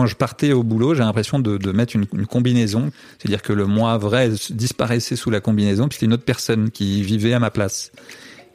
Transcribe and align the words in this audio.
Quand 0.00 0.06
je 0.06 0.16
partais 0.16 0.52
au 0.52 0.62
boulot, 0.62 0.94
j'ai 0.94 1.00
l'impression 1.00 1.40
de, 1.40 1.72
mettre 1.72 1.94
une, 1.94 2.06
combinaison. 2.06 2.90
C'est-à-dire 3.18 3.42
que 3.42 3.52
le 3.52 3.66
moi 3.66 3.98
vrai 3.98 4.30
disparaissait 4.48 5.14
sous 5.14 5.28
la 5.28 5.40
combinaison, 5.42 5.88
puis 5.88 5.96
c'était 5.96 6.06
une 6.06 6.14
autre 6.14 6.24
personne 6.24 6.70
qui 6.70 7.02
vivait 7.02 7.34
à 7.34 7.38
ma 7.38 7.50
place. 7.50 7.92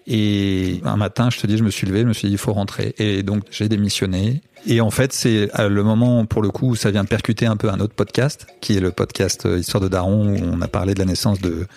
Et 0.08 0.82
un 0.86 0.98
matin, 0.98 1.30
je 1.30 1.38
te 1.38 1.46
dis, 1.46 1.56
je 1.56 1.64
me 1.64 1.70
suis 1.70 1.86
levé, 1.86 2.02
je 2.02 2.08
me 2.08 2.14
suis 2.14 2.30
dit, 2.30 2.34
il 2.34 2.40
faut 2.40 2.52
rentrer. 2.52 2.96
Et 2.98 3.22
donc, 3.22 3.44
j'ai 3.52 3.70
démissionné. 3.70 4.42
Et 4.66 4.82
en 4.82 4.90
fait, 4.90 5.14
c'est 5.14 5.52
le 5.60 5.84
moment, 5.84 6.26
pour 6.26 6.42
le 6.42 6.50
coup, 6.50 6.70
où 6.70 6.76
ça 6.76 6.90
vient 6.90 7.06
percuter 7.06 7.46
un 7.46 7.58
peu 7.58 7.70
un 7.70 7.80
autre 7.80 7.94
podcast, 7.94 8.48
qui 8.60 8.76
est 8.76 8.80
le 8.80 8.90
podcast 8.90 9.46
euh, 9.46 9.60
Histoire 9.60 9.84
de 9.84 9.88
Daron, 9.88 10.36
où 10.36 10.40
on 10.52 10.62
a 10.62 10.68
parlé 10.68 10.96
de 10.96 11.00
la 11.00 11.06
naissance 11.06 11.40
de, 11.42 11.68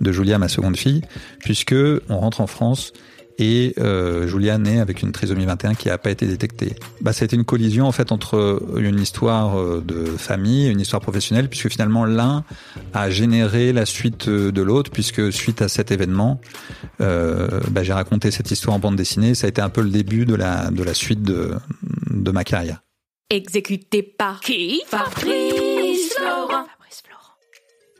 de 0.00 0.12
Julia, 0.12 0.38
ma 0.38 0.46
seconde 0.46 0.76
fille, 0.76 1.02
puisque 1.40 1.74
on 2.08 2.20
rentre 2.20 2.40
en 2.40 2.46
France 2.46 2.92
et 3.38 3.74
euh, 3.78 4.26
Julia 4.26 4.58
naît 4.58 4.80
avec 4.80 5.02
une 5.02 5.12
trisomie 5.12 5.44
21 5.44 5.74
qui 5.74 5.88
n'a 5.88 5.98
pas 5.98 6.10
été 6.10 6.26
détectée. 6.26 6.76
Bah, 7.00 7.12
ça 7.12 7.24
a 7.24 7.26
été 7.26 7.36
une 7.36 7.44
collision 7.44 7.86
en 7.86 7.92
fait 7.92 8.12
entre 8.12 8.62
une 8.76 9.00
histoire 9.00 9.58
euh, 9.58 9.82
de 9.86 10.04
famille 10.04 10.66
et 10.66 10.70
une 10.70 10.80
histoire 10.80 11.02
professionnelle, 11.02 11.48
puisque 11.48 11.68
finalement 11.68 12.04
l'un 12.04 12.44
a 12.94 13.10
généré 13.10 13.72
la 13.72 13.86
suite 13.86 14.28
de 14.28 14.62
l'autre, 14.62 14.90
puisque 14.90 15.32
suite 15.32 15.62
à 15.62 15.68
cet 15.68 15.90
événement, 15.90 16.40
euh, 17.00 17.60
bah, 17.70 17.82
j'ai 17.82 17.92
raconté 17.92 18.30
cette 18.30 18.50
histoire 18.50 18.76
en 18.76 18.78
bande 18.78 18.96
dessinée. 18.96 19.34
Ça 19.34 19.46
a 19.46 19.48
été 19.48 19.60
un 19.60 19.70
peu 19.70 19.82
le 19.82 19.90
début 19.90 20.24
de 20.24 20.34
la 20.34 20.70
de 20.70 20.82
la 20.82 20.94
suite 20.94 21.22
de 21.22 21.54
de 22.10 22.30
ma 22.30 22.44
carrière. 22.44 22.80
Exécuté 23.28 24.02
par 24.02 24.40
qui? 24.40 24.82
Fabrice. 24.86 25.55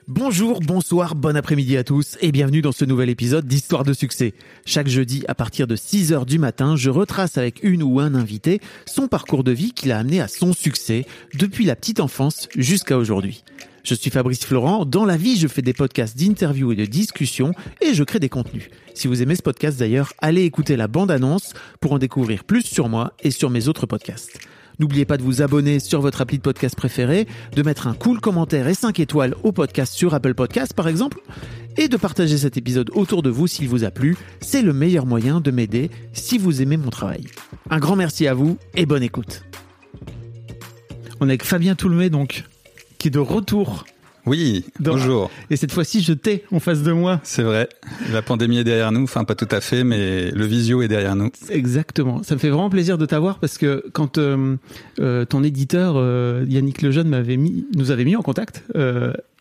Bonjour, 0.08 0.60
bonsoir, 0.60 1.16
bon 1.16 1.36
après-midi 1.36 1.76
à 1.76 1.82
tous 1.82 2.16
et 2.20 2.30
bienvenue 2.30 2.62
dans 2.62 2.70
ce 2.70 2.84
nouvel 2.84 3.10
épisode 3.10 3.44
d'Histoire 3.44 3.82
de 3.82 3.92
succès. 3.92 4.34
Chaque 4.64 4.86
jeudi 4.86 5.24
à 5.26 5.34
partir 5.34 5.66
de 5.66 5.74
6 5.74 6.12
heures 6.12 6.26
du 6.26 6.38
matin, 6.38 6.76
je 6.76 6.90
retrace 6.90 7.38
avec 7.38 7.58
une 7.64 7.82
ou 7.82 7.98
un 7.98 8.14
invité 8.14 8.60
son 8.86 9.08
parcours 9.08 9.42
de 9.42 9.50
vie 9.50 9.72
qui 9.72 9.88
l'a 9.88 9.98
amené 9.98 10.20
à 10.20 10.28
son 10.28 10.52
succès 10.52 11.06
depuis 11.34 11.64
la 11.64 11.74
petite 11.74 11.98
enfance 11.98 12.48
jusqu'à 12.56 12.98
aujourd'hui. 12.98 13.42
Je 13.82 13.96
suis 13.96 14.10
Fabrice 14.10 14.44
Florent, 14.44 14.84
dans 14.84 15.04
la 15.04 15.16
vie 15.16 15.36
je 15.36 15.48
fais 15.48 15.60
des 15.60 15.72
podcasts 15.72 16.16
d'interviews 16.16 16.70
et 16.70 16.76
de 16.76 16.84
discussions 16.84 17.52
et 17.80 17.92
je 17.92 18.04
crée 18.04 18.20
des 18.20 18.28
contenus. 18.28 18.70
Si 18.94 19.08
vous 19.08 19.22
aimez 19.22 19.34
ce 19.34 19.42
podcast 19.42 19.76
d'ailleurs, 19.76 20.12
allez 20.18 20.44
écouter 20.44 20.76
la 20.76 20.86
bande-annonce 20.86 21.52
pour 21.80 21.90
en 21.90 21.98
découvrir 21.98 22.44
plus 22.44 22.62
sur 22.62 22.88
moi 22.88 23.12
et 23.24 23.32
sur 23.32 23.50
mes 23.50 23.66
autres 23.66 23.86
podcasts. 23.86 24.38
N'oubliez 24.78 25.04
pas 25.04 25.16
de 25.16 25.22
vous 25.22 25.42
abonner 25.42 25.78
sur 25.78 26.00
votre 26.00 26.20
appli 26.20 26.38
de 26.38 26.42
podcast 26.42 26.76
préféré, 26.76 27.26
de 27.54 27.62
mettre 27.62 27.86
un 27.86 27.94
cool 27.94 28.20
commentaire 28.20 28.68
et 28.68 28.74
5 28.74 29.00
étoiles 29.00 29.34
au 29.42 29.52
podcast 29.52 29.94
sur 29.94 30.14
Apple 30.14 30.34
Podcast 30.34 30.74
par 30.74 30.88
exemple, 30.88 31.20
et 31.76 31.88
de 31.88 31.96
partager 31.96 32.38
cet 32.38 32.56
épisode 32.56 32.90
autour 32.94 33.22
de 33.22 33.30
vous 33.30 33.46
s'il 33.46 33.68
vous 33.68 33.84
a 33.84 33.90
plu. 33.90 34.16
C'est 34.40 34.62
le 34.62 34.72
meilleur 34.72 35.06
moyen 35.06 35.40
de 35.40 35.50
m'aider 35.50 35.90
si 36.12 36.38
vous 36.38 36.62
aimez 36.62 36.76
mon 36.76 36.90
travail. 36.90 37.24
Un 37.70 37.78
grand 37.78 37.96
merci 37.96 38.26
à 38.26 38.34
vous 38.34 38.58
et 38.74 38.86
bonne 38.86 39.02
écoute. 39.02 39.44
On 41.20 41.28
est 41.28 41.32
avec 41.32 41.44
Fabien 41.44 41.74
Toulmé 41.74 42.10
donc, 42.10 42.44
qui 42.98 43.08
est 43.08 43.10
de 43.10 43.18
retour 43.18 43.84
oui, 44.26 44.64
bonjour. 44.80 45.30
Et 45.50 45.56
cette 45.56 45.70
fois-ci, 45.70 46.02
je 46.02 46.12
t'ai 46.12 46.44
en 46.50 46.58
face 46.58 46.82
de 46.82 46.90
moi. 46.90 47.20
C'est 47.22 47.44
vrai. 47.44 47.68
La 48.12 48.22
pandémie 48.22 48.58
est 48.58 48.64
derrière 48.64 48.90
nous. 48.90 49.04
Enfin, 49.04 49.22
pas 49.22 49.36
tout 49.36 49.48
à 49.52 49.60
fait, 49.60 49.84
mais 49.84 50.32
le 50.32 50.44
visio 50.44 50.82
est 50.82 50.88
derrière 50.88 51.14
nous. 51.14 51.30
Exactement. 51.48 52.24
Ça 52.24 52.34
me 52.34 52.40
fait 52.40 52.48
vraiment 52.48 52.68
plaisir 52.68 52.98
de 52.98 53.06
t'avoir 53.06 53.38
parce 53.38 53.56
que 53.56 53.84
quand 53.92 54.18
euh, 54.18 54.56
euh, 54.98 55.24
ton 55.24 55.44
éditeur 55.44 55.94
euh, 55.96 56.44
Yannick 56.48 56.82
Lejeune 56.82 57.08
m'avait 57.08 57.36
mis, 57.36 57.66
nous 57.76 57.92
avait 57.92 58.04
mis 58.04 58.16
en 58.16 58.22
contact, 58.22 58.64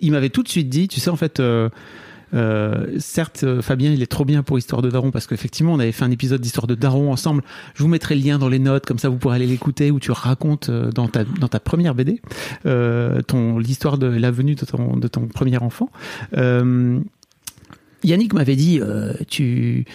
il 0.01 0.11
m'avait 0.11 0.29
tout 0.29 0.43
de 0.43 0.49
suite 0.49 0.69
dit, 0.69 0.87
tu 0.87 0.99
sais, 0.99 1.09
en 1.09 1.15
fait. 1.15 1.41
Euh, 2.35 2.87
certes, 2.99 3.61
Fabien, 3.61 3.91
il 3.91 4.01
est 4.01 4.11
trop 4.11 4.25
bien 4.25 4.43
pour 4.43 4.57
Histoire 4.57 4.81
de 4.81 4.89
Daron 4.89 5.11
parce 5.11 5.27
qu'effectivement, 5.27 5.73
on 5.73 5.79
avait 5.79 5.91
fait 5.91 6.05
un 6.05 6.11
épisode 6.11 6.41
d'Histoire 6.41 6.67
de 6.67 6.75
Daron 6.75 7.11
ensemble. 7.11 7.43
Je 7.73 7.83
vous 7.83 7.89
mettrai 7.89 8.15
le 8.15 8.21
lien 8.21 8.37
dans 8.37 8.49
les 8.49 8.59
notes, 8.59 8.85
comme 8.85 8.99
ça 8.99 9.09
vous 9.09 9.17
pourrez 9.17 9.37
aller 9.37 9.47
l'écouter 9.47 9.91
où 9.91 9.99
tu 9.99 10.11
racontes 10.11 10.69
dans 10.69 11.07
ta 11.07 11.23
dans 11.23 11.47
ta 11.47 11.59
première 11.59 11.95
BD 11.95 12.21
euh, 12.65 13.21
ton 13.21 13.57
l'histoire 13.57 13.97
de 13.97 14.07
la 14.07 14.31
venue 14.31 14.55
de 14.55 15.07
ton 15.07 15.27
premier 15.27 15.57
enfant. 15.57 15.89
Euh, 16.37 16.99
Yannick 18.03 18.33
m'avait 18.33 18.55
dit, 18.55 18.79
euh, 18.81 19.13
tu 19.27 19.85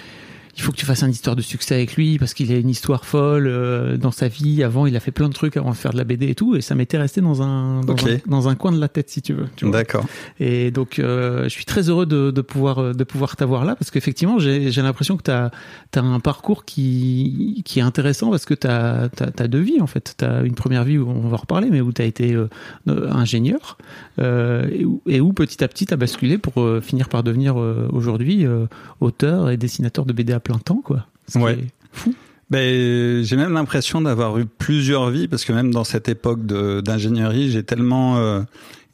il 0.61 0.63
faut 0.63 0.73
que 0.73 0.77
tu 0.77 0.85
fasses 0.85 1.03
une 1.03 1.11
histoire 1.11 1.37
de 1.37 1.43
succès 1.43 1.75
avec 1.75 1.97
lui 1.97 2.19
parce 2.19 2.35
qu'il 2.35 2.53
a 2.53 2.57
une 2.57 2.69
histoire 2.69 3.07
folle 3.07 3.47
euh, 3.47 3.97
dans 3.97 4.11
sa 4.11 4.29
vie. 4.29 4.63
Avant, 4.63 4.87
il 4.87 4.95
a 4.95 5.01
fait 5.01 5.11
plein 5.11 5.29
de 5.29 5.33
trucs 5.33 5.57
avant 5.57 5.71
de 5.71 5.77
faire 5.77 5.93
de 5.93 5.97
la 5.97 6.05
BD 6.05 6.29
et 6.29 6.35
tout, 6.35 6.55
et 6.55 6.61
ça 6.61 6.75
m'était 6.75 6.99
resté 6.99 7.23
dans 7.23 7.41
un 7.43 7.81
dans, 7.81 7.95
un 8.07 8.19
dans 8.27 8.49
un 8.49 8.55
coin 8.55 8.71
de 8.71 8.79
la 8.79 8.89
tête, 8.89 9.09
si 9.09 9.23
tu 9.23 9.33
veux. 9.33 9.47
D'accord. 9.63 10.05
Et 10.39 10.71
donc, 10.71 10.99
euh, 10.99 11.45
je 11.45 11.49
suis 11.49 11.65
très 11.65 11.89
heureux 11.89 12.07
de, 12.07 12.31
de 12.31 12.41
pouvoir 12.43 12.95
de 12.95 13.05
pouvoir 13.05 13.37
t'avoir 13.37 13.65
là 13.65 13.75
parce 13.75 13.91
qu'effectivement, 13.91 14.39
j'ai 14.39 14.71
l'impression 14.71 15.17
que 15.17 15.23
tu 15.23 15.31
as, 15.31 15.51
un 15.97 16.21
parcours 16.21 16.65
qui 16.65 17.63
qui 17.65 17.79
est 17.79 17.83
intéressant 17.83 18.31
parce 18.31 18.45
que 18.45 18.55
tu 18.55 18.67
as, 18.67 19.09
deux 19.49 19.61
vies 19.61 19.81
en 19.81 19.87
fait. 19.87 20.15
Tu 20.19 20.25
as 20.25 20.43
une 20.43 20.55
première 20.55 20.85
vie 20.85 20.99
où 20.99 21.09
on 21.09 21.29
va 21.29 21.37
en 21.37 21.41
reparler, 21.41 21.71
mais 21.71 21.81
où 21.81 21.93
tu 21.93 22.03
as 22.03 22.05
été 22.05 22.35
euh, 22.35 22.49
euh, 22.89 23.11
ingénieur 23.11 23.79
euh, 24.19 24.69
et, 24.71 24.85
où, 24.85 25.01
et 25.07 25.21
où 25.21 25.33
petit 25.33 25.65
à 25.65 25.69
petit 25.69 25.87
tu 25.87 25.95
as 25.95 25.97
basculé 25.97 26.39
pour 26.39 26.61
euh, 26.61 26.81
finir 26.81 27.09
par 27.09 27.23
devenir 27.23 27.59
euh, 27.59 27.89
aujourd'hui 27.93 28.45
euh, 28.45 28.67
auteur 29.01 29.51
et 29.51 29.57
dessinateur 29.57 30.05
de 30.05 30.13
BD 30.13 30.33
à 30.33 30.41
plein 30.41 30.50
temps, 30.59 30.83
quoi. 30.85 31.07
Ce 31.29 31.39
qui 31.39 31.45
Ouais. 31.45 31.53
est 31.55 31.67
fou. 31.93 32.15
Ben, 32.51 33.23
j'ai 33.23 33.37
même 33.37 33.53
l'impression 33.53 34.01
d'avoir 34.01 34.37
eu 34.39 34.45
plusieurs 34.47 35.09
vies 35.11 35.29
parce 35.29 35.45
que 35.45 35.53
même 35.53 35.71
dans 35.73 35.85
cette 35.85 36.09
époque 36.09 36.45
d'ingénierie, 36.47 37.49
j'ai 37.51 37.63
tellement 37.63 38.17
euh, 38.19 38.41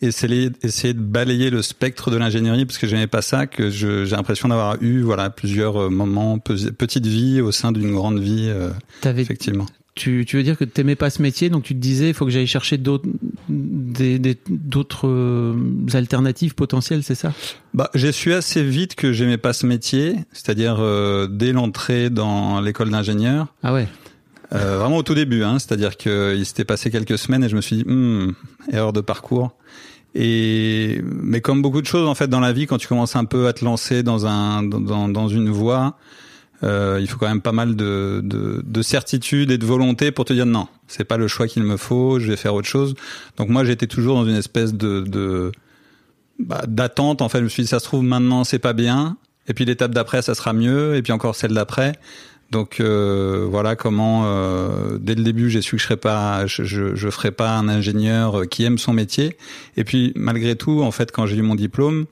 essayé, 0.03 0.51
essayé 0.63 0.93
de 0.93 1.01
balayer 1.01 1.49
le 1.49 1.63
spectre 1.63 2.11
de 2.11 2.19
l'ingénierie 2.19 2.67
parce 2.67 2.77
que 2.77 2.87
j'aimais 2.87 3.07
pas 3.07 3.23
ça 3.23 3.47
que 3.47 3.71
j'ai 3.71 4.05
l'impression 4.05 4.49
d'avoir 4.51 4.77
eu 4.83 5.01
voilà 5.01 5.31
plusieurs 5.31 5.85
euh, 5.85 5.89
moments, 5.89 6.39
pe- 6.39 6.71
petites 6.73 7.07
vies 7.07 7.41
au 7.41 7.51
sein 7.51 7.73
d'une 7.73 7.93
grande 7.93 8.19
vie, 8.21 8.45
euh, 8.51 8.69
T'avais 9.01 9.23
effectivement. 9.23 9.65
Tu, 9.97 10.25
tu 10.29 10.37
veux 10.37 10.43
dire 10.43 10.59
que 10.59 10.65
t'aimais 10.65 10.95
pas 10.95 11.09
ce 11.09 11.23
métier, 11.23 11.49
donc 11.49 11.63
tu 11.65 11.75
te 11.75 11.79
disais, 11.81 12.09
il 12.09 12.15
faut 12.15 12.27
que 12.27 12.31
j'aille 12.31 12.47
chercher 12.47 12.77
d'autres, 12.77 13.09
des, 13.49 14.19
des- 14.19 14.37
d'autres 14.51 15.09
euh, 15.09 15.55
alternatives 15.95 16.55
potentielles, 16.55 17.03
c'est 17.03 17.15
ça? 17.15 17.33
Bah, 17.73 17.89
j'ai 17.95 18.13
su 18.13 18.35
assez 18.35 18.63
vite 18.63 18.95
que 18.95 19.13
j'aimais 19.15 19.39
pas 19.39 19.55
ce 19.55 19.67
métier, 19.67 20.15
c'est-à-dire 20.33 20.77
euh, 20.81 21.27
dès 21.29 21.53
l'entrée 21.53 22.11
dans 22.11 22.61
l'école 22.61 22.91
d'ingénieur. 22.91 23.47
Ah 23.63 23.73
ouais. 23.73 23.89
Euh, 24.53 24.79
vraiment 24.79 24.99
au 24.99 25.03
tout 25.03 25.15
début, 25.15 25.43
hein, 25.43 25.59
c'est-à-dire 25.59 25.97
qu'il 25.97 26.45
s'était 26.45 26.67
passé 26.67 26.91
quelques 26.91 27.17
semaines 27.19 27.43
et 27.43 27.49
je 27.49 27.57
me 27.57 27.63
suis 27.63 27.77
dit, 27.77 27.85
hmm, 27.87 28.33
erreur 28.71 28.93
de 28.93 29.01
parcours. 29.01 29.53
Et 30.15 31.03
mais 31.05 31.41
comme 31.41 31.63
beaucoup 31.63 31.81
de 31.83 31.87
choses 31.87 32.07
en 32.09 32.15
fait 32.15 32.29
dans 32.29 32.41
la 32.41 32.53
vie, 32.53 32.67
quand 32.67 32.79
tu 32.79 32.87
commences 32.87 33.17
un 33.17 33.25
peu 33.25 33.49
à 33.49 33.53
te 33.55 33.65
lancer 33.65 34.03
dans 34.03 34.27
un 34.27 34.63
dans, 34.63 35.09
dans 35.09 35.29
une 35.29 35.49
voie, 35.51 35.99
euh, 36.63 36.99
il 37.01 37.09
faut 37.09 37.19
quand 37.19 37.29
même 37.29 37.43
pas 37.43 37.53
mal 37.53 37.77
de, 37.77 38.21
de, 38.25 38.63
de 38.65 38.83
certitude 38.83 39.51
et 39.51 39.59
de 39.59 39.67
volonté 39.67 40.11
pour 40.11 40.25
te 40.25 40.33
dire 40.33 40.47
non, 40.47 40.69
c'est 40.89 41.05
pas 41.05 41.17
le 41.17 41.29
choix 41.29 41.47
qu'il 41.47 41.63
me 41.63 41.77
faut, 41.77 42.19
je 42.19 42.29
vais 42.29 42.37
faire 42.37 42.55
autre 42.55 42.69
chose. 42.69 42.95
Donc 43.37 43.49
moi 43.49 43.65
j'étais 43.65 43.87
toujours 43.87 44.17
dans 44.17 44.27
une 44.27 44.37
espèce 44.37 44.75
de, 44.75 45.01
de 45.01 45.53
bah, 46.39 46.63
d'attente. 46.67 47.23
En 47.23 47.29
fait, 47.29 47.39
je 47.39 47.45
me 47.45 47.49
suis 47.49 47.63
dit 47.63 47.69
ça 47.69 47.79
se 47.79 47.85
trouve 47.85 48.03
maintenant 48.03 48.45
c'est 48.45 48.59
pas 48.59 48.73
bien, 48.73 49.17
et 49.49 49.55
puis 49.55 49.65
l'étape 49.65 49.93
d'après 49.93 50.23
ça 50.23 50.35
sera 50.35 50.53
mieux, 50.53 50.97
et 50.97 51.03
puis 51.03 51.13
encore 51.13 51.35
celle 51.35 51.53
d'après. 51.53 51.93
Donc 52.51 52.79
euh, 52.79 53.47
voilà 53.51 53.75
comment 53.75 54.23
euh, 54.27 54.99
dès 55.01 55.17
le 55.17 55.25
début 55.25 55.51
j'ai 55.51 55.63
su 55.63 55.77
que 55.77 55.83
je 55.83 55.87
serais 55.87 55.97
pas 55.97 56.47
je, 56.47 56.63
je, 56.63 57.11
ferais 57.11 57.33
pas 57.33 57.57
un 57.57 57.69
ingénieur 57.69 58.49
qui 58.49 58.63
aime 58.63 58.79
son 58.79 58.93
métier 58.93 59.37
et 59.77 59.83
puis 59.83 60.13
malgré 60.15 60.55
tout 60.55 60.81
en 60.83 60.93
fait 60.93 61.11
quand 61.11 61.27
j'ai 61.27 61.37
eu 61.37 61.43
mon 61.43 61.57
diplôme 61.57 62.07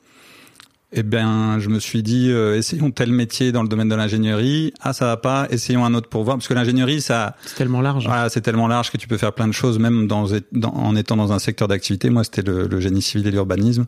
eh 0.96 1.02
bien 1.02 1.58
je 1.58 1.68
me 1.68 1.78
suis 1.80 2.02
dit 2.02 2.30
euh, 2.30 2.56
essayons 2.56 2.90
tel 2.90 3.10
métier 3.10 3.50
dans 3.52 3.62
le 3.62 3.68
domaine 3.68 3.88
de 3.88 3.94
l'ingénierie 3.94 4.72
ah 4.80 4.92
ça 4.92 5.06
va 5.06 5.16
pas 5.16 5.46
essayons 5.50 5.84
un 5.84 5.92
autre 5.94 6.08
pour 6.08 6.24
voir 6.24 6.36
parce 6.36 6.46
que 6.48 6.54
l'ingénierie 6.54 7.00
ça 7.00 7.36
C'est 7.44 7.56
tellement 7.56 7.80
large. 7.80 8.06
voilà, 8.06 8.28
c'est 8.28 8.40
tellement 8.40 8.68
large 8.68 8.90
que 8.90 8.96
tu 8.96 9.08
peux 9.08 9.16
faire 9.16 9.32
plein 9.32 9.48
de 9.48 9.52
choses, 9.52 9.78
même 9.78 10.06
dans, 10.06 10.26
dans- 10.52 10.68
en 10.74 10.94
étant 10.96 11.16
dans 11.16 11.32
un 11.32 11.38
secteur 11.38 11.68
d'activité. 11.68 12.10
Moi, 12.10 12.24
c'était 12.24 12.42
le, 12.42 12.66
le 12.66 12.80
génie 12.80 13.02
civil 13.02 13.26
et 13.26 13.30
l'urbanisme. 13.30 13.86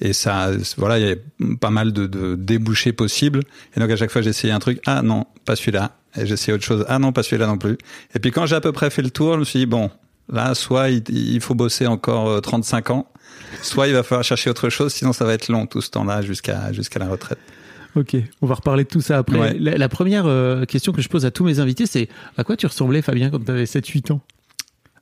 Et 0.00 0.12
ça, 0.12 0.50
voilà, 0.78 0.98
il 0.98 1.02
y 1.02 1.04
avait 1.06 1.22
pas 1.60 1.70
mal 1.70 1.92
de, 1.92 2.06
de 2.06 2.34
débouchés 2.34 2.92
possibles. 2.92 3.40
Et 3.76 3.80
donc, 3.80 3.90
à 3.90 3.96
chaque 3.96 4.10
fois, 4.10 4.20
j'essayais 4.20 4.52
un 4.52 4.58
truc. 4.58 4.80
Ah 4.86 5.00
non, 5.02 5.26
pas 5.44 5.54
celui-là. 5.56 5.92
Et 6.16 6.26
j'essayais 6.26 6.54
autre 6.54 6.64
chose. 6.64 6.84
Ah 6.88 6.98
non, 6.98 7.12
pas 7.12 7.22
celui-là 7.22 7.46
non 7.46 7.56
plus. 7.58 7.78
Et 8.14 8.18
puis, 8.18 8.30
quand 8.32 8.46
j'ai 8.46 8.56
à 8.56 8.60
peu 8.60 8.72
près 8.72 8.90
fait 8.90 9.02
le 9.02 9.10
tour, 9.10 9.34
je 9.34 9.38
me 9.38 9.44
suis 9.44 9.60
dit, 9.60 9.66
bon, 9.66 9.90
là, 10.28 10.54
soit 10.54 10.90
il, 10.90 11.02
il 11.08 11.40
faut 11.40 11.54
bosser 11.54 11.86
encore 11.86 12.28
euh, 12.28 12.40
35 12.40 12.90
ans, 12.90 13.06
soit 13.62 13.88
il 13.88 13.94
va 13.94 14.02
falloir 14.02 14.24
chercher 14.24 14.50
autre 14.50 14.68
chose, 14.68 14.92
sinon 14.92 15.12
ça 15.12 15.24
va 15.24 15.34
être 15.34 15.48
long 15.48 15.66
tout 15.66 15.80
ce 15.80 15.90
temps-là 15.90 16.22
jusqu'à 16.22 16.72
jusqu'à 16.72 16.98
la 16.98 17.08
retraite. 17.08 17.38
Ok, 17.94 18.16
on 18.40 18.46
va 18.46 18.54
reparler 18.54 18.84
de 18.84 18.88
tout 18.88 19.02
ça 19.02 19.18
après. 19.18 19.38
Ouais. 19.38 19.56
La, 19.58 19.76
la 19.76 19.88
première 19.90 20.24
euh, 20.26 20.64
question 20.64 20.92
que 20.92 21.02
je 21.02 21.08
pose 21.10 21.26
à 21.26 21.30
tous 21.30 21.44
mes 21.44 21.58
invités, 21.60 21.84
c'est 21.86 22.08
à 22.38 22.44
quoi 22.44 22.56
tu 22.56 22.66
ressemblais, 22.66 23.02
Fabien, 23.02 23.28
quand 23.28 23.44
tu 23.44 23.50
avais 23.50 23.64
7-8 23.64 24.12
ans? 24.12 24.20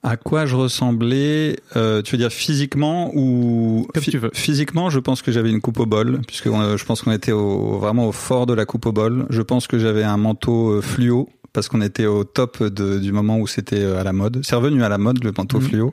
À 0.02 0.16
quoi 0.16 0.46
je 0.46 0.56
ressemblais 0.56 1.60
euh, 1.76 2.00
Tu 2.02 2.12
veux 2.12 2.18
dire 2.18 2.32
physiquement 2.32 3.12
ou 3.14 3.86
Comme 3.92 4.02
tu 4.02 4.16
veux. 4.18 4.30
Physiquement, 4.32 4.88
je 4.90 4.98
pense 4.98 5.20
que 5.22 5.30
j'avais 5.30 5.50
une 5.50 5.60
coupe 5.60 5.78
au 5.78 5.86
bol, 5.86 6.20
puisque 6.26 6.46
on- 6.46 6.76
je 6.76 6.84
pense 6.86 7.02
qu'on 7.02 7.12
était 7.12 7.32
au, 7.32 7.78
vraiment 7.78 8.08
au 8.08 8.12
fort 8.12 8.46
de 8.46 8.54
la 8.54 8.64
coupe 8.64 8.86
au 8.86 8.92
bol. 8.92 9.26
Je 9.30 9.42
pense 9.42 9.66
que 9.66 9.78
j'avais 9.78 10.02
un 10.02 10.16
manteau 10.16 10.70
euh, 10.70 10.80
fluo 10.80 11.28
parce 11.52 11.68
qu'on 11.68 11.80
était 11.80 12.06
au 12.06 12.24
top 12.24 12.62
de, 12.62 12.98
du 12.98 13.12
moment 13.12 13.38
où 13.38 13.46
c'était 13.46 13.82
euh, 13.82 14.00
à 14.00 14.04
la 14.04 14.12
mode. 14.12 14.40
C'est 14.44 14.54
revenu 14.56 14.82
à 14.84 14.88
la 14.88 14.98
mode 14.98 15.22
le 15.24 15.32
manteau 15.36 15.58
Mhm. 15.60 15.90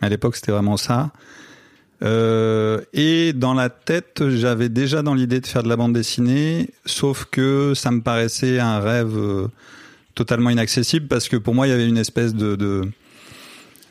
mais 0.00 0.06
à 0.06 0.10
l'époque 0.10 0.36
c'était 0.36 0.52
vraiment 0.52 0.76
ça. 0.76 1.10
Euh, 2.02 2.80
et 2.92 3.32
dans 3.32 3.54
la 3.54 3.70
tête, 3.70 4.22
j'avais 4.28 4.68
déjà 4.68 5.02
dans 5.02 5.14
l'idée 5.14 5.40
de 5.40 5.46
faire 5.46 5.64
de 5.64 5.68
la 5.68 5.76
bande 5.76 5.92
dessinée, 5.94 6.70
sauf 6.86 7.26
que 7.30 7.72
ça 7.74 7.90
me 7.90 8.00
paraissait 8.02 8.60
un 8.60 8.78
rêve 8.78 9.16
euh, 9.16 9.48
totalement 10.14 10.50
inaccessible 10.50 11.08
parce 11.08 11.28
que 11.28 11.36
pour 11.36 11.54
moi 11.54 11.66
il 11.66 11.70
y 11.70 11.72
avait 11.72 11.88
une 11.88 11.98
espèce 11.98 12.34
de, 12.34 12.54
de 12.56 12.82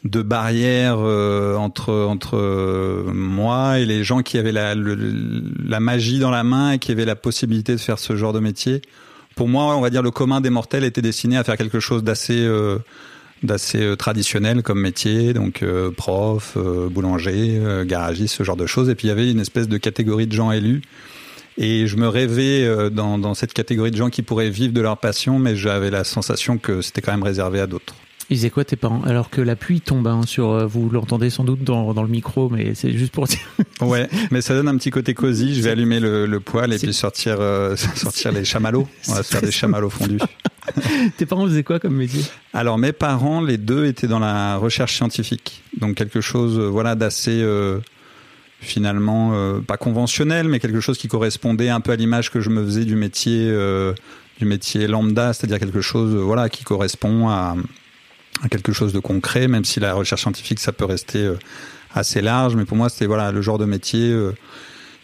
de 0.04 0.22
barrière 0.22 0.98
euh, 1.00 1.56
entre 1.56 1.92
entre 1.94 2.38
euh, 2.38 3.04
moi 3.13 3.80
et 3.80 3.86
les 3.86 4.04
gens 4.06 4.22
qui 4.22 4.38
avaient 4.38 4.52
la 4.54 4.74
le- 4.75 4.96
la 5.66 5.80
magie 5.81 6.20
dans 6.20 6.30
la 6.31 6.44
main 6.46 6.72
et 6.74 6.80
qui 6.80 6.92
avaient 6.94 7.04
la 7.04 7.16
possibilité 7.18 7.74
de 7.74 7.80
faire 7.80 8.00
ce 8.00 8.16
genre 8.16 8.31
de 8.31 8.40
métier. 8.40 8.81
Pour 9.38 9.48
moi, 9.48 9.78
on 9.78 9.81
va 9.81 9.92
dire 9.92 10.01
le 10.01 10.10
commun 10.10 10.42
des 10.42 10.50
mortels 10.50 10.84
était 10.84 11.04
destiné 11.04 11.38
à 11.38 11.44
faire 11.44 11.57
quelque 11.57 11.80
chose 11.80 12.04
d'assez 12.04 12.39
euh, 12.39 12.80
d'assez 13.44 13.84
euh, 13.84 13.95
traditionnel 13.95 14.63
comme 14.63 14.81
métier, 14.81 15.34
donc 15.34 15.62
euh, 15.62 15.92
prof, 15.92 16.56
euh, 16.57 16.89
boulanger, 16.89 17.60
euh, 17.62 17.86
garagiste, 17.86 18.34
ce 18.34 18.44
genre 18.44 18.57
de 18.57 18.66
choses. 18.66 18.89
Et 18.89 18.95
puis 18.95 19.06
il 19.06 19.10
y 19.10 19.12
avait 19.12 19.30
une 19.30 19.39
espèce 19.39 19.68
de 19.68 19.78
catégorie 19.78 20.25
de 20.25 20.34
gens 20.34 20.51
élus. 20.51 20.81
Et 21.60 21.86
je 21.86 21.98
me 21.98 22.07
rêvais 22.07 22.63
euh, 22.66 22.89
dans, 22.89 23.19
dans 23.19 23.36
cette 23.36 23.54
catégorie 23.54 23.92
de 23.92 23.98
gens 23.98 24.10
qui 24.10 24.24
pourraient 24.24 24.50
vivre 24.50 24.74
de 24.74 24.81
leur 24.81 24.98
passion, 24.98 25.38
mais 25.38 25.56
j'avais 25.56 25.92
la 25.92 26.04
sensation 26.04 26.57
que 26.57 26.81
c'était 26.81 27.01
quand 27.01 27.12
même 27.12 27.22
réservé 27.22 27.60
à 27.60 27.68
d'autres. 27.68 27.94
Ils 28.29 28.35
disaient 28.35 28.50
quoi 28.50 28.65
tes 28.65 28.75
parents? 28.75 29.01
Alors 29.03 29.29
que 29.29 29.39
la 29.39 29.56
pluie 29.56 29.79
tombe 29.79 30.06
hein, 30.07 30.21
sur, 30.25 30.50
euh, 30.50 30.65
vous 30.65 30.89
l'entendez 30.89 31.29
sans 31.29 31.45
doute 31.45 31.63
dans, 31.63 31.94
dans 31.94 32.03
le 32.03 32.09
micro, 32.09 32.50
mais 32.50 32.75
c'est 32.75 32.91
juste 32.91 33.13
pour 33.13 33.25
dire. 33.25 33.39
Ouais, 33.81 34.09
mais 34.31 34.41
ça 34.41 34.56
donne 34.56 34.68
un 34.68 34.75
petit 34.75 34.89
côté 34.89 35.13
cosy. 35.13 35.53
Je 35.53 35.62
vais 35.62 35.69
allumer 35.69 36.00
le, 36.00 36.25
le 36.25 36.39
poêle 36.39 36.74
et 36.74 36.79
puis 36.79 36.94
sortir 36.94 37.38
euh, 37.39 37.75
sortir 37.95 38.31
les 38.31 38.44
chamallows. 38.44 38.88
On 39.07 39.13
va 39.13 39.21
se 39.21 39.31
faire 39.31 39.41
des 39.41 39.51
chamallows 39.51 39.91
fondus. 39.91 40.18
tes 41.18 41.27
parents 41.27 41.45
faisaient 41.45 41.63
quoi 41.63 41.79
comme 41.79 41.95
métier? 41.95 42.24
Alors 42.53 42.79
mes 42.79 42.91
parents, 42.91 43.39
les 43.39 43.57
deux 43.57 43.85
étaient 43.85 44.07
dans 44.07 44.19
la 44.19 44.57
recherche 44.57 44.95
scientifique, 44.95 45.63
donc 45.79 45.95
quelque 45.95 46.21
chose, 46.21 46.57
euh, 46.57 46.68
voilà, 46.68 46.95
d'assez 46.95 47.39
euh, 47.44 47.79
finalement 48.62 49.62
pas 49.68 49.77
conventionnel, 49.77 50.47
mais 50.47 50.59
quelque 50.59 50.79
chose 50.79 50.97
qui 50.97 51.07
correspondait 51.07 51.69
un 51.69 51.79
peu 51.79 51.91
à 51.91 51.95
l'image 51.95 52.31
que 52.31 52.41
je 52.41 52.50
me 52.50 52.65
faisais 52.65 52.85
du 52.85 52.95
métier 52.95 53.56
du 54.39 54.45
métier 54.45 54.88
lambda, 54.88 55.33
c'est-à-dire 55.33 55.59
quelque 55.59 55.81
chose, 55.81 56.15
voilà, 56.15 56.50
qui 56.50 56.63
correspond 56.63 57.29
à, 57.29 57.56
à 58.44 58.50
quelque 58.50 58.72
chose 58.72 58.94
de 58.94 59.00
concret, 59.00 59.48
même 59.48 59.66
si 59.66 59.80
la 59.80 59.94
recherche 59.94 60.22
scientifique 60.22 60.60
ça 60.60 60.72
peut 60.72 60.86
rester 60.86 61.19
euh, 61.19 61.36
assez 61.94 62.22
large, 62.22 62.56
mais 62.56 62.66
pour 62.66 62.78
moi 62.78 62.89
c'était 62.89 63.07
voilà 63.07 63.31
le 63.31 63.42
genre 63.42 63.57
de 63.57 63.66
métier. 63.66 64.12
euh, 64.12 64.34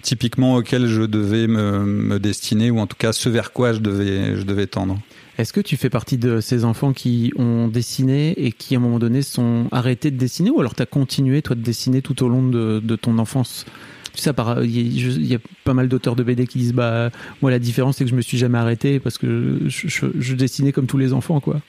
typiquement 0.04 0.56
auquel 0.56 0.86
je 0.86 1.02
devais 1.02 1.48
me, 1.48 1.80
me 1.84 2.20
destiner 2.20 2.70
ou 2.70 2.80
en 2.80 2.86
tout 2.86 2.98
cas 2.98 3.14
ce 3.14 3.30
vers 3.30 3.52
quoi 3.52 3.74
je 3.74 3.80
devais 3.80 4.36
je 4.36 4.44
devais 4.44 4.68
tendre. 4.68 5.00
Est-ce 5.40 5.52
que 5.52 5.62
tu 5.62 5.78
fais 5.78 5.90
partie 5.90 6.20
de 6.20 6.42
ces 6.42 6.64
enfants 6.64 6.94
qui 6.94 7.34
ont 7.38 7.68
dessiné 7.68 8.34
et 8.38 8.52
qui 8.52 8.76
à 8.76 8.78
un 8.78 8.82
moment 8.82 9.00
donné 9.00 9.24
sont 9.24 9.68
arrêtés 9.72 10.12
de 10.12 10.18
dessiner 10.18 10.52
ou 10.52 10.60
alors 10.60 10.76
tu 10.76 10.84
as 10.84 10.86
continué 10.86 11.42
toi 11.42 11.56
de 11.56 11.62
dessiner 11.62 12.04
tout 12.04 12.22
au 12.24 12.30
long 12.30 12.48
de, 12.48 12.80
de 12.84 12.96
ton 12.96 13.18
enfance? 13.18 13.66
Tu 14.14 14.22
sais, 14.22 14.30
il 14.62 14.68
il 14.68 15.26
y 15.26 15.34
a 15.34 15.40
pas 15.64 15.74
mal 15.74 15.88
d'auteurs 15.88 16.16
de 16.16 16.22
BD 16.22 16.46
qui 16.46 16.60
disent 16.60 16.74
bah 16.74 17.10
moi 17.42 17.50
la 17.50 17.58
différence 17.58 17.98
c'est 17.98 18.04
que 18.04 18.12
je 18.12 18.16
me 18.16 18.22
suis 18.22 18.38
jamais 18.38 18.60
arrêté 18.60 19.00
parce 19.00 19.18
que 19.18 19.62
je 19.68 20.36
dessinais 20.36 20.72
comme 20.72 20.86
tous 20.86 21.00
les 21.00 21.14
enfants 21.14 21.40
quoi. 21.40 21.62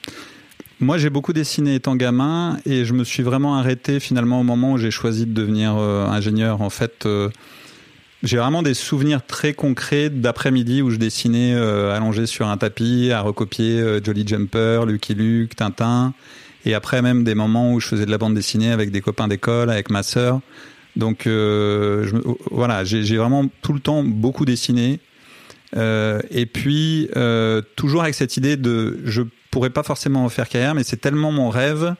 Moi, 0.81 0.99
j'ai 0.99 1.09
beaucoup 1.09 1.33
dessiné 1.33 1.77
étant 1.77 1.95
gamin 1.95 2.59
et 2.67 2.85
je 2.85 2.95
me 2.95 3.05
suis 3.05 3.23
vraiment 3.23 3.57
arrêté 3.57 4.01
finalement 4.01 4.41
au 4.41 4.43
moment 4.43 4.73
où 4.73 4.79
j'ai 4.79 4.91
choisi 4.91 5.25
de 5.25 5.33
devenir 5.33 5.77
euh, 5.77 6.07
ingénieur. 6.07 6.63
En 6.63 6.71
fait, 6.71 7.07
euh, 7.07 7.31
j'ai 8.25 8.39
vraiment 8.39 8.63
des 8.63 8.75
souvenirs 8.75 9.25
très 9.25 9.55
concrets 9.55 10.11
d'après-midi 10.11 10.83
où 10.83 10.91
je 10.91 10.97
dessinais 10.97 11.55
euh, 11.55 11.95
allongé 11.95 12.27
sur 12.27 12.49
un 12.49 12.57
tapis 12.57 13.13
à 13.13 13.21
recopier 13.21 14.01
Jolly 14.03 14.27
Jumper, 14.27 14.85
Lucky 14.87 15.15
Luke, 15.15 15.55
Tintin. 15.55 16.13
Et 16.65 16.75
après 16.75 17.03
même 17.03 17.23
des 17.23 17.37
moments 17.37 17.73
où 17.73 17.79
je 17.79 17.87
faisais 17.87 18.07
de 18.07 18.11
la 18.11 18.19
bande 18.19 18.35
dessinée 18.35 18.73
avec 18.73 18.91
des 18.91 19.01
copains 19.01 19.29
d'école, 19.29 19.71
avec 19.71 19.91
ma 19.91 20.03
sœur. 20.03 20.41
Donc 20.97 21.29
voilà, 22.51 22.85
j'ai 22.85 23.17
vraiment 23.17 23.47
tout 23.63 23.75
le 23.75 23.81
temps 23.81 24.03
beaucoup 24.03 24.47
dessiné. 24.47 24.99
Et 25.77 26.47
puis 26.51 27.11
toujours 27.77 28.03
avec 28.03 28.15
cette 28.15 28.39
idée 28.39 28.57
de 28.57 29.01
je 29.05 29.23
pourrais 29.55 29.71
pas 29.71 29.85
forcément 29.85 30.25
en 30.25 30.29
faire 30.29 30.49
carrière, 30.49 30.75
mais 30.75 30.83
c'est 30.83 30.97
tellement 30.97 31.31
mon 31.31 31.49
rêve 31.49 31.95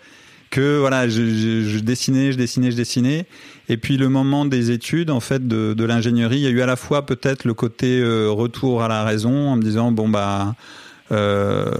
que 0.51 0.79
voilà, 0.81 1.09
je, 1.09 1.79
dessinais, 1.79 2.33
je 2.33 2.37
dessinais, 2.37 2.73
je 2.73 2.77
dessinais. 2.77 3.27
Et 3.69 3.77
puis 3.77 3.97
le 3.97 4.09
moment 4.09 4.45
des 4.45 4.73
études, 4.73 5.09
en 5.09 5.21
fait, 5.21 5.47
de, 5.47 5.85
l'ingénierie, 5.85 6.39
il 6.39 6.43
y 6.43 6.47
a 6.49 6.51
eu 6.51 6.63
à 6.63 6.67
la 6.67 6.75
fois 6.75 7.07
peut-être 7.07 7.45
le 7.45 7.55
côté 7.55 8.01
euh, 8.01 8.29
retour 8.29 8.83
à 8.83 8.89
la 8.89 9.05
raison, 9.05 9.51
en 9.51 9.55
me 9.55 9.63
disant 9.63 9.93
bon 9.93 10.09
bah 10.09 10.57
euh, 11.13 11.71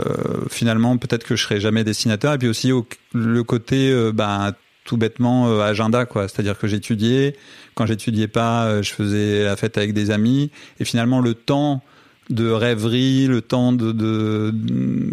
finalement 0.49 0.97
peut-être 0.97 1.25
que 1.25 1.35
je 1.35 1.43
serai 1.43 1.61
jamais 1.61 1.83
dessinateur, 1.83 2.35
et 2.35 2.39
puis 2.39 2.49
aussi 2.49 2.71
au- 2.71 2.87
le 3.13 3.43
côté 3.43 3.91
euh, 3.91 4.13
bah 4.13 4.53
tout 4.85 4.97
bêtement 4.97 5.49
euh, 5.49 5.61
agenda 5.61 6.07
quoi, 6.07 6.29
c'est-à-dire 6.29 6.57
que 6.57 6.69
j'étudiais, 6.69 7.35
quand 7.75 7.87
j'étudiais 7.87 8.29
pas, 8.29 8.81
je 8.81 8.93
faisais 8.93 9.43
la 9.43 9.57
fête 9.57 9.77
avec 9.77 9.93
des 9.93 10.13
amis, 10.13 10.53
et 10.79 10.85
finalement 10.85 11.21
le 11.21 11.35
temps 11.35 11.83
de 12.31 12.51
rêverie, 12.51 13.27
le 13.27 13.43
temps 13.43 13.73
de, 13.73 13.93
de 13.93 14.55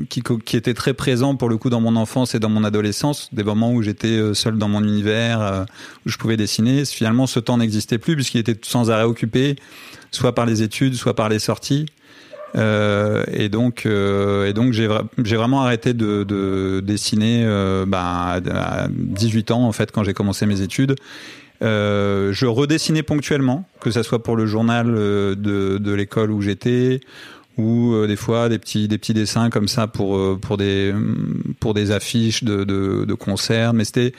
qui, 0.09 0.23
qui 0.45 0.57
était 0.57 0.73
très 0.73 0.93
présent 0.93 1.35
pour 1.35 1.49
le 1.49 1.57
coup 1.57 1.69
dans 1.69 1.81
mon 1.81 1.95
enfance 1.95 2.35
et 2.35 2.39
dans 2.39 2.49
mon 2.49 2.63
adolescence, 2.63 3.29
des 3.33 3.43
moments 3.43 3.73
où 3.73 3.81
j'étais 3.81 4.07
euh, 4.07 4.33
seul 4.33 4.57
dans 4.57 4.69
mon 4.69 4.83
univers, 4.83 5.41
euh, 5.41 5.63
où 6.05 6.09
je 6.09 6.17
pouvais 6.17 6.37
dessiner. 6.37 6.85
Finalement, 6.85 7.27
ce 7.27 7.39
temps 7.39 7.57
n'existait 7.57 7.97
plus 7.97 8.15
puisqu'il 8.15 8.39
était 8.39 8.57
sans 8.61 8.91
arrêt 8.91 9.03
occupé, 9.03 9.57
soit 10.11 10.33
par 10.33 10.45
les 10.45 10.61
études, 10.63 10.95
soit 10.95 11.15
par 11.15 11.27
les 11.27 11.39
sorties. 11.39 11.85
Euh, 12.55 13.23
et 13.31 13.49
donc, 13.49 13.85
euh, 13.85 14.47
et 14.47 14.53
donc 14.53 14.73
j'ai 14.73 14.89
j'ai 15.23 15.37
vraiment 15.37 15.61
arrêté 15.61 15.93
de, 15.93 16.23
de 16.23 16.81
dessiner 16.81 17.45
bah, 17.87 18.39
à 18.49 18.87
18 18.89 19.51
ans 19.51 19.65
en 19.65 19.71
fait 19.71 19.91
quand 19.91 20.03
j'ai 20.03 20.13
commencé 20.13 20.45
mes 20.45 20.61
études. 20.61 20.95
Euh, 21.61 22.33
je 22.33 22.45
redessinais 22.47 23.03
ponctuellement, 23.03 23.67
que 23.79 23.91
ça 23.91 24.03
soit 24.03 24.23
pour 24.23 24.35
le 24.35 24.45
journal 24.45 24.87
euh, 24.89 25.35
de, 25.35 25.77
de 25.77 25.91
l'école 25.91 26.31
où 26.31 26.41
j'étais, 26.41 27.01
ou 27.57 27.93
euh, 27.93 28.07
des 28.07 28.15
fois 28.15 28.49
des 28.49 28.57
petits 28.57 28.87
des 28.87 28.97
petits 28.97 29.13
dessins 29.13 29.49
comme 29.49 29.67
ça 29.67 29.87
pour 29.87 30.17
euh, 30.17 30.39
pour 30.41 30.57
des 30.57 30.93
pour 31.59 31.73
des 31.73 31.91
affiches 31.91 32.43
de 32.43 32.63
de, 32.63 33.05
de 33.05 33.13
concerts. 33.13 33.73
Mais 33.73 33.85
c'était 33.85 34.13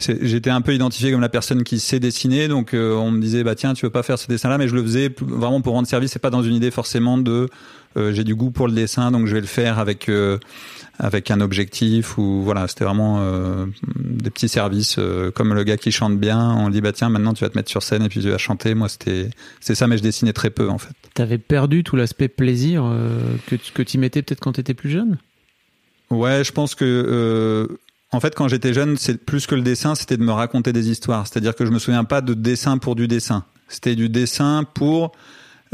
j'étais 0.00 0.50
un 0.50 0.60
peu 0.60 0.74
identifié 0.74 1.12
comme 1.12 1.20
la 1.20 1.28
personne 1.28 1.62
qui 1.62 1.78
sait 1.78 2.00
dessiner, 2.00 2.48
donc 2.48 2.74
euh, 2.74 2.94
on 2.94 3.10
me 3.10 3.20
disait 3.20 3.44
bah 3.44 3.54
tiens 3.54 3.74
tu 3.74 3.84
veux 3.86 3.90
pas 3.90 4.02
faire 4.02 4.18
ce 4.18 4.26
dessin-là, 4.28 4.58
mais 4.58 4.68
je 4.68 4.74
le 4.74 4.82
faisais 4.82 5.14
vraiment 5.20 5.60
pour 5.60 5.74
rendre 5.74 5.86
service, 5.86 6.12
c'est 6.12 6.18
pas 6.18 6.30
dans 6.30 6.42
une 6.42 6.54
idée 6.54 6.70
forcément 6.70 7.18
de 7.18 7.48
euh, 7.96 8.12
j'ai 8.12 8.24
du 8.24 8.34
goût 8.34 8.50
pour 8.50 8.68
le 8.68 8.72
dessin, 8.72 9.10
donc 9.10 9.26
je 9.26 9.34
vais 9.34 9.40
le 9.40 9.46
faire 9.46 9.78
avec 9.78 10.08
euh, 10.08 10.38
avec 10.98 11.30
un 11.30 11.40
objectif 11.40 12.18
ou 12.18 12.42
voilà, 12.42 12.68
c'était 12.68 12.84
vraiment 12.84 13.24
des 13.96 14.30
petits 14.30 14.50
services 14.50 14.98
comme 15.34 15.54
le 15.54 15.64
gars 15.64 15.78
qui 15.78 15.92
chante 15.92 16.18
bien, 16.18 16.54
on 16.54 16.68
dit 16.68 16.80
bah 16.80 16.92
tiens 16.92 17.08
maintenant 17.08 17.32
tu 17.32 17.42
vas 17.42 17.50
te 17.50 17.56
mettre 17.56 17.70
sur 17.70 17.82
scène 17.82 18.02
et 18.02 18.08
puis 18.08 18.20
tu 18.20 18.28
vas 18.28 18.38
chanter. 18.38 18.74
Moi 18.74 18.90
c'était 18.90 19.30
c'est 19.60 19.74
ça, 19.74 19.86
mais 19.86 19.96
je 19.96 20.02
dessinais 20.02 20.34
très 20.34 20.50
peu 20.50 20.68
en 20.68 20.76
fait. 20.76 20.92
T'avais 21.14 21.38
perdu 21.38 21.84
tout 21.84 21.96
l'aspect 21.96 22.28
plaisir 22.28 22.84
que 23.46 23.56
tu 23.56 23.72
que 23.72 23.82
y 23.82 23.98
mettais 23.98 24.20
peut-être 24.20 24.40
quand 24.40 24.52
t'étais 24.52 24.74
plus 24.74 24.90
jeune? 24.90 25.16
Ouais, 26.10 26.44
je 26.44 26.52
pense 26.52 26.74
que 26.74 27.78
en 28.12 28.20
fait 28.20 28.34
quand 28.34 28.48
j'étais 28.48 28.72
jeune, 28.74 28.96
c'est 28.96 29.24
plus 29.24 29.46
que 29.46 29.54
le 29.54 29.62
dessin, 29.62 29.94
c'était 29.94 30.16
de 30.16 30.22
me 30.22 30.32
raconter 30.32 30.72
des 30.72 30.90
histoires. 30.90 31.26
C'est-à-dire 31.26 31.54
que 31.54 31.64
je 31.64 31.70
me 31.70 31.78
souviens 31.78 32.04
pas 32.04 32.20
de 32.20 32.34
dessin 32.34 32.78
pour 32.78 32.94
du 32.94 33.08
dessin. 33.08 33.44
C'était 33.68 33.94
du 33.94 34.08
dessin 34.08 34.64
pour 34.74 35.12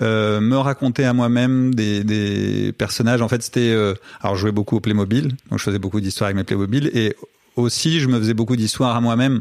euh, 0.03 0.41
me 0.41 0.57
raconter 0.59 1.05
à 1.05 1.15
moi-même 1.15 1.75
des, 1.75 2.05
des 2.05 2.73
personnages. 2.73 3.23
En 3.23 3.29
fait, 3.29 3.43
c'était 3.43 3.71
euh, 3.71 3.95
alors 4.21 4.37
je 4.37 4.43
jouais 4.43 4.53
beaucoup 4.53 4.77
au 4.77 4.81
Playmobil, 4.81 5.29
donc 5.51 5.59
je 5.59 5.65
faisais 5.65 5.79
beaucoup 5.79 6.01
d'histoires 6.01 6.27
avec 6.29 6.37
mes 6.37 6.45
Playmobil 6.45 6.91
et 6.93 7.17
aussi 7.57 8.01
je 8.01 8.09
me 8.09 8.19
faisais 8.19 8.35
beaucoup 8.35 8.57
d'histoires 8.57 8.95
à 8.95 9.01
moi-même 9.01 9.41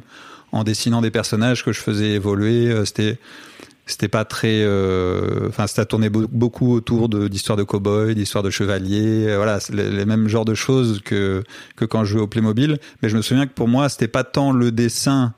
en 0.54 0.64
dessinant 0.64 1.02
des 1.02 1.12
personnages 1.12 1.66
que 1.66 1.74
je 1.74 1.82
faisais 1.82 2.12
évoluer. 2.12 2.72
Euh, 2.72 2.86
C'était 2.86 3.20
c'était 3.86 4.08
pas 4.08 4.26
très 4.26 4.62
euh, 4.64 5.48
enfin 5.50 5.68
ça 5.68 5.86
tournait 5.86 6.10
beau- 6.10 6.28
beaucoup 6.32 6.74
autour 6.74 7.08
de 7.10 7.28
d'histoires 7.28 7.58
de 7.58 7.64
cow-boys 7.64 8.14
d'histoires 8.14 8.44
de 8.44 8.50
chevaliers 8.50 9.28
euh, 9.28 9.36
voilà 9.38 9.60
les, 9.72 9.90
les 9.92 10.06
mêmes 10.06 10.28
genres 10.28 10.46
de 10.46 10.56
choses 10.56 11.02
que 11.04 11.44
que 11.76 11.86
quand 11.86 12.04
je 12.04 12.14
jouais 12.14 12.22
au 12.22 12.28
Playmobil 12.28 12.80
mais 13.02 13.10
je 13.10 13.18
me 13.18 13.22
souviens 13.22 13.46
que 13.46 13.54
pour 13.54 13.68
moi 13.68 13.90
c'était 13.90 14.08
pas 14.08 14.24
tant 14.24 14.52
le 14.52 14.72
dessin 14.72 15.34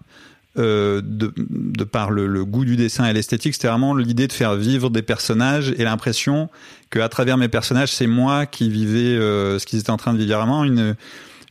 euh, 0.57 1.01
de, 1.03 1.33
de 1.37 1.83
par 1.83 2.09
le, 2.09 2.25
le 2.25 2.43
goût 2.43 2.65
du 2.65 2.77
dessin 2.77 3.05
et 3.05 3.13
l'esthétique, 3.13 3.53
c'était 3.53 3.67
vraiment 3.67 3.93
l'idée 3.95 4.25
de 4.25 4.33
faire 4.33 4.55
vivre 4.55 4.89
des 4.89 5.03
personnages 5.03 5.71
et 5.77 5.83
l'impression 5.83 6.49
que 6.89 6.97
à 6.99 7.09
travers 7.09 7.37
mes 7.37 7.47
personnages, 7.47 7.91
c'est 7.93 8.07
moi 8.07 8.47
qui 8.47 8.67
vivais 8.67 9.15
euh, 9.15 9.59
ce 9.59 9.67
qu'ils 9.67 9.77
étaient 9.77 9.91
en 9.91 9.97
train 9.97 10.13
de 10.13 10.17
vivre. 10.17 10.35
Vraiment 10.35 10.63
une 10.63 10.95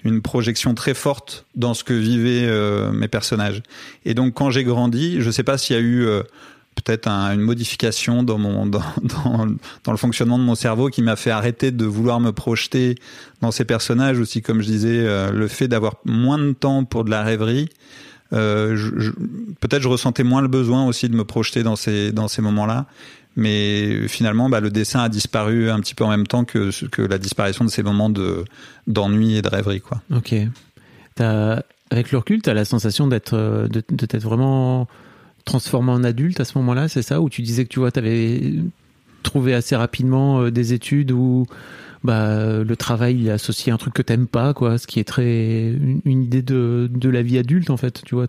une 0.04 0.22
projection 0.22 0.74
très 0.74 0.94
forte 0.94 1.46
dans 1.54 1.72
ce 1.72 1.84
que 1.84 1.92
vivaient 1.92 2.46
euh, 2.46 2.90
mes 2.90 3.06
personnages. 3.08 3.62
Et 4.04 4.14
donc 4.14 4.34
quand 4.34 4.50
j'ai 4.50 4.64
grandi, 4.64 5.20
je 5.20 5.30
sais 5.30 5.44
pas 5.44 5.56
s'il 5.56 5.76
y 5.76 5.78
a 5.78 5.82
eu 5.82 6.06
peut-être 6.76 7.08
une 7.08 7.40
modification 7.40 8.22
dans 8.22 8.38
le 8.38 9.96
fonctionnement 9.96 10.38
de 10.38 10.44
mon 10.44 10.54
cerveau 10.54 10.88
qui 10.88 11.02
m'a 11.02 11.16
fait 11.16 11.30
arrêter 11.30 11.70
de 11.70 11.84
vouloir 11.84 12.20
me 12.20 12.30
projeter 12.30 12.94
dans 13.40 13.50
ces 13.50 13.64
personnages 13.64 14.18
aussi 14.18 14.42
comme 14.42 14.60
je 14.60 14.66
disais 14.66 15.00
euh, 15.00 15.30
le 15.32 15.48
fait 15.48 15.68
d'avoir 15.68 15.96
moins 16.04 16.38
de 16.38 16.52
temps 16.52 16.84
pour 16.84 17.04
de 17.04 17.10
la 17.10 17.22
rêverie 17.22 17.68
euh, 18.32 18.76
peut-être 19.60 19.82
je 19.82 19.88
ressentais 19.88 20.24
moins 20.24 20.42
le 20.42 20.48
besoin 20.48 20.86
aussi 20.86 21.08
de 21.08 21.16
me 21.16 21.24
projeter 21.24 21.62
dans 21.62 21.76
ces 21.76 22.12
moments-là 22.38 22.86
mais 23.36 24.08
finalement 24.08 24.48
bah, 24.48 24.60
le 24.60 24.70
dessin 24.70 25.00
a 25.00 25.08
disparu 25.08 25.70
un 25.70 25.80
petit 25.80 25.94
peu 25.94 26.04
en 26.04 26.10
même 26.10 26.26
temps 26.26 26.44
que 26.44 26.70
la 27.02 27.18
disparition 27.18 27.64
de 27.64 27.70
ces 27.70 27.82
moments 27.82 28.10
de 28.10 28.44
d'ennui 28.86 29.36
et 29.36 29.42
de 29.42 29.48
rêverie 29.48 29.80
quoi. 29.80 30.00
OK. 30.14 30.34
Avec 31.90 32.10
le 32.10 32.18
recul, 32.18 32.42
tu 32.42 32.50
as 32.50 32.54
la 32.54 32.64
sensation 32.64 33.06
d'être 33.06 33.34
euh, 33.34 33.68
de, 33.68 34.18
vraiment 34.18 34.88
transformé 35.46 35.92
en 35.92 36.04
adulte 36.04 36.38
à 36.40 36.44
ce 36.44 36.58
moment-là, 36.58 36.88
c'est 36.88 37.00
ça 37.00 37.22
Où 37.22 37.30
tu 37.30 37.40
disais 37.40 37.64
que 37.64 37.70
tu 37.70 37.78
vois, 37.78 37.90
tu 37.90 38.00
avais 38.00 38.52
trouvé 39.22 39.54
assez 39.54 39.74
rapidement 39.74 40.42
euh, 40.42 40.50
des 40.50 40.74
études 40.74 41.12
où 41.12 41.46
bah, 42.04 42.62
le 42.62 42.76
travail 42.76 43.16
il 43.18 43.28
est 43.28 43.32
associé 43.32 43.72
à 43.72 43.74
un 43.74 43.78
truc 43.78 43.94
que 43.94 44.02
t'aimes 44.02 44.26
pas, 44.26 44.52
quoi, 44.54 44.76
ce 44.76 44.86
qui 44.86 45.00
est 45.00 45.04
très 45.04 45.72
une, 46.04 46.22
idée 46.22 46.42
de, 46.42 46.90
de 46.92 47.08
la 47.08 47.22
vie 47.22 47.38
adulte 47.38 47.70
en 47.70 47.76
fait, 47.76 48.02
tu 48.04 48.14
vois, 48.14 48.26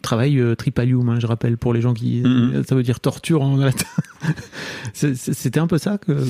travail 0.00 0.40
euh, 0.40 0.54
tripalium, 0.54 1.08
hein, 1.08 1.20
je 1.20 1.26
rappelle 1.26 1.58
pour 1.58 1.74
les 1.74 1.80
gens 1.80 1.94
qui, 1.94 2.22
mm-hmm. 2.22 2.66
ça 2.66 2.74
veut 2.74 2.82
dire 2.82 3.00
torture 3.00 3.42
en 3.42 3.56
latin. 3.56 3.86
C'était 4.94 5.60
un 5.60 5.66
peu 5.66 5.78
ça 5.78 5.98
que. 5.98 6.24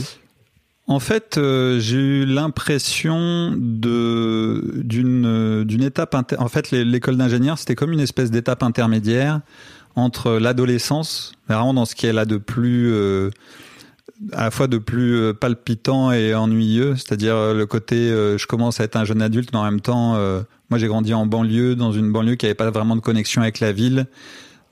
En 0.88 0.98
fait, 0.98 1.38
euh, 1.38 1.78
j'ai 1.78 1.96
eu 1.96 2.26
l'impression 2.26 3.54
de 3.56 4.82
d'une 4.82 5.62
d'une 5.64 5.82
étape. 5.82 6.16
En 6.38 6.48
fait, 6.48 6.72
l'école 6.72 7.16
d'ingénieur, 7.16 7.56
c'était 7.56 7.76
comme 7.76 7.92
une 7.92 8.00
espèce 8.00 8.32
d'étape 8.32 8.64
intermédiaire 8.64 9.40
entre 9.96 10.32
l'adolescence, 10.32 11.32
vraiment 11.48 11.74
dans 11.74 11.84
ce 11.84 12.06
est 12.06 12.12
là 12.12 12.24
de 12.24 12.36
plus 12.36 12.92
euh, 12.92 13.30
à 14.32 14.44
la 14.44 14.50
fois 14.50 14.66
de 14.66 14.78
plus 14.78 15.16
euh, 15.16 15.32
palpitant 15.34 16.12
et 16.12 16.34
ennuyeux, 16.34 16.96
c'est-à-dire 16.96 17.34
euh, 17.34 17.54
le 17.54 17.66
côté 17.66 18.08
je 18.08 18.46
commence 18.46 18.80
à 18.80 18.84
être 18.84 18.96
un 18.96 19.04
jeune 19.04 19.22
adulte, 19.22 19.50
mais 19.52 19.58
en 19.58 19.64
même 19.64 19.80
temps, 19.80 20.14
moi 20.70 20.78
j'ai 20.78 20.86
grandi 20.86 21.14
en 21.14 21.26
banlieue, 21.26 21.74
dans 21.74 21.92
une 21.92 22.10
banlieue 22.10 22.36
qui 22.36 22.46
avait 22.46 22.54
pas 22.54 22.70
vraiment 22.70 22.96
de 22.96 23.00
connexion 23.00 23.42
avec 23.42 23.60
la 23.60 23.72
ville, 23.72 24.06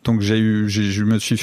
donc 0.04 0.20
j'ai 0.20 0.38
eu, 0.38 0.68
je 0.68 1.04
me 1.04 1.18
suis 1.18 1.40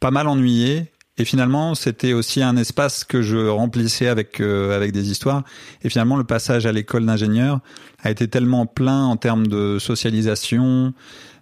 pas 0.00 0.10
mal 0.10 0.28
ennuyé. 0.28 0.92
Et 1.20 1.24
finalement, 1.24 1.74
c'était 1.74 2.12
aussi 2.12 2.44
un 2.44 2.56
espace 2.56 3.02
que 3.02 3.22
je 3.22 3.48
remplissais 3.48 4.06
avec 4.06 4.40
avec 4.40 4.92
des 4.92 5.10
histoires. 5.10 5.42
Et 5.82 5.88
finalement, 5.90 6.16
le 6.16 6.22
passage 6.22 6.64
à 6.64 6.70
l'école 6.70 7.04
d'ingénieur 7.04 7.58
a 8.04 8.12
été 8.12 8.28
tellement 8.28 8.66
plein 8.66 9.04
en 9.04 9.16
termes 9.16 9.48
de 9.48 9.80
socialisation, 9.80 10.94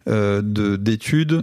d'études 0.07 1.43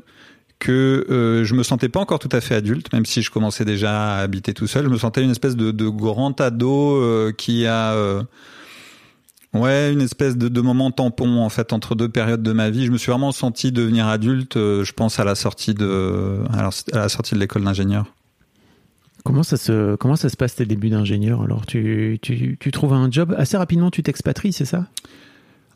que 0.63 1.05
euh, 1.09 1.43
je 1.43 1.53
me 1.55 1.63
sentais 1.63 1.89
pas 1.89 1.99
encore 1.99 2.19
tout 2.19 2.29
à 2.31 2.39
fait 2.39 2.55
adulte, 2.55 2.91
même 2.93 3.05
si 3.05 3.21
je 3.21 3.29
commençais 3.29 3.65
déjà 3.65 4.15
à 4.15 4.19
habiter 4.19 4.53
tout 4.53 4.65
seul. 4.65 4.85
Je 4.85 4.89
me 4.89 4.97
sentais 4.97 5.21
une 5.21 5.31
espèce 5.31 5.57
de, 5.57 5.71
de 5.71 5.89
grand 5.89 6.39
ado 6.39 6.95
euh, 6.95 7.33
qui 7.33 7.65
a 7.65 7.91
euh, 7.93 8.23
ouais 9.53 9.91
une 9.91 10.01
espèce 10.01 10.37
de, 10.37 10.47
de, 10.47 10.61
moment 10.61 10.89
tampon 10.89 11.39
en 11.39 11.49
fait 11.49 11.73
entre 11.73 11.95
deux 11.95 12.07
périodes 12.07 12.41
de 12.41 12.53
ma 12.53 12.69
vie. 12.69 12.85
Je 12.85 12.91
me 12.91 12.97
suis 12.97 13.11
vraiment 13.11 13.33
senti 13.33 13.73
devenir 13.73 14.07
adulte. 14.07 14.55
je 14.55 14.91
pense 14.93 15.19
à 15.19 15.25
la 15.25 15.35
sortie 15.35 15.73
de 15.73 16.39
à 16.53 16.69
la 16.93 17.09
sortie 17.09 17.35
de 17.35 17.39
l'école 17.39 17.65
d'ingénieur. 17.65 18.05
Comment 19.25 19.43
ça 19.43 19.57
se 19.57 19.95
comment 19.95 20.15
ça 20.15 20.29
se 20.29 20.37
passe 20.37 20.55
tes 20.55 20.65
débuts 20.65 20.89
d'ingénieur 20.89 21.41
Alors? 21.41 21.65
Tu, 21.65 22.19
tu 22.21 22.57
tu 22.57 22.71
trouves 22.71 22.93
un 22.93 23.11
job 23.11 23.35
assez 23.37 23.57
rapidement, 23.57 23.91
tu 23.91 24.01
t'expatries, 24.01 24.53
c'est 24.53 24.65
ça? 24.65 24.87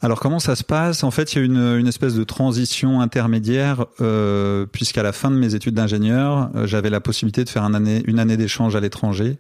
Alors 0.02 0.20
comment 0.20 0.40
ça 0.40 0.56
se 0.56 0.64
passe? 0.64 1.04
En 1.04 1.12
fait, 1.12 1.34
il 1.34 1.40
y 1.40 1.42
a 1.42 1.46
une, 1.46 1.80
une 1.80 1.88
espèce 1.88 2.14
de 2.14 2.24
transition 2.24 3.02
intermédiaire, 3.02 3.86
euh, 4.02 4.66
puisqu'à 4.72 5.04
la 5.04 5.12
fin 5.12 5.32
de 5.32 5.36
mes 5.36 5.56
études 5.56 5.74
d'ingénieur, 5.74 6.50
euh, 6.56 6.68
j'avais 6.68 6.90
la 6.90 7.02
possibilité 7.02 7.44
de 7.44 7.50
faire 7.50 7.64
un 7.64 7.74
année, 7.74 8.04
une 8.06 8.20
année 8.20 8.38
d'échange 8.38 8.76
à 8.76 8.80
l'étranger. 8.80 9.40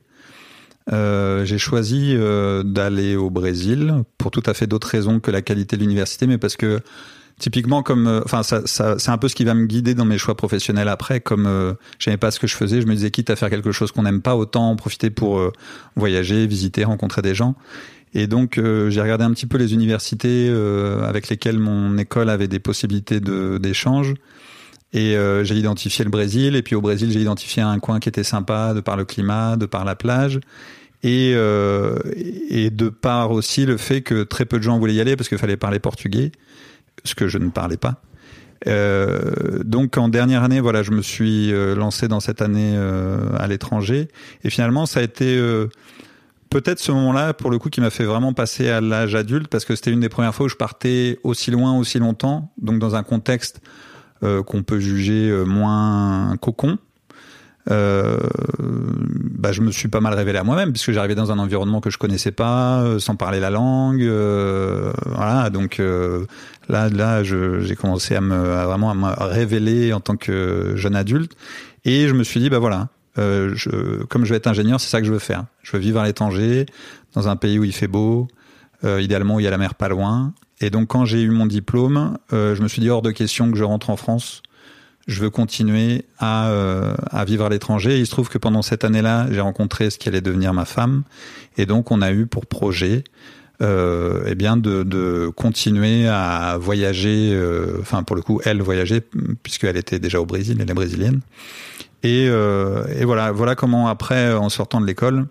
Euh, 0.93 1.43
j'ai 1.43 1.57
choisi 1.57 2.13
euh, 2.15 2.63
d'aller 2.63 3.15
au 3.17 3.29
Brésil 3.29 4.03
pour 4.17 4.31
tout 4.31 4.43
à 4.45 4.53
fait 4.53 4.67
d'autres 4.67 4.87
raisons 4.87 5.19
que 5.19 5.31
la 5.31 5.41
qualité 5.41 5.75
de 5.75 5.81
l'université, 5.81 6.27
mais 6.27 6.37
parce 6.37 6.55
que 6.55 6.79
typiquement 7.39 7.83
comme, 7.83 8.07
euh, 8.07 8.21
enfin, 8.23 8.41
ça, 8.41 8.65
ça 8.65 8.97
c'est 8.97 9.11
un 9.11 9.17
peu 9.17 9.27
ce 9.27 9.35
qui 9.35 9.43
va 9.43 9.53
me 9.53 9.65
guider 9.65 9.95
dans 9.95 10.05
mes 10.05 10.17
choix 10.17 10.35
professionnels 10.35 10.87
après. 10.87 11.19
Comme 11.19 11.75
j'aimais 11.99 12.17
pas 12.17 12.31
ce 12.31 12.39
que 12.39 12.47
je 12.47 12.55
faisais, 12.55 12.81
je 12.81 12.87
me 12.87 12.95
disais 12.95 13.11
quitte 13.11 13.29
à 13.29 13.35
faire 13.35 13.49
quelque 13.49 13.71
chose 13.71 13.91
qu'on 13.91 14.03
n'aime 14.03 14.21
pas, 14.21 14.35
autant 14.35 14.71
en 14.71 14.75
profiter 14.75 15.09
pour 15.09 15.51
voyager, 15.97 16.47
visiter, 16.47 16.85
rencontrer 16.85 17.21
des 17.21 17.35
gens. 17.35 17.55
Et 18.13 18.27
donc 18.27 18.57
euh, 18.57 18.89
j'ai 18.89 19.01
regardé 19.01 19.23
un 19.23 19.31
petit 19.31 19.45
peu 19.45 19.57
les 19.57 19.73
universités 19.73 20.47
euh, 20.49 21.07
avec 21.07 21.29
lesquelles 21.29 21.59
mon 21.59 21.97
école 21.97 22.29
avait 22.29 22.47
des 22.47 22.59
possibilités 22.59 23.19
de 23.19 23.57
d'échange. 23.57 24.13
Et 24.93 25.17
euh, 25.17 25.43
j'ai 25.43 25.55
identifié 25.55 26.05
le 26.05 26.11
Brésil. 26.11 26.55
Et 26.55 26.61
puis 26.61 26.75
au 26.75 26.81
Brésil, 26.81 27.11
j'ai 27.11 27.19
identifié 27.19 27.61
un 27.61 27.77
coin 27.79 27.99
qui 27.99 28.09
était 28.09 28.23
sympa 28.23 28.73
de 28.73 28.79
par 28.79 28.95
le 28.95 29.05
climat, 29.05 29.57
de 29.57 29.65
par 29.65 29.85
la 29.85 29.95
plage. 29.95 30.39
Et, 31.03 31.33
et 32.49 32.69
de 32.71 32.89
par 32.89 33.31
aussi 33.31 33.65
le 33.65 33.77
fait 33.77 34.01
que 34.01 34.23
très 34.23 34.45
peu 34.45 34.57
de 34.57 34.63
gens 34.63 34.79
voulaient 34.79 34.95
y 34.95 34.99
aller 34.99 35.15
parce 35.15 35.29
qu'il 35.29 35.37
fallait 35.37 35.55
parler 35.55 35.77
portugais, 35.77 36.31
ce 37.03 37.13
que 37.13 37.27
je 37.27 37.37
ne 37.37 37.49
parlais 37.49 37.77
pas. 37.77 38.01
Euh, 38.65 39.61
donc 39.63 39.95
en 39.97 40.09
dernière 40.09 40.43
année, 40.43 40.59
voilà, 40.59 40.81
je 40.81 40.91
me 40.91 41.03
suis 41.03 41.51
lancé 41.75 42.07
dans 42.07 42.19
cette 42.19 42.41
année 42.41 42.75
à 43.37 43.47
l'étranger. 43.47 44.07
Et 44.43 44.49
finalement, 44.49 44.87
ça 44.87 44.99
a 45.01 45.03
été 45.03 45.39
peut-être 46.49 46.79
ce 46.79 46.91
moment-là, 46.91 47.33
pour 47.33 47.51
le 47.51 47.59
coup, 47.59 47.69
qui 47.69 47.81
m'a 47.81 47.89
fait 47.89 48.05
vraiment 48.05 48.33
passer 48.33 48.69
à 48.69 48.81
l'âge 48.81 49.15
adulte, 49.15 49.47
parce 49.47 49.65
que 49.65 49.75
c'était 49.75 49.91
une 49.91 49.99
des 49.99 50.09
premières 50.09 50.33
fois 50.33 50.45
où 50.45 50.49
je 50.49 50.55
partais 50.55 51.19
aussi 51.23 51.51
loin, 51.51 51.77
aussi 51.77 51.99
longtemps, 51.99 52.51
donc 52.57 52.79
dans 52.79 52.95
un 52.95 53.03
contexte 53.03 53.61
euh, 54.23 54.43
qu'on 54.43 54.63
peut 54.63 54.79
juger 54.79 55.29
euh, 55.29 55.43
moins 55.45 56.35
cocon. 56.41 56.77
Euh, 57.69 58.17
bah, 59.37 59.51
je 59.51 59.61
me 59.61 59.71
suis 59.71 59.89
pas 59.89 59.99
mal 59.99 60.13
révélé 60.13 60.39
à 60.39 60.43
moi-même 60.45 60.71
puisque 60.71 60.93
j'arrivais 60.93 61.15
dans 61.15 61.33
un 61.33 61.39
environnement 61.39 61.81
que 61.81 61.89
je 61.89 61.97
connaissais 61.97 62.31
pas, 62.31 62.81
euh, 62.81 62.97
sans 62.99 63.17
parler 63.17 63.41
la 63.41 63.49
langue. 63.49 64.03
Euh, 64.03 64.93
voilà, 65.05 65.49
donc 65.49 65.81
là, 66.69 66.89
là, 66.89 67.23
j'ai 67.23 67.75
commencé 67.75 68.15
à 68.15 68.21
me 68.21 68.53
à 68.53 68.65
vraiment 68.65 68.89
à 68.89 68.95
me 68.95 69.07
révéler 69.31 69.93
en 69.93 69.99
tant 69.99 70.15
que 70.15 70.73
jeune 70.75 70.95
adulte, 70.95 71.33
et 71.85 72.07
je 72.07 72.13
me 72.13 72.23
suis 72.23 72.39
dit, 72.39 72.49
bah 72.49 72.59
voilà, 72.59 72.87
euh, 73.17 73.51
je, 73.55 74.03
comme 74.05 74.25
je 74.25 74.31
vais 74.31 74.37
être 74.37 74.47
ingénieur, 74.47 74.79
c'est 74.79 74.89
ça 74.89 74.99
que 74.99 75.07
je 75.07 75.13
veux 75.13 75.19
faire. 75.19 75.45
Je 75.63 75.71
veux 75.71 75.79
vivre 75.79 75.99
à 75.99 76.05
l'étranger, 76.05 76.65
dans 77.13 77.27
un 77.27 77.35
pays 77.35 77.59
où 77.59 77.63
il 77.63 77.73
fait 77.73 77.87
beau, 77.87 78.27
euh, 78.83 79.01
idéalement 79.01 79.35
où 79.35 79.39
il 79.39 79.43
y 79.43 79.47
a 79.47 79.51
la 79.51 79.57
mer 79.57 79.75
pas 79.75 79.89
loin. 79.89 80.33
Et 80.59 80.69
donc 80.69 80.87
quand 80.87 81.05
j'ai 81.05 81.21
eu 81.21 81.29
mon 81.29 81.45
diplôme, 81.45 82.17
euh, 82.33 82.55
je 82.55 82.61
me 82.61 82.67
suis 82.67 82.81
dit 82.81 82.89
hors 82.89 83.01
de 83.01 83.11
question 83.11 83.51
que 83.51 83.57
je 83.57 83.63
rentre 83.63 83.89
en 83.89 83.97
France. 83.97 84.41
Je 85.07 85.21
veux 85.21 85.29
continuer 85.29 86.05
à, 86.19 86.49
euh, 86.49 86.93
à 87.11 87.23
vivre 87.23 87.45
à 87.45 87.49
l'étranger. 87.49 87.97
Il 87.97 88.05
se 88.05 88.11
trouve 88.11 88.27
que 88.27 88.37
pendant 88.37 88.61
cette 88.61 88.83
année-là, 88.83 89.27
j'ai 89.31 89.39
rencontré 89.39 89.89
ce 89.89 89.97
qui 89.97 90.09
allait 90.09 90.21
devenir 90.21 90.53
ma 90.53 90.65
femme. 90.65 91.03
Et 91.57 91.65
donc 91.65 91.91
on 91.91 92.01
a 92.01 92.11
eu 92.11 92.25
pour 92.25 92.45
projet 92.45 93.03
euh, 93.59 94.21
eh 94.27 94.35
bien 94.35 94.55
de, 94.55 94.83
de, 94.83 95.31
continuer 95.35 96.07
à 96.07 96.57
voyager, 96.59 97.31
euh, 97.33 97.77
enfin 97.81 98.03
pour 98.03 98.15
le 98.15 98.21
coup 98.21 98.39
elle 98.45 98.61
voyageait 98.61 99.01
puisqu'elle 99.41 99.77
était 99.77 99.97
déjà 99.97 100.21
au 100.21 100.27
Brésil, 100.27 100.59
elle 100.61 100.69
est 100.69 100.73
brésilienne, 100.75 101.21
et, 102.03 102.27
euh, 102.29 102.85
et 102.97 103.05
voilà, 103.05 103.31
voilà 103.31 103.55
comment 103.55 103.87
après, 103.87 104.33
en 104.33 104.49
sortant 104.49 104.79
de 104.81 104.85
l'école, 104.85 105.27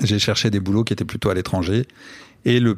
j'ai 0.00 0.18
cherché 0.18 0.50
des 0.50 0.60
boulots 0.60 0.84
qui 0.84 0.92
étaient 0.92 1.04
plutôt 1.04 1.30
à 1.30 1.34
l'étranger. 1.34 1.86
Et 2.44 2.58
le, 2.60 2.74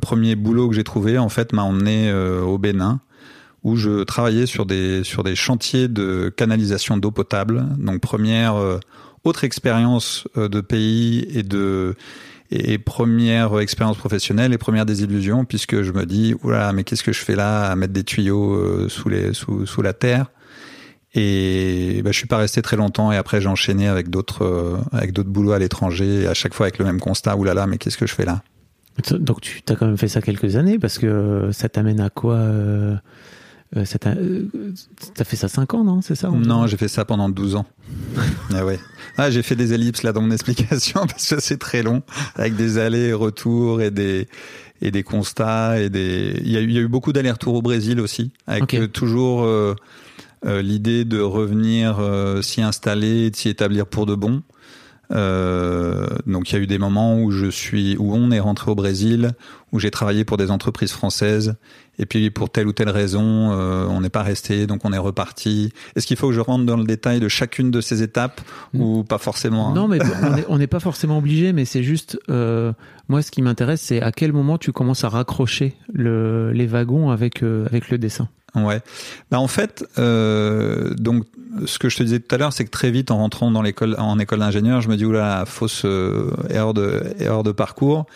premier 0.00 0.36
boulot 0.36 0.68
que 0.68 0.74
j'ai 0.74 0.84
trouvé, 0.84 1.18
en 1.18 1.28
fait, 1.28 1.52
m'a 1.52 1.62
emmené 1.62 2.08
euh, 2.10 2.40
au 2.40 2.56
Bénin, 2.56 3.00
où 3.62 3.76
je 3.76 4.04
travaillais 4.04 4.46
sur 4.46 4.64
des 4.64 5.04
sur 5.04 5.22
des 5.22 5.34
chantiers 5.34 5.88
de 5.88 6.32
canalisation 6.34 6.96
d'eau 6.96 7.10
potable. 7.10 7.66
Donc 7.78 8.00
première 8.00 8.54
euh, 8.54 8.78
autre 9.24 9.44
expérience 9.44 10.26
euh, 10.38 10.48
de 10.48 10.60
pays 10.60 11.26
et 11.34 11.42
de 11.42 11.94
et 12.52 12.78
première 12.78 13.58
expérience 13.58 13.96
professionnelle 13.96 14.52
et 14.52 14.58
première 14.58 14.86
désillusion 14.86 15.44
puisque 15.44 15.82
je 15.82 15.90
me 15.90 16.06
dis 16.06 16.36
oula 16.44 16.72
mais 16.72 16.84
qu'est-ce 16.84 17.02
que 17.02 17.12
je 17.12 17.18
fais 17.18 17.34
là 17.34 17.72
à 17.72 17.74
mettre 17.74 17.92
des 17.92 18.04
tuyaux 18.04 18.88
sous 18.88 19.08
les 19.08 19.34
sous 19.34 19.66
sous 19.66 19.82
la 19.82 19.92
terre? 19.92 20.26
Et 21.14 22.02
bah, 22.04 22.12
je 22.12 22.18
suis 22.18 22.26
pas 22.26 22.36
resté 22.36 22.62
très 22.62 22.76
longtemps 22.76 23.10
et 23.10 23.16
après 23.16 23.40
j'ai 23.40 23.48
enchaîné 23.48 23.88
avec 23.88 24.10
d'autres 24.10 24.44
euh, 24.44 24.76
avec 24.92 25.12
d'autres 25.12 25.30
boulots 25.30 25.52
à 25.52 25.58
l'étranger 25.58 26.26
à 26.26 26.34
chaque 26.34 26.54
fois 26.54 26.66
avec 26.66 26.78
le 26.78 26.84
même 26.84 27.00
constat. 27.00 27.36
Là 27.36 27.54
là, 27.54 27.66
mais 27.66 27.78
qu'est-ce 27.78 27.96
que 27.96 28.06
je 28.06 28.14
fais 28.14 28.24
là? 28.24 28.42
Donc 29.12 29.40
tu 29.40 29.62
as 29.68 29.76
quand 29.76 29.86
même 29.86 29.98
fait 29.98 30.08
ça 30.08 30.20
quelques 30.20 30.56
années 30.56 30.78
parce 30.78 30.98
que 30.98 31.50
ça 31.52 31.68
t'amène 31.68 32.00
à 32.00 32.10
quoi 32.10 32.34
euh, 32.34 32.96
euh 33.76 33.84
ça 33.84 33.98
T'as 33.98 35.24
fait 35.24 35.36
ça 35.36 35.48
5 35.48 35.74
ans, 35.74 35.84
non? 35.84 36.00
C'est 36.00 36.14
ça 36.14 36.30
Non, 36.30 36.66
j'ai 36.66 36.76
fait 36.76 36.88
ça 36.88 37.04
pendant 37.04 37.28
12 37.28 37.56
ans. 37.56 37.66
ah 38.54 38.64
ouais. 38.64 38.78
Ah, 39.18 39.30
j'ai 39.30 39.42
fait 39.42 39.56
des 39.56 39.72
ellipses 39.72 40.02
là 40.02 40.12
dans 40.12 40.22
mon 40.22 40.30
explication 40.30 41.00
parce 41.06 41.28
que 41.28 41.40
c'est 41.40 41.58
très 41.58 41.82
long, 41.82 42.02
avec 42.36 42.56
des 42.56 42.78
allers 42.78 43.12
et 43.12 43.84
et 43.84 43.90
des 43.90 44.28
et 44.82 44.90
des 44.90 45.02
constats 45.02 45.80
et 45.80 45.88
des. 45.90 46.40
Il 46.42 46.50
y 46.50 46.56
a 46.56 46.60
eu, 46.60 46.64
il 46.64 46.72
y 46.72 46.78
a 46.78 46.82
eu 46.82 46.88
beaucoup 46.88 47.12
d'allers-retours 47.12 47.54
au 47.54 47.62
Brésil 47.62 48.00
aussi, 48.00 48.32
avec 48.46 48.92
toujours 48.92 49.44
euh, 49.44 49.74
l'idée 50.46 51.04
de 51.04 51.20
revenir 51.20 51.98
euh, 51.98 52.42
s'y 52.42 52.62
installer, 52.62 53.30
de 53.30 53.36
s'y 53.36 53.48
établir 53.48 53.86
pour 53.86 54.06
de 54.06 54.14
bon. 54.14 54.42
Euh, 55.12 56.06
donc 56.26 56.50
il 56.50 56.56
y 56.56 56.58
a 56.58 56.62
eu 56.62 56.66
des 56.66 56.78
moments 56.78 57.20
où 57.20 57.30
je 57.30 57.46
suis, 57.46 57.96
où 57.98 58.14
on 58.14 58.30
est 58.30 58.40
rentré 58.40 58.70
au 58.70 58.74
Brésil, 58.74 59.32
où 59.72 59.78
j'ai 59.78 59.90
travaillé 59.90 60.24
pour 60.24 60.36
des 60.36 60.50
entreprises 60.50 60.90
françaises, 60.90 61.54
et 61.98 62.06
puis 62.06 62.30
pour 62.30 62.50
telle 62.50 62.66
ou 62.66 62.72
telle 62.72 62.88
raison, 62.88 63.52
euh, 63.52 63.86
on 63.88 64.00
n'est 64.00 64.10
pas 64.10 64.22
resté, 64.22 64.66
donc 64.66 64.84
on 64.84 64.92
est 64.92 64.98
reparti. 64.98 65.72
Est-ce 65.94 66.06
qu'il 66.06 66.16
faut 66.16 66.28
que 66.28 66.34
je 66.34 66.40
rentre 66.40 66.64
dans 66.64 66.76
le 66.76 66.84
détail 66.84 67.20
de 67.20 67.28
chacune 67.28 67.70
de 67.70 67.80
ces 67.80 68.02
étapes 68.02 68.40
ou 68.74 69.04
pas 69.04 69.18
forcément 69.18 69.68
hein 69.68 69.74
Non, 69.74 69.88
mais 69.88 69.98
on 70.48 70.58
n'est 70.58 70.66
pas 70.66 70.80
forcément 70.80 71.18
obligé, 71.18 71.52
mais 71.52 71.64
c'est 71.64 71.82
juste, 71.82 72.18
euh, 72.30 72.72
moi 73.08 73.22
ce 73.22 73.30
qui 73.30 73.42
m'intéresse, 73.42 73.82
c'est 73.82 74.02
à 74.02 74.12
quel 74.12 74.32
moment 74.32 74.58
tu 74.58 74.72
commences 74.72 75.04
à 75.04 75.08
raccrocher 75.08 75.76
le, 75.92 76.52
les 76.52 76.66
wagons 76.66 77.10
avec, 77.10 77.42
euh, 77.42 77.66
avec 77.66 77.90
le 77.90 77.98
dessin. 77.98 78.28
Ouais. 78.56 78.80
Bah 79.30 79.38
en 79.38 79.48
fait, 79.48 79.84
euh, 79.98 80.94
donc 80.94 81.24
ce 81.66 81.78
que 81.78 81.88
je 81.88 81.96
te 81.98 82.02
disais 82.02 82.20
tout 82.20 82.34
à 82.34 82.38
l'heure, 82.38 82.52
c'est 82.52 82.64
que 82.64 82.70
très 82.70 82.90
vite 82.90 83.10
en 83.10 83.18
rentrant 83.18 83.50
dans 83.50 83.62
l'école, 83.62 83.96
en 83.98 84.18
école 84.18 84.38
d'ingénieur, 84.38 84.80
je 84.80 84.88
me 84.88 84.96
dis 84.96 85.04
oula, 85.04 85.44
fausse 85.46 85.82
euh, 85.84 86.30
erreur 86.48 86.72
de 86.72 87.02
erreur 87.18 87.42
de 87.42 87.52
parcours. 87.52 88.06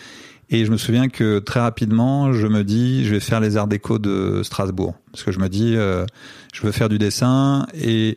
Et 0.49 0.65
je 0.65 0.71
me 0.71 0.77
souviens 0.77 1.07
que 1.07 1.39
très 1.39 1.61
rapidement, 1.61 2.33
je 2.33 2.45
me 2.47 2.63
dis, 2.65 3.05
je 3.05 3.11
vais 3.11 3.21
faire 3.21 3.39
les 3.39 3.55
arts 3.55 3.67
déco 3.67 3.99
de 3.99 4.41
Strasbourg, 4.43 4.95
parce 5.11 5.23
que 5.23 5.31
je 5.31 5.39
me 5.39 5.47
dis, 5.47 5.77
euh, 5.77 6.05
je 6.53 6.61
veux 6.63 6.73
faire 6.73 6.89
du 6.89 6.97
dessin. 6.97 7.67
Et 7.73 8.15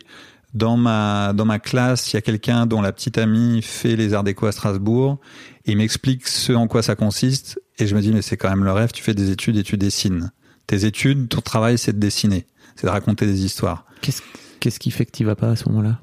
dans 0.53 0.75
ma 0.75 1.31
dans 1.33 1.45
ma 1.45 1.59
classe, 1.59 2.11
il 2.11 2.15
y 2.15 2.17
a 2.17 2.21
quelqu'un 2.21 2.65
dont 2.65 2.81
la 2.81 2.91
petite 2.91 3.17
amie 3.17 3.61
fait 3.61 3.95
les 3.95 4.13
arts 4.13 4.23
déco 4.23 4.47
à 4.47 4.51
Strasbourg. 4.51 5.19
Et 5.65 5.71
il 5.71 5.77
m'explique 5.77 6.27
ce 6.27 6.53
en 6.53 6.67
quoi 6.67 6.81
ça 6.81 6.95
consiste. 6.95 7.59
Et 7.77 7.87
je 7.87 7.95
me 7.95 8.01
dis 8.01 8.11
mais 8.11 8.21
c'est 8.21 8.37
quand 8.37 8.49
même 8.49 8.63
le 8.63 8.71
rêve, 8.71 8.91
tu 8.91 9.03
fais 9.03 9.13
des 9.13 9.31
études 9.31 9.57
et 9.57 9.63
tu 9.63 9.77
dessines 9.77 10.31
tes 10.67 10.85
études, 10.85 11.29
ton 11.29 11.41
travail, 11.41 11.77
c'est 11.77 11.93
de 11.93 11.99
dessiner, 11.99 12.45
c'est 12.75 12.87
de 12.87 12.91
raconter 12.91 13.25
des 13.25 13.45
histoires. 13.45 13.85
Qu'est-ce 14.01 14.21
qu'est-ce 14.59 14.79
qui 14.79 14.91
fait 14.91 15.05
que 15.05 15.11
tu 15.11 15.25
vas 15.25 15.35
pas 15.35 15.49
à 15.49 15.55
ce 15.55 15.69
moment-là? 15.69 15.99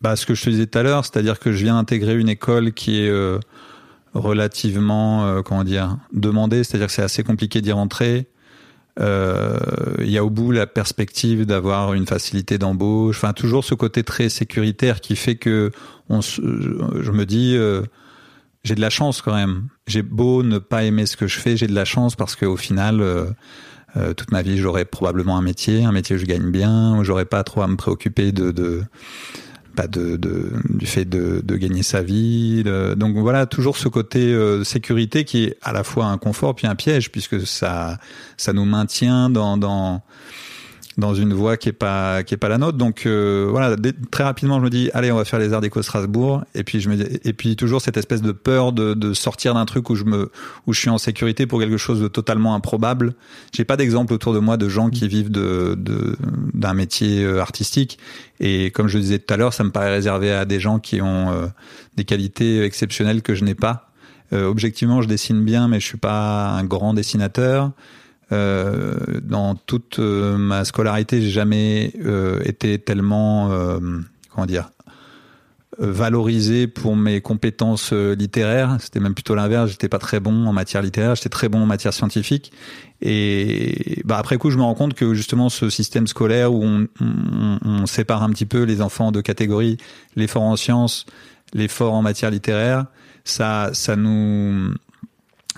Bah, 0.00 0.16
ce 0.16 0.26
que 0.26 0.34
je 0.34 0.42
te 0.42 0.50
disais 0.50 0.66
tout 0.66 0.78
à 0.78 0.82
l'heure, 0.82 1.04
c'est-à-dire 1.04 1.38
que 1.38 1.52
je 1.52 1.64
viens 1.64 1.74
d'intégrer 1.74 2.18
une 2.18 2.28
école 2.28 2.72
qui 2.72 3.00
est 3.00 3.08
euh, 3.08 3.38
relativement, 4.14 5.26
euh, 5.26 5.42
comment 5.42 5.64
dire, 5.64 5.98
demandée, 6.12 6.64
c'est-à-dire 6.64 6.88
que 6.88 6.92
c'est 6.92 7.02
assez 7.02 7.22
compliqué 7.22 7.60
d'y 7.60 7.72
rentrer. 7.72 8.28
Euh, 9.00 9.58
il 10.00 10.10
y 10.10 10.18
a 10.18 10.24
au 10.24 10.30
bout 10.30 10.52
la 10.52 10.66
perspective 10.66 11.46
d'avoir 11.46 11.94
une 11.94 12.06
facilité 12.06 12.58
d'embauche, 12.58 13.16
enfin 13.16 13.32
toujours 13.32 13.64
ce 13.64 13.74
côté 13.74 14.02
très 14.02 14.28
sécuritaire 14.28 15.00
qui 15.00 15.16
fait 15.16 15.36
que 15.36 15.70
on, 16.10 16.20
je 16.20 17.10
me 17.10 17.24
dis, 17.24 17.56
j'ai 18.64 18.74
de 18.74 18.80
la 18.80 18.90
chance 18.90 19.22
quand 19.22 19.34
même. 19.34 19.68
J'ai 19.86 20.02
beau 20.02 20.42
ne 20.42 20.58
pas 20.58 20.84
aimer 20.84 21.06
ce 21.06 21.16
que 21.16 21.26
je 21.26 21.38
fais, 21.38 21.56
j'ai 21.56 21.66
de 21.66 21.74
la 21.74 21.84
chance 21.84 22.14
parce 22.16 22.36
qu'au 22.36 22.56
final, 22.56 23.00
euh, 23.00 23.26
toute 24.16 24.30
ma 24.30 24.42
vie, 24.42 24.56
j'aurais 24.56 24.84
probablement 24.84 25.36
un 25.36 25.42
métier, 25.42 25.84
un 25.84 25.92
métier 25.92 26.16
où 26.16 26.18
je 26.18 26.24
gagne 26.24 26.50
bien, 26.50 26.98
où 26.98 27.04
j'aurais 27.04 27.26
pas 27.26 27.44
trop 27.44 27.62
à 27.62 27.68
me 27.68 27.76
préoccuper 27.76 28.32
de, 28.32 28.50
de 28.50 28.82
pas 29.74 29.86
de, 29.86 30.18
du 30.68 30.86
fait 30.86 31.04
de, 31.04 31.56
gagner 31.56 31.82
sa 31.82 32.02
vie. 32.02 32.64
donc 32.96 33.16
voilà, 33.16 33.46
toujours 33.46 33.76
ce 33.76 33.88
côté 33.88 34.20
euh, 34.32 34.64
sécurité 34.64 35.24
qui 35.24 35.44
est 35.44 35.58
à 35.62 35.72
la 35.72 35.84
fois 35.84 36.06
un 36.06 36.18
confort 36.18 36.54
puis 36.54 36.66
un 36.66 36.74
piège 36.74 37.10
puisque 37.10 37.46
ça 37.46 37.98
ça 38.36 38.52
nous 38.52 38.64
maintient 38.64 39.30
dans 39.30 40.02
dans 40.98 41.14
une 41.14 41.32
voie 41.32 41.56
qui 41.56 41.68
est 41.68 41.72
pas 41.72 42.22
qui 42.22 42.34
est 42.34 42.38
pas 42.38 42.48
la 42.48 42.58
nôtre. 42.58 42.76
Donc 42.76 43.06
euh, 43.06 43.46
voilà, 43.50 43.76
très 44.10 44.24
rapidement 44.24 44.58
je 44.58 44.64
me 44.64 44.70
dis 44.70 44.90
allez 44.92 45.10
on 45.10 45.16
va 45.16 45.24
faire 45.24 45.38
les 45.38 45.52
arts 45.52 45.60
déco 45.60 45.80
Strasbourg 45.82 46.44
et 46.54 46.64
puis 46.64 46.80
je 46.80 46.88
me 46.88 47.26
et 47.26 47.32
puis 47.32 47.56
toujours 47.56 47.80
cette 47.80 47.96
espèce 47.96 48.22
de 48.22 48.32
peur 48.32 48.72
de, 48.72 48.94
de 48.94 49.14
sortir 49.14 49.54
d'un 49.54 49.64
truc 49.64 49.90
où 49.90 49.94
je 49.94 50.04
me 50.04 50.30
où 50.66 50.72
je 50.72 50.80
suis 50.80 50.90
en 50.90 50.98
sécurité 50.98 51.46
pour 51.46 51.60
quelque 51.60 51.76
chose 51.76 52.00
de 52.00 52.08
totalement 52.08 52.54
improbable. 52.54 53.14
J'ai 53.54 53.64
pas 53.64 53.76
d'exemple 53.76 54.12
autour 54.12 54.34
de 54.34 54.38
moi 54.38 54.56
de 54.56 54.68
gens 54.68 54.90
qui 54.90 55.08
vivent 55.08 55.30
de 55.30 55.76
d'un 56.54 56.74
métier 56.74 57.24
euh, 57.24 57.40
artistique 57.40 57.98
et 58.40 58.70
comme 58.70 58.88
je 58.88 58.98
le 58.98 59.02
disais 59.02 59.18
tout 59.18 59.32
à 59.32 59.36
l'heure, 59.36 59.54
ça 59.54 59.64
me 59.64 59.70
paraît 59.70 59.90
réservé 59.90 60.32
à 60.32 60.44
des 60.44 60.60
gens 60.60 60.78
qui 60.78 61.00
ont 61.00 61.30
euh, 61.30 61.46
des 61.96 62.04
qualités 62.04 62.62
exceptionnelles 62.64 63.22
que 63.22 63.34
je 63.34 63.44
n'ai 63.44 63.54
pas. 63.54 63.88
objectivement, 64.32 65.02
je 65.02 65.08
dessine 65.08 65.44
bien, 65.44 65.68
mais 65.68 65.78
je 65.78 65.86
suis 65.86 65.98
pas 65.98 66.48
un 66.48 66.64
grand 66.64 66.94
dessinateur. 66.94 67.72
Euh, 68.32 68.94
dans 69.22 69.54
toute 69.54 69.98
euh, 69.98 70.38
ma 70.38 70.64
scolarité, 70.64 71.20
j'ai 71.20 71.30
jamais 71.30 71.92
euh, 72.04 72.40
été 72.44 72.78
tellement, 72.78 73.50
comment 74.30 74.46
dire, 74.46 74.70
valorisé 75.78 76.66
pour 76.66 76.96
mes 76.96 77.20
compétences 77.20 77.92
littéraires. 77.92 78.76
C'était 78.80 79.00
même 79.00 79.14
plutôt 79.14 79.34
l'inverse. 79.34 79.70
J'étais 79.70 79.88
pas 79.88 79.98
très 79.98 80.20
bon 80.20 80.46
en 80.46 80.52
matière 80.52 80.82
littéraire. 80.82 81.14
J'étais 81.14 81.28
très 81.28 81.48
bon 81.48 81.62
en 81.62 81.66
matière 81.66 81.92
scientifique. 81.92 82.52
Et 83.00 84.00
bah 84.04 84.18
après 84.18 84.36
coup, 84.38 84.50
je 84.50 84.58
me 84.58 84.62
rends 84.62 84.74
compte 84.74 84.94
que 84.94 85.12
justement 85.14 85.48
ce 85.48 85.70
système 85.70 86.06
scolaire 86.06 86.52
où 86.52 86.64
on, 86.64 87.86
sépare 87.86 88.22
un 88.22 88.30
petit 88.30 88.46
peu 88.46 88.62
les 88.62 88.80
enfants 88.80 89.10
de 89.10 89.20
catégories, 89.20 89.76
les 90.14 90.28
forts 90.28 90.42
en 90.42 90.56
sciences, 90.56 91.04
les 91.52 91.68
forts 91.68 91.94
en 91.94 92.02
matière 92.02 92.30
littéraire, 92.30 92.86
ça, 93.24 93.70
ça 93.72 93.96
nous 93.96 94.72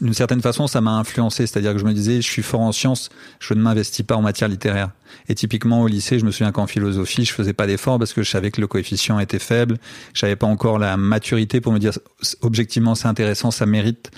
d'une 0.00 0.14
certaine 0.14 0.40
façon, 0.40 0.66
ça 0.66 0.80
m'a 0.80 0.92
influencé. 0.92 1.46
C'est-à-dire 1.46 1.72
que 1.72 1.78
je 1.78 1.84
me 1.84 1.92
disais, 1.92 2.16
je 2.16 2.28
suis 2.28 2.42
fort 2.42 2.60
en 2.60 2.72
sciences, 2.72 3.10
je 3.40 3.54
ne 3.54 3.60
m'investis 3.60 4.04
pas 4.04 4.16
en 4.16 4.22
matière 4.22 4.48
littéraire. 4.48 4.90
Et 5.28 5.34
typiquement 5.34 5.82
au 5.82 5.86
lycée, 5.86 6.18
je 6.18 6.24
me 6.24 6.30
souviens 6.30 6.52
qu'en 6.52 6.66
philosophie, 6.66 7.24
je 7.24 7.32
faisais 7.32 7.52
pas 7.52 7.66
d'efforts 7.66 7.98
parce 7.98 8.12
que 8.12 8.22
je 8.22 8.30
savais 8.30 8.50
que 8.50 8.60
le 8.60 8.66
coefficient 8.66 9.18
était 9.20 9.38
faible. 9.38 9.78
Je 10.12 10.26
n'avais 10.26 10.36
pas 10.36 10.46
encore 10.46 10.78
la 10.78 10.96
maturité 10.96 11.60
pour 11.60 11.72
me 11.72 11.78
dire, 11.78 11.92
objectivement, 12.42 12.94
c'est 12.94 13.08
intéressant, 13.08 13.50
ça 13.50 13.66
mérite 13.66 14.10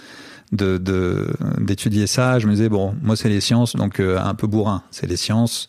de 0.52 1.26
d'étudier 1.58 2.06
ça. 2.06 2.38
Je 2.38 2.46
me 2.46 2.52
disais, 2.52 2.68
bon, 2.68 2.94
moi, 3.02 3.16
c'est 3.16 3.28
les 3.28 3.40
sciences, 3.40 3.74
donc 3.76 4.00
euh, 4.00 4.18
un 4.18 4.34
peu 4.34 4.46
bourrin. 4.46 4.82
C'est 4.90 5.06
les 5.06 5.16
sciences. 5.16 5.68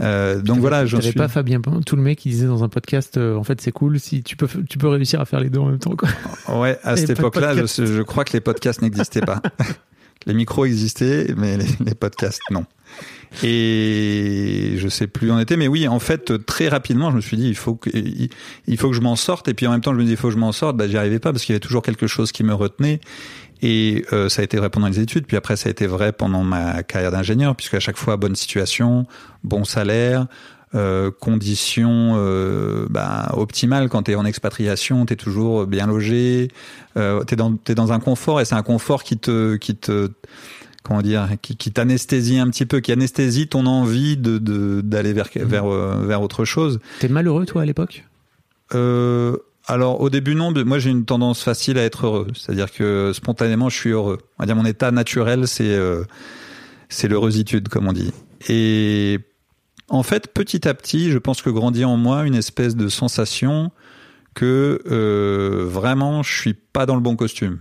Euh, 0.00 0.40
donc 0.40 0.58
voilà, 0.58 0.86
j'en 0.86 1.00
suis. 1.00 1.12
pas 1.12 1.28
Fabien 1.28 1.60
tout 1.60 1.96
le 1.96 2.02
mec 2.02 2.18
qui 2.18 2.30
disait 2.30 2.46
dans 2.46 2.62
un 2.62 2.68
podcast, 2.68 3.16
euh, 3.16 3.34
en 3.34 3.42
fait 3.42 3.60
c'est 3.60 3.72
cool 3.72 3.98
si 3.98 4.22
tu 4.22 4.36
peux 4.36 4.46
tu 4.68 4.78
peux 4.78 4.86
réussir 4.86 5.20
à 5.20 5.24
faire 5.24 5.40
les 5.40 5.50
deux 5.50 5.58
en 5.58 5.66
même 5.66 5.78
temps 5.80 5.96
quoi. 5.96 6.08
Ouais, 6.48 6.78
à 6.84 6.96
cette 6.96 7.10
époque-là, 7.10 7.54
je, 7.56 7.84
je, 7.84 8.02
crois 8.02 8.24
que 8.24 8.32
les 8.32 8.40
podcasts 8.40 8.80
n'existaient 8.80 9.22
pas. 9.22 9.42
les 10.26 10.34
micros 10.34 10.66
existaient, 10.66 11.34
mais 11.36 11.56
les, 11.56 11.66
les, 11.84 11.94
podcasts 11.94 12.42
non. 12.50 12.64
Et 13.42 14.74
je 14.76 14.88
sais 14.88 15.06
plus 15.06 15.30
où 15.30 15.34
on 15.34 15.38
était, 15.38 15.56
mais 15.56 15.68
oui, 15.68 15.86
en 15.86 15.98
fait, 15.98 16.44
très 16.46 16.68
rapidement, 16.68 17.10
je 17.10 17.16
me 17.16 17.20
suis 17.20 17.36
dit, 17.36 17.48
il 17.48 17.56
faut 17.56 17.74
que, 17.74 17.90
il 17.90 18.76
faut 18.78 18.88
que 18.88 18.96
je 18.96 19.00
m'en 19.00 19.16
sorte. 19.16 19.48
Et 19.48 19.54
puis 19.54 19.66
en 19.66 19.70
même 19.70 19.80
temps, 19.80 19.92
je 19.92 19.98
me 19.98 20.04
dis, 20.04 20.12
il 20.12 20.16
faut 20.16 20.28
que 20.28 20.34
je 20.34 20.38
m'en 20.38 20.52
sorte. 20.52 20.76
Bah, 20.76 20.88
j'y 20.88 20.96
arrivais 20.96 21.18
pas 21.18 21.32
parce 21.32 21.44
qu'il 21.44 21.52
y 21.52 21.56
avait 21.56 21.60
toujours 21.60 21.82
quelque 21.82 22.06
chose 22.06 22.32
qui 22.32 22.42
me 22.42 22.54
retenait. 22.54 23.00
Et 23.62 24.04
euh, 24.12 24.28
ça 24.28 24.42
a 24.42 24.44
été 24.44 24.56
vrai 24.56 24.70
pendant 24.70 24.86
les 24.86 25.00
études, 25.00 25.26
puis 25.26 25.36
après 25.36 25.56
ça 25.56 25.68
a 25.68 25.70
été 25.70 25.86
vrai 25.86 26.12
pendant 26.12 26.44
ma 26.44 26.82
carrière 26.82 27.10
d'ingénieur, 27.10 27.56
puisque 27.56 27.74
à 27.74 27.80
chaque 27.80 27.96
fois 27.96 28.16
bonne 28.16 28.36
situation, 28.36 29.06
bon 29.42 29.64
salaire, 29.64 30.26
euh, 30.74 31.10
conditions 31.10 32.14
euh, 32.16 32.86
bah, 32.90 33.32
optimales 33.34 33.88
quand 33.88 34.04
tu 34.04 34.12
es 34.12 34.14
en 34.14 34.24
expatriation, 34.24 35.06
tu 35.06 35.14
es 35.14 35.16
toujours 35.16 35.66
bien 35.66 35.86
logé, 35.86 36.48
euh, 36.96 37.24
tu 37.24 37.34
es 37.34 37.36
dans, 37.36 37.56
es 37.68 37.74
dans 37.74 37.92
un 37.92 38.00
confort 38.00 38.40
et 38.40 38.44
c'est 38.44 38.54
un 38.54 38.62
confort 38.62 39.02
qui 39.02 39.18
te, 39.18 39.56
qui 39.56 39.74
te 39.74 40.10
comment 40.82 41.02
dire, 41.02 41.28
qui, 41.42 41.56
qui 41.56 41.72
t'anesthésie 41.72 42.38
un 42.38 42.48
petit 42.50 42.66
peu, 42.66 42.80
qui 42.80 42.92
anesthésie 42.92 43.48
ton 43.48 43.66
envie 43.66 44.16
de 44.16 44.38
d'aller 44.82 45.12
vers, 45.12 45.28
mmh. 45.34 45.42
vers, 45.42 45.66
vers 45.66 46.22
autre 46.22 46.44
chose. 46.44 46.80
T'es 47.00 47.08
malheureux 47.08 47.46
toi 47.46 47.62
à 47.62 47.64
l'époque? 47.64 48.04
Euh, 48.74 49.36
alors 49.68 50.00
au 50.00 50.08
début 50.08 50.34
non, 50.34 50.52
moi 50.64 50.78
j'ai 50.78 50.88
une 50.88 51.04
tendance 51.04 51.42
facile 51.42 51.76
à 51.76 51.84
être 51.84 52.06
heureux, 52.06 52.28
c'est-à-dire 52.34 52.72
que 52.72 53.12
spontanément 53.12 53.68
je 53.68 53.76
suis 53.76 53.90
heureux. 53.90 54.18
On 54.38 54.42
va 54.42 54.46
dire 54.46 54.56
mon 54.56 54.64
état 54.64 54.90
naturel 54.90 55.46
c'est 55.46 55.76
euh, 55.76 56.04
c'est 56.88 57.06
l'heureusitude 57.06 57.68
comme 57.68 57.86
on 57.86 57.92
dit. 57.92 58.12
Et 58.48 59.20
en 59.90 60.02
fait 60.02 60.32
petit 60.32 60.66
à 60.66 60.72
petit, 60.72 61.10
je 61.10 61.18
pense 61.18 61.42
que 61.42 61.50
grandit 61.50 61.84
en 61.84 61.98
moi 61.98 62.24
une 62.24 62.34
espèce 62.34 62.76
de 62.76 62.88
sensation 62.88 63.70
que 64.32 64.80
euh, 64.90 65.66
vraiment 65.68 66.22
je 66.22 66.34
suis 66.34 66.54
pas 66.54 66.86
dans 66.86 66.94
le 66.94 67.02
bon 67.02 67.14
costume. 67.14 67.58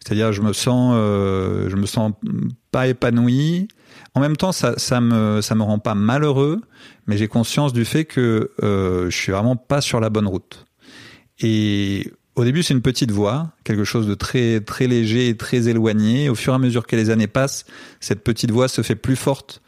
C'est-à-dire 0.00 0.32
je 0.32 0.42
me 0.42 0.52
sens 0.52 0.92
euh, 0.94 1.70
je 1.70 1.76
me 1.76 1.86
sens 1.86 2.12
pas 2.72 2.88
épanoui. 2.88 3.68
En 4.14 4.20
même 4.20 4.36
temps 4.36 4.52
ça 4.52 4.74
ça 4.76 5.00
me 5.00 5.40
ça 5.40 5.54
me 5.54 5.62
rend 5.62 5.78
pas 5.78 5.94
malheureux, 5.94 6.60
mais 7.06 7.16
j'ai 7.16 7.28
conscience 7.28 7.72
du 7.72 7.86
fait 7.86 8.04
que 8.04 8.50
euh, 8.62 9.08
je 9.08 9.16
suis 9.16 9.32
vraiment 9.32 9.56
pas 9.56 9.80
sur 9.80 9.98
la 9.98 10.10
bonne 10.10 10.26
route. 10.26 10.66
Et 11.42 12.10
au 12.34 12.44
début, 12.44 12.62
c'est 12.62 12.72
une 12.72 12.82
petite 12.82 13.10
voix, 13.10 13.52
quelque 13.64 13.84
chose 13.84 14.06
de 14.06 14.14
très 14.14 14.60
très 14.60 14.86
léger 14.86 15.28
et 15.28 15.36
très 15.36 15.68
éloigné. 15.68 16.28
Au 16.28 16.34
fur 16.34 16.52
et 16.52 16.56
à 16.56 16.58
mesure 16.58 16.86
que 16.86 16.96
les 16.96 17.10
années 17.10 17.26
passent, 17.26 17.66
cette 18.00 18.24
petite 18.24 18.50
voix 18.50 18.68
se 18.68 18.82
fait 18.82 18.94
plus 18.94 19.16
forte. 19.16 19.60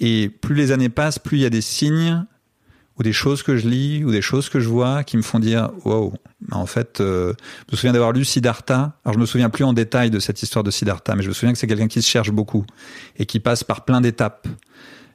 Et 0.00 0.28
plus 0.28 0.54
les 0.54 0.72
années 0.72 0.88
passent, 0.88 1.18
plus 1.18 1.38
il 1.38 1.42
y 1.42 1.46
a 1.46 1.50
des 1.50 1.60
signes 1.60 2.24
ou 2.98 3.02
des 3.02 3.12
choses 3.12 3.42
que 3.42 3.56
je 3.56 3.68
lis 3.68 4.04
ou 4.04 4.10
des 4.10 4.22
choses 4.22 4.48
que 4.48 4.58
je 4.58 4.68
vois 4.68 5.04
qui 5.04 5.16
me 5.16 5.22
font 5.22 5.38
dire 5.38 5.70
wow. 5.84 6.14
En 6.52 6.66
fait, 6.66 7.00
euh, 7.00 7.34
je 7.68 7.72
me 7.72 7.76
souviens 7.76 7.92
d'avoir 7.92 8.12
lu 8.12 8.24
Siddhartha. 8.24 8.96
Alors 9.04 9.14
je 9.14 9.18
me 9.18 9.26
souviens 9.26 9.50
plus 9.50 9.64
en 9.64 9.72
détail 9.72 10.10
de 10.10 10.20
cette 10.20 10.42
histoire 10.42 10.62
de 10.62 10.70
Siddhartha, 10.70 11.14
mais 11.14 11.22
je 11.22 11.28
me 11.28 11.34
souviens 11.34 11.52
que 11.52 11.58
c'est 11.58 11.66
quelqu'un 11.66 11.88
qui 11.88 12.00
se 12.00 12.08
cherche 12.08 12.30
beaucoup 12.30 12.64
et 13.18 13.26
qui 13.26 13.40
passe 13.40 13.64
par 13.64 13.84
plein 13.84 14.00
d'étapes 14.00 14.48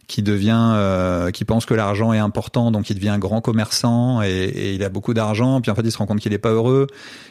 qui 0.08 0.22
devient, 0.22 0.74
euh, 0.76 1.32
qui 1.32 1.46
pense 1.46 1.66
que 1.66 1.74
l'argent 1.74 2.14
est 2.14 2.20
important, 2.20 2.72
donc 2.72 2.90
il 2.90 2.96
devient 2.96 3.10
un 3.10 3.20
grand 3.20 3.42
commerçant 3.42 4.22
et, 4.22 4.28
et 4.28 4.74
il 4.74 4.84
a 4.84 4.90
beaucoup 4.90 5.14
d'argent. 5.14 5.62
Puis 5.62 5.72
en 5.72 5.76
fait, 5.76 5.82
il 5.84 5.92
se 5.92 5.98
rend 5.98 6.06
compte 6.06 6.20
qu'il 6.20 6.32
n'est 6.32 6.38
pas 6.38 6.52
heureux. 6.52 6.88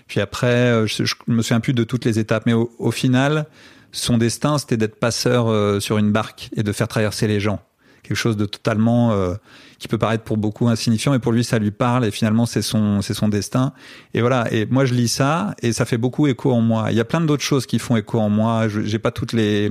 Puis 0.06 0.20
après, 0.20 0.46
euh, 0.46 0.87
je, 0.87 1.04
je, 1.04 1.14
me 1.26 1.42
souviens 1.42 1.61
plus 1.61 1.74
de 1.74 1.85
toutes 1.85 2.04
les 2.04 2.18
étapes, 2.18 2.44
mais 2.46 2.52
au, 2.52 2.90
final, 2.90 3.46
son 3.92 4.18
destin, 4.18 4.58
c'était 4.58 4.76
d'être 4.76 4.96
passeur 4.96 5.48
euh, 5.48 5.80
sur 5.80 5.98
une 5.98 6.12
barque 6.12 6.50
et 6.56 6.62
de 6.62 6.72
faire 6.72 6.88
traverser 6.88 7.26
les 7.26 7.40
gens. 7.40 7.61
quelque 8.02 8.16
chose 8.16 8.37
de 8.37 8.46
totalement 8.46 9.12
euh, 9.12 9.35
qui 9.78 9.88
peut 9.88 9.98
paraître 9.98 10.24
pour 10.24 10.37
beaucoup 10.37 10.68
insignifiant, 10.68 11.12
mais 11.12 11.18
pour 11.18 11.32
lui 11.32 11.44
ça 11.44 11.58
lui 11.58 11.70
parle 11.70 12.04
et 12.04 12.11
finalement 12.11 12.46
c'est 12.46 12.62
son 12.62 13.02
c'est 13.02 13.14
son 13.14 13.28
destin. 13.28 13.72
Et 14.14 14.20
voilà. 14.20 14.52
Et 14.52 14.66
moi 14.66 14.85
je 14.85 14.94
lis 14.94 15.08
ça 15.08 15.54
et 15.61 15.72
ça 15.72 15.85
fait 15.85 15.98
beaucoup 15.98 16.26
écho 16.26 16.52
en 16.52 16.61
moi. 16.61 16.90
Il 16.90 16.96
y 16.96 17.00
a 17.00 17.04
plein 17.04 17.20
d'autres 17.20 17.42
choses 17.42 17.66
qui 17.66 17.78
font 17.78 17.96
écho 17.96 18.18
en 18.20 18.28
moi. 18.28 18.68
J'ai 18.68 18.98
pas 18.98 19.11
toutes 19.11 19.32
les 19.32 19.70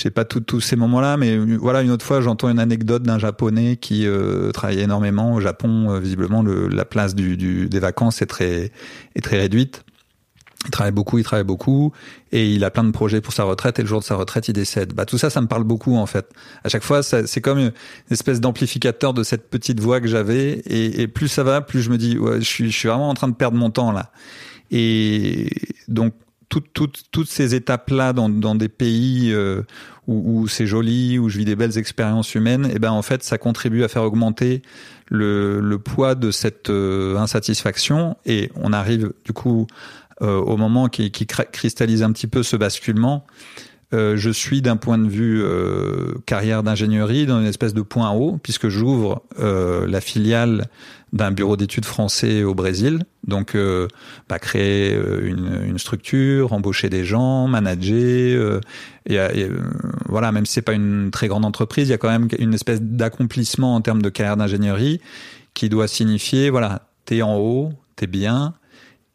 j'ai 0.00 0.10
pas 0.10 0.24
tous 0.24 0.60
ces 0.60 0.76
moments-là, 0.76 1.18
mais 1.18 1.36
voilà, 1.56 1.82
une 1.82 1.90
autre 1.90 2.06
fois, 2.06 2.22
j'entends 2.22 2.48
une 2.48 2.58
anecdote 2.58 3.02
d'un 3.02 3.18
japonais 3.18 3.76
qui 3.76 4.06
euh, 4.06 4.50
travaillait 4.50 4.84
énormément 4.84 5.34
au 5.34 5.40
Japon. 5.40 5.90
Euh, 5.90 6.00
visiblement, 6.00 6.42
le, 6.42 6.68
la 6.68 6.86
place 6.86 7.14
du, 7.14 7.36
du, 7.36 7.68
des 7.68 7.80
vacances 7.80 8.22
est 8.22 8.26
très 8.26 8.72
est 9.14 9.20
très 9.20 9.38
réduite. 9.38 9.84
Il 10.66 10.70
travaille 10.70 10.92
beaucoup, 10.92 11.18
il 11.18 11.24
travaille 11.24 11.44
beaucoup, 11.44 11.92
et 12.32 12.50
il 12.50 12.64
a 12.64 12.70
plein 12.70 12.84
de 12.84 12.90
projets 12.90 13.20
pour 13.20 13.34
sa 13.34 13.44
retraite. 13.44 13.78
Et 13.78 13.82
le 13.82 13.88
jour 13.88 14.00
de 14.00 14.04
sa 14.04 14.14
retraite, 14.14 14.48
il 14.48 14.52
décède. 14.54 14.94
Bah 14.94 15.04
tout 15.04 15.18
ça, 15.18 15.28
ça 15.28 15.40
me 15.42 15.46
parle 15.46 15.64
beaucoup 15.64 15.96
en 15.96 16.06
fait. 16.06 16.30
À 16.64 16.70
chaque 16.70 16.82
fois, 16.82 17.02
c'est 17.02 17.40
comme 17.40 17.58
une 17.58 17.72
espèce 18.10 18.40
d'amplificateur 18.40 19.12
de 19.12 19.22
cette 19.22 19.50
petite 19.50 19.80
voix 19.80 20.00
que 20.00 20.06
j'avais. 20.06 20.60
Et, 20.66 21.02
et, 21.02 21.08
plus 21.08 21.28
ça 21.28 21.42
va, 21.42 21.60
plus 21.60 21.82
je 21.82 21.90
me 21.90 21.98
dis, 21.98 22.16
ouais, 22.18 22.40
je 22.40 22.46
suis, 22.46 22.70
je 22.70 22.76
suis 22.76 22.88
vraiment 22.88 23.10
en 23.10 23.14
train 23.14 23.28
de 23.28 23.34
perdre 23.34 23.58
mon 23.58 23.70
temps 23.70 23.92
là. 23.92 24.12
Et 24.70 25.50
donc 25.88 26.14
toutes, 26.50 27.28
ces 27.28 27.54
étapes-là 27.54 28.12
dans, 28.12 28.28
dans 28.28 28.54
des 28.54 28.68
pays 28.68 29.32
euh, 29.32 29.62
où, 30.06 30.48
c'est 30.48 30.66
joli, 30.66 31.18
où 31.18 31.28
je 31.28 31.38
vis 31.38 31.44
des 31.44 31.56
belles 31.56 31.78
expériences 31.78 32.34
humaines, 32.34 32.66
et 32.66 32.72
eh 32.74 32.78
ben 32.78 32.90
en 32.90 33.02
fait, 33.02 33.22
ça 33.22 33.38
contribue 33.38 33.84
à 33.84 33.88
faire 33.88 34.02
augmenter 34.02 34.62
le, 35.08 35.76
poids 35.76 36.14
de 36.14 36.30
cette 36.30 36.70
euh, 36.70 37.16
insatisfaction. 37.16 38.16
Et 38.26 38.50
on 38.56 38.72
arrive 38.72 39.12
du 39.24 39.32
coup 39.32 39.66
euh, 40.22 40.38
au 40.38 40.56
moment 40.56 40.88
qui 40.88 41.10
cristallise 41.10 42.02
un 42.02 42.12
petit 42.12 42.26
peu 42.26 42.42
ce 42.42 42.56
basculement. 42.56 43.24
Euh, 43.92 44.16
je 44.16 44.30
suis 44.30 44.62
d'un 44.62 44.76
point 44.76 44.98
de 44.98 45.08
vue 45.08 45.42
euh, 45.42 46.14
carrière 46.24 46.62
d'ingénierie 46.62 47.26
dans 47.26 47.40
une 47.40 47.46
espèce 47.46 47.74
de 47.74 47.82
point 47.82 48.10
haut 48.12 48.38
puisque 48.42 48.68
j'ouvre 48.68 49.22
euh, 49.40 49.86
la 49.86 50.00
filiale 50.00 50.68
d'un 51.12 51.32
bureau 51.32 51.56
d'études 51.56 51.84
français 51.84 52.44
au 52.44 52.54
Brésil. 52.54 53.00
Donc, 53.26 53.56
euh, 53.56 53.88
bah, 54.28 54.38
créer 54.38 54.94
euh, 54.94 55.26
une, 55.26 55.62
une, 55.66 55.78
structure, 55.78 56.52
embaucher 56.52 56.88
des 56.88 57.04
gens, 57.04 57.48
manager. 57.48 58.60
et, 59.06 59.14
et, 59.14 59.48
voilà, 60.08 60.30
même 60.30 60.46
si 60.46 60.52
c'est 60.52 60.62
pas 60.62 60.72
une 60.72 61.10
très 61.10 61.26
grande 61.26 61.44
entreprise, 61.44 61.88
il 61.88 61.90
y 61.90 61.94
a 61.94 61.98
quand 61.98 62.10
même 62.10 62.28
une 62.38 62.54
espèce 62.54 62.80
d'accomplissement 62.80 63.74
en 63.74 63.80
termes 63.80 64.02
de 64.02 64.08
carrière 64.08 64.36
d'ingénierie 64.36 65.00
qui 65.54 65.68
doit 65.68 65.88
signifier, 65.88 66.48
voilà, 66.48 66.88
t'es 67.04 67.22
en 67.22 67.36
haut, 67.38 67.72
t'es 67.96 68.06
bien, 68.06 68.54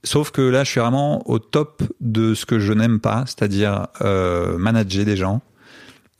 Sauf 0.05 0.29
que 0.29 0.41
là, 0.41 0.63
je 0.63 0.69
suis 0.69 0.79
vraiment 0.79 1.27
au 1.27 1.39
top 1.39 1.81
de 1.99 2.35
ce 2.35 2.45
que 2.45 2.59
je 2.59 2.73
n'aime 2.73 2.99
pas, 2.99 3.23
c'est-à-dire 3.25 3.87
euh, 4.01 4.55
manager 4.57 5.03
des 5.03 5.17
gens, 5.17 5.41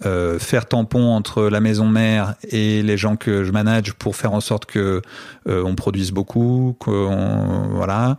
euh, 0.05 0.39
faire 0.39 0.65
tampon 0.65 1.11
entre 1.11 1.43
la 1.43 1.59
maison 1.59 1.87
mère 1.87 2.33
et 2.49 2.81
les 2.81 2.97
gens 2.97 3.15
que 3.15 3.43
je 3.43 3.51
manage 3.51 3.93
pour 3.93 4.15
faire 4.15 4.33
en 4.33 4.41
sorte 4.41 4.65
que 4.65 5.03
euh, 5.47 5.63
on 5.63 5.75
produise 5.75 6.11
beaucoup, 6.11 6.75
qu'on 6.79 7.67
voilà. 7.69 8.17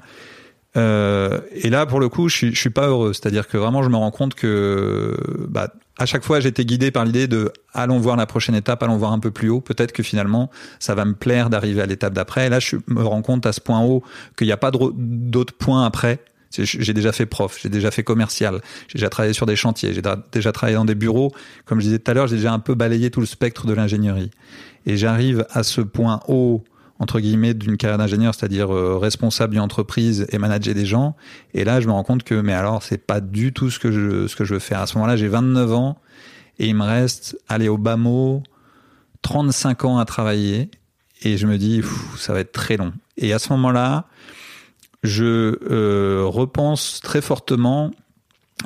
Euh, 0.77 1.41
et 1.53 1.71
là, 1.71 1.87
pour 1.87 2.01
le 2.01 2.09
coup, 2.09 2.29
je 2.29 2.53
suis, 2.53 2.71
pas 2.71 2.89
heureux. 2.89 3.13
C'est-à-dire 3.13 3.49
que 3.49 3.57
vraiment, 3.57 3.83
je 3.83 3.89
me 3.89 3.97
rends 3.97 4.11
compte 4.11 4.35
que 4.35 5.17
bah, 5.49 5.73
à 5.99 6.07
chaque 6.07 6.25
fois, 6.25 6.41
j'étais 6.41 6.65
guidé 6.65 6.91
par 6.91 7.05
l'idée 7.05 7.27
de 7.27 7.53
allons 7.73 7.99
voir 7.99 8.17
la 8.17 8.27
prochaine 8.27 8.55
étape, 8.55 8.83
allons 8.83 8.99
voir 8.99 9.13
un 9.13 9.19
peu 9.19 9.31
plus 9.31 9.49
haut. 9.49 9.61
Peut-être 9.61 9.93
que 9.93 10.03
finalement, 10.03 10.51
ça 10.79 10.95
va 10.95 11.05
me 11.05 11.15
plaire 11.15 11.49
d'arriver 11.49 11.81
à 11.81 11.87
l'étape 11.87 12.13
d'après. 12.13 12.47
Et 12.47 12.49
là, 12.51 12.61
je 12.61 12.77
me 12.89 13.03
rends 13.03 13.23
compte 13.23 13.47
à 13.47 13.53
ce 13.53 13.61
point 13.61 13.81
haut 13.81 14.03
qu'il 14.37 14.47
n'y 14.47 14.53
a 14.53 14.59
pas 14.59 14.71
d'autres 14.71 15.55
points 15.55 15.85
après. 15.85 16.21
J'ai 16.59 16.95
déjà 16.95 17.13
fait 17.13 17.27
prof, 17.27 17.59
j'ai 17.61 17.69
déjà 17.69 17.91
fait 17.91 18.05
commercial, 18.05 18.63
j'ai 18.89 18.99
déjà 18.99 19.11
travaillé 19.11 19.35
sur 19.35 19.45
des 19.45 19.57
chantiers, 19.57 19.93
j'ai 19.93 20.01
déjà 20.33 20.53
travaillé 20.53 20.77
dans 20.77 20.87
des 20.87 20.95
bureaux. 20.95 21.33
Comme 21.67 21.81
je 21.81 21.87
disais 21.87 21.99
tout 21.99 22.11
à 22.11 22.15
l'heure, 22.15 22.29
j'ai 22.29 22.37
déjà 22.37 22.53
un 22.53 22.61
peu 22.61 22.75
balayé 22.75 23.11
tout 23.11 23.21
le 23.21 23.27
spectre 23.27 23.67
de 23.67 23.75
l'ingénierie. 23.75 24.31
Et 24.87 24.97
j'arrive 24.97 25.45
à 25.51 25.65
ce 25.65 25.83
point 25.83 26.21
haut 26.29 26.65
entre 26.99 27.21
guillemets 27.21 27.55
d'une 27.55 27.77
carrière 27.77 27.99
d'ingénieur, 27.99 28.35
c'est-à-dire 28.35 28.75
euh, 28.75 28.99
responsable 28.99 29.53
d'une 29.53 29.63
entreprise 29.63 30.27
et 30.31 30.39
manager 30.39 30.75
des 30.75 30.87
gens. 30.87 31.17
Et 31.55 31.65
là, 31.65 31.81
je 31.81 31.87
me 31.87 31.93
rends 31.93 32.05
compte 32.05 32.23
que 32.23 32.35
mais 32.35 32.53
alors 32.53 32.83
c'est 32.83 32.99
pas 32.99 33.21
du 33.21 33.53
tout 33.53 33.71
ce 33.71 33.79
que 33.79 33.93
je 33.93 34.27
ce 34.27 34.37
que 34.37 34.45
je 34.45 34.55
veux 34.55 34.61
faire. 34.61 34.81
À 34.81 34.87
ce 34.87 34.95
moment-là, 34.97 35.17
j'ai 35.17 35.29
29 35.29 35.73
ans 35.73 35.99
et 36.59 36.69
il 36.69 36.75
me 36.75 36.85
reste 36.85 37.39
aller 37.49 37.69
au 37.69 37.79
bas 37.79 37.97
mot 37.97 38.43
35 39.23 39.85
ans 39.85 39.99
à 39.99 40.05
travailler 40.05 40.71
et 41.23 41.37
je 41.37 41.47
me 41.47 41.59
dis 41.59 41.83
ça 42.17 42.33
va 42.33 42.41
être 42.41 42.53
très 42.53 42.77
long. 42.77 42.93
Et 43.17 43.33
à 43.33 43.39
ce 43.39 43.53
moment-là, 43.53 44.07
je 45.03 45.59
euh, 45.71 46.25
repense 46.27 47.01
très 47.03 47.21
fortement 47.21 47.93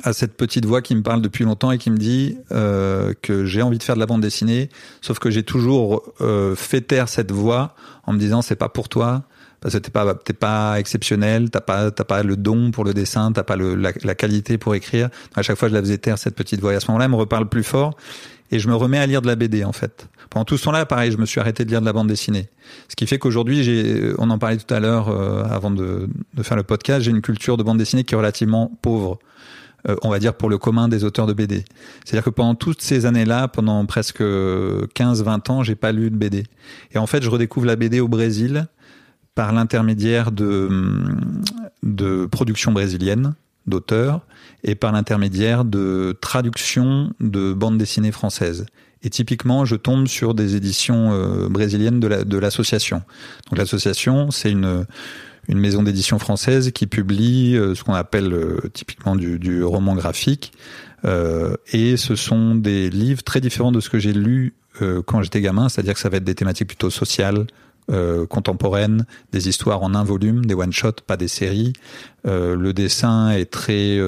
à 0.03 0.13
cette 0.13 0.35
petite 0.35 0.65
voix 0.65 0.81
qui 0.81 0.95
me 0.95 1.03
parle 1.03 1.21
depuis 1.21 1.43
longtemps 1.43 1.71
et 1.71 1.77
qui 1.77 1.91
me 1.91 1.97
dit 1.97 2.37
euh, 2.51 3.13
que 3.21 3.45
j'ai 3.45 3.61
envie 3.61 3.77
de 3.77 3.83
faire 3.83 3.95
de 3.95 3.99
la 3.99 4.05
bande 4.05 4.21
dessinée, 4.21 4.69
sauf 5.01 5.19
que 5.19 5.29
j'ai 5.29 5.43
toujours 5.43 6.03
euh, 6.21 6.55
fait 6.55 6.81
taire 6.81 7.09
cette 7.09 7.31
voix 7.31 7.75
en 8.05 8.13
me 8.13 8.17
disant 8.17 8.41
c'est 8.41 8.55
pas 8.55 8.69
pour 8.69 8.89
toi 8.89 9.23
parce 9.59 9.75
que 9.75 9.79
t'es 9.79 9.91
pas 9.91 10.15
t'es 10.15 10.33
pas 10.33 10.79
exceptionnel, 10.79 11.49
t'as 11.49 11.61
pas 11.61 11.91
t'as 11.91 12.03
pas 12.03 12.23
le 12.23 12.35
don 12.35 12.71
pour 12.71 12.83
le 12.83 12.93
dessin, 12.93 13.31
t'as 13.31 13.43
pas 13.43 13.55
le, 13.55 13.75
la, 13.75 14.15
qualité 14.15 14.57
pour 14.57 14.73
écrire. 14.75 15.09
à 15.35 15.41
chaque 15.43 15.57
fois 15.57 15.67
je 15.67 15.73
la 15.73 15.81
faisais 15.81 15.97
taire 15.97 16.17
cette 16.17 16.35
petite 16.35 16.61
voix. 16.61 16.73
Et 16.73 16.77
à 16.77 16.79
ce 16.79 16.87
moment-là, 16.87 17.05
elle 17.05 17.11
me 17.11 17.17
reparle 17.17 17.47
plus 17.47 17.63
fort 17.63 17.95
et 18.49 18.59
je 18.59 18.67
me 18.67 18.75
remets 18.75 18.97
à 18.97 19.05
lire 19.05 19.21
de 19.21 19.27
la 19.27 19.35
BD 19.35 19.63
en 19.63 19.73
fait. 19.73 20.07
Pendant 20.29 20.45
tout 20.45 20.57
ce 20.57 20.63
temps-là, 20.63 20.85
pareil, 20.85 21.11
je 21.11 21.17
me 21.17 21.25
suis 21.25 21.41
arrêté 21.41 21.65
de 21.65 21.69
lire 21.69 21.81
de 21.81 21.85
la 21.85 21.91
bande 21.91 22.07
dessinée. 22.07 22.47
Ce 22.87 22.95
qui 22.95 23.05
fait 23.05 23.19
qu'aujourd'hui, 23.19 23.63
j'ai, 23.63 24.13
on 24.17 24.29
en 24.29 24.37
parlait 24.37 24.55
tout 24.55 24.73
à 24.73 24.79
l'heure 24.79 25.09
euh, 25.09 25.43
avant 25.43 25.71
de, 25.71 26.07
de 26.33 26.43
faire 26.43 26.55
le 26.55 26.63
podcast, 26.63 27.01
j'ai 27.01 27.11
une 27.11 27.21
culture 27.21 27.57
de 27.57 27.63
bande 27.63 27.77
dessinée 27.77 28.05
qui 28.05 28.13
est 28.13 28.17
relativement 28.17 28.71
pauvre 28.81 29.19
euh, 29.89 29.95
on 30.03 30.09
va 30.09 30.19
dire 30.19 30.33
pour 30.33 30.49
le 30.49 30.57
commun 30.57 30.87
des 30.87 31.03
auteurs 31.03 31.27
de 31.27 31.33
BD. 31.33 31.65
C'est-à-dire 32.05 32.23
que 32.23 32.29
pendant 32.29 32.55
toutes 32.55 32.81
ces 32.81 33.05
années-là, 33.05 33.47
pendant 33.47 33.85
presque 33.85 34.21
15-20 34.21 35.51
ans, 35.51 35.63
j'ai 35.63 35.75
pas 35.75 35.91
lu 35.91 36.09
de 36.09 36.15
BD. 36.15 36.43
Et 36.93 36.97
en 36.97 37.07
fait, 37.07 37.23
je 37.23 37.29
redécouvre 37.29 37.65
la 37.65 37.75
BD 37.75 37.99
au 37.99 38.07
Brésil 38.07 38.67
par 39.35 39.53
l'intermédiaire 39.53 40.31
de, 40.31 40.69
de 41.83 42.25
productions 42.25 42.71
brésiliennes 42.71 43.33
d'auteurs 43.67 44.21
et 44.63 44.75
par 44.75 44.91
l'intermédiaire 44.91 45.65
de 45.65 46.17
traductions 46.19 47.13
de 47.19 47.53
bandes 47.53 47.77
dessinées 47.77 48.11
françaises. 48.11 48.65
Et 49.03 49.09
typiquement, 49.09 49.65
je 49.65 49.75
tombe 49.75 50.07
sur 50.07 50.33
des 50.33 50.55
éditions 50.55 51.11
euh, 51.11 51.47
brésiliennes 51.49 51.99
de 51.99 52.37
l'association. 52.37 53.01
Donc 53.49 53.57
l'association, 53.57 54.29
c'est 54.29 54.51
une 54.51 54.85
une 55.47 55.57
maison 55.57 55.83
d'édition 55.83 56.19
française 56.19 56.71
qui 56.71 56.87
publie 56.87 57.55
euh, 57.55 57.75
ce 57.75 57.83
qu'on 57.83 57.93
appelle 57.93 58.33
euh, 58.33 58.69
typiquement 58.73 59.15
du, 59.15 59.39
du, 59.39 59.63
roman 59.63 59.95
graphique. 59.95 60.53
Euh, 61.05 61.55
et 61.71 61.97
ce 61.97 62.15
sont 62.15 62.55
des 62.55 62.89
livres 62.89 63.23
très 63.23 63.41
différents 63.41 63.71
de 63.71 63.79
ce 63.79 63.89
que 63.89 63.99
j'ai 63.99 64.13
lu 64.13 64.53
euh, 64.81 65.01
quand 65.01 65.21
j'étais 65.21 65.41
gamin, 65.41 65.69
c'est-à-dire 65.69 65.93
que 65.93 65.99
ça 65.99 66.09
va 66.09 66.17
être 66.17 66.23
des 66.23 66.35
thématiques 66.35 66.67
plutôt 66.67 66.89
sociales, 66.89 67.47
euh, 67.91 68.25
contemporaines, 68.27 69.05
des 69.31 69.49
histoires 69.49 69.81
en 69.83 69.95
un 69.95 70.03
volume, 70.03 70.45
des 70.45 70.53
one-shots, 70.53 71.01
pas 71.05 71.17
des 71.17 71.27
séries. 71.27 71.73
le 72.23 72.71
dessin 72.71 73.31
est 73.31 73.49
très, 73.49 73.99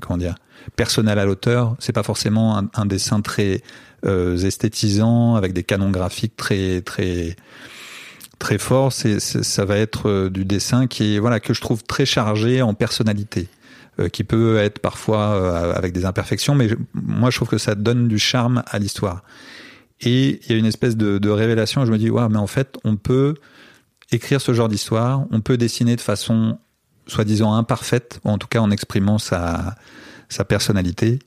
comment 0.00 0.18
dire, 0.18 0.36
personnel 0.76 1.18
à 1.18 1.24
l'auteur. 1.24 1.76
C'est 1.80 1.92
pas 1.92 2.04
forcément 2.04 2.56
un, 2.56 2.70
un 2.74 2.86
dessin 2.86 3.20
très 3.20 3.62
esthétisant 4.04 5.34
avec 5.34 5.52
des 5.52 5.64
canons 5.64 5.90
graphiques 5.90 6.36
très 6.36 6.80
très 6.80 7.36
très 8.40 8.58
fort, 8.58 8.92
c'est, 8.92 9.20
ça 9.20 9.64
va 9.64 9.76
être 9.76 10.08
euh, 10.08 10.30
du 10.30 10.44
dessin 10.44 10.88
qui 10.88 11.14
est 11.14 11.18
voilà 11.20 11.38
que 11.38 11.54
je 11.54 11.60
trouve 11.60 11.84
très 11.84 12.06
chargé 12.06 12.62
en 12.62 12.74
personnalité, 12.74 13.48
euh, 14.00 14.08
qui 14.08 14.24
peut 14.24 14.56
être 14.56 14.80
parfois 14.80 15.34
euh, 15.34 15.74
avec 15.74 15.92
des 15.92 16.04
imperfections, 16.04 16.56
mais 16.56 16.68
moi 16.94 17.30
je 17.30 17.36
trouve 17.36 17.48
que 17.48 17.58
ça 17.58 17.76
donne 17.76 18.08
du 18.08 18.18
charme 18.18 18.64
à 18.66 18.80
l'histoire. 18.80 19.22
Et 20.00 20.40
il 20.42 20.50
y 20.50 20.54
a 20.54 20.58
une 20.58 20.66
espèce 20.66 20.96
de, 20.96 21.18
de 21.18 21.28
révélation. 21.28 21.84
Je 21.84 21.92
me 21.92 21.98
dis 21.98 22.10
ouais, 22.10 22.28
mais 22.28 22.38
en 22.38 22.46
fait 22.46 22.76
on 22.82 22.96
peut 22.96 23.34
écrire 24.10 24.40
ce 24.40 24.54
genre 24.54 24.68
d'histoire, 24.68 25.24
on 25.30 25.40
peut 25.40 25.58
dessiner 25.58 25.94
de 25.94 26.00
façon 26.00 26.58
soi-disant 27.06 27.52
imparfaite, 27.52 28.20
ou 28.24 28.30
en 28.30 28.38
tout 28.38 28.48
cas 28.48 28.60
en 28.60 28.70
exprimant 28.70 29.18
sa 29.18 29.76
sa 30.30 30.44
personnalité. 30.44 31.18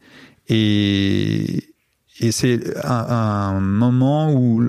Et, 0.50 1.73
et 2.20 2.32
c'est 2.32 2.78
un, 2.86 2.92
un, 2.92 3.60
moment 3.60 4.32
où 4.32 4.62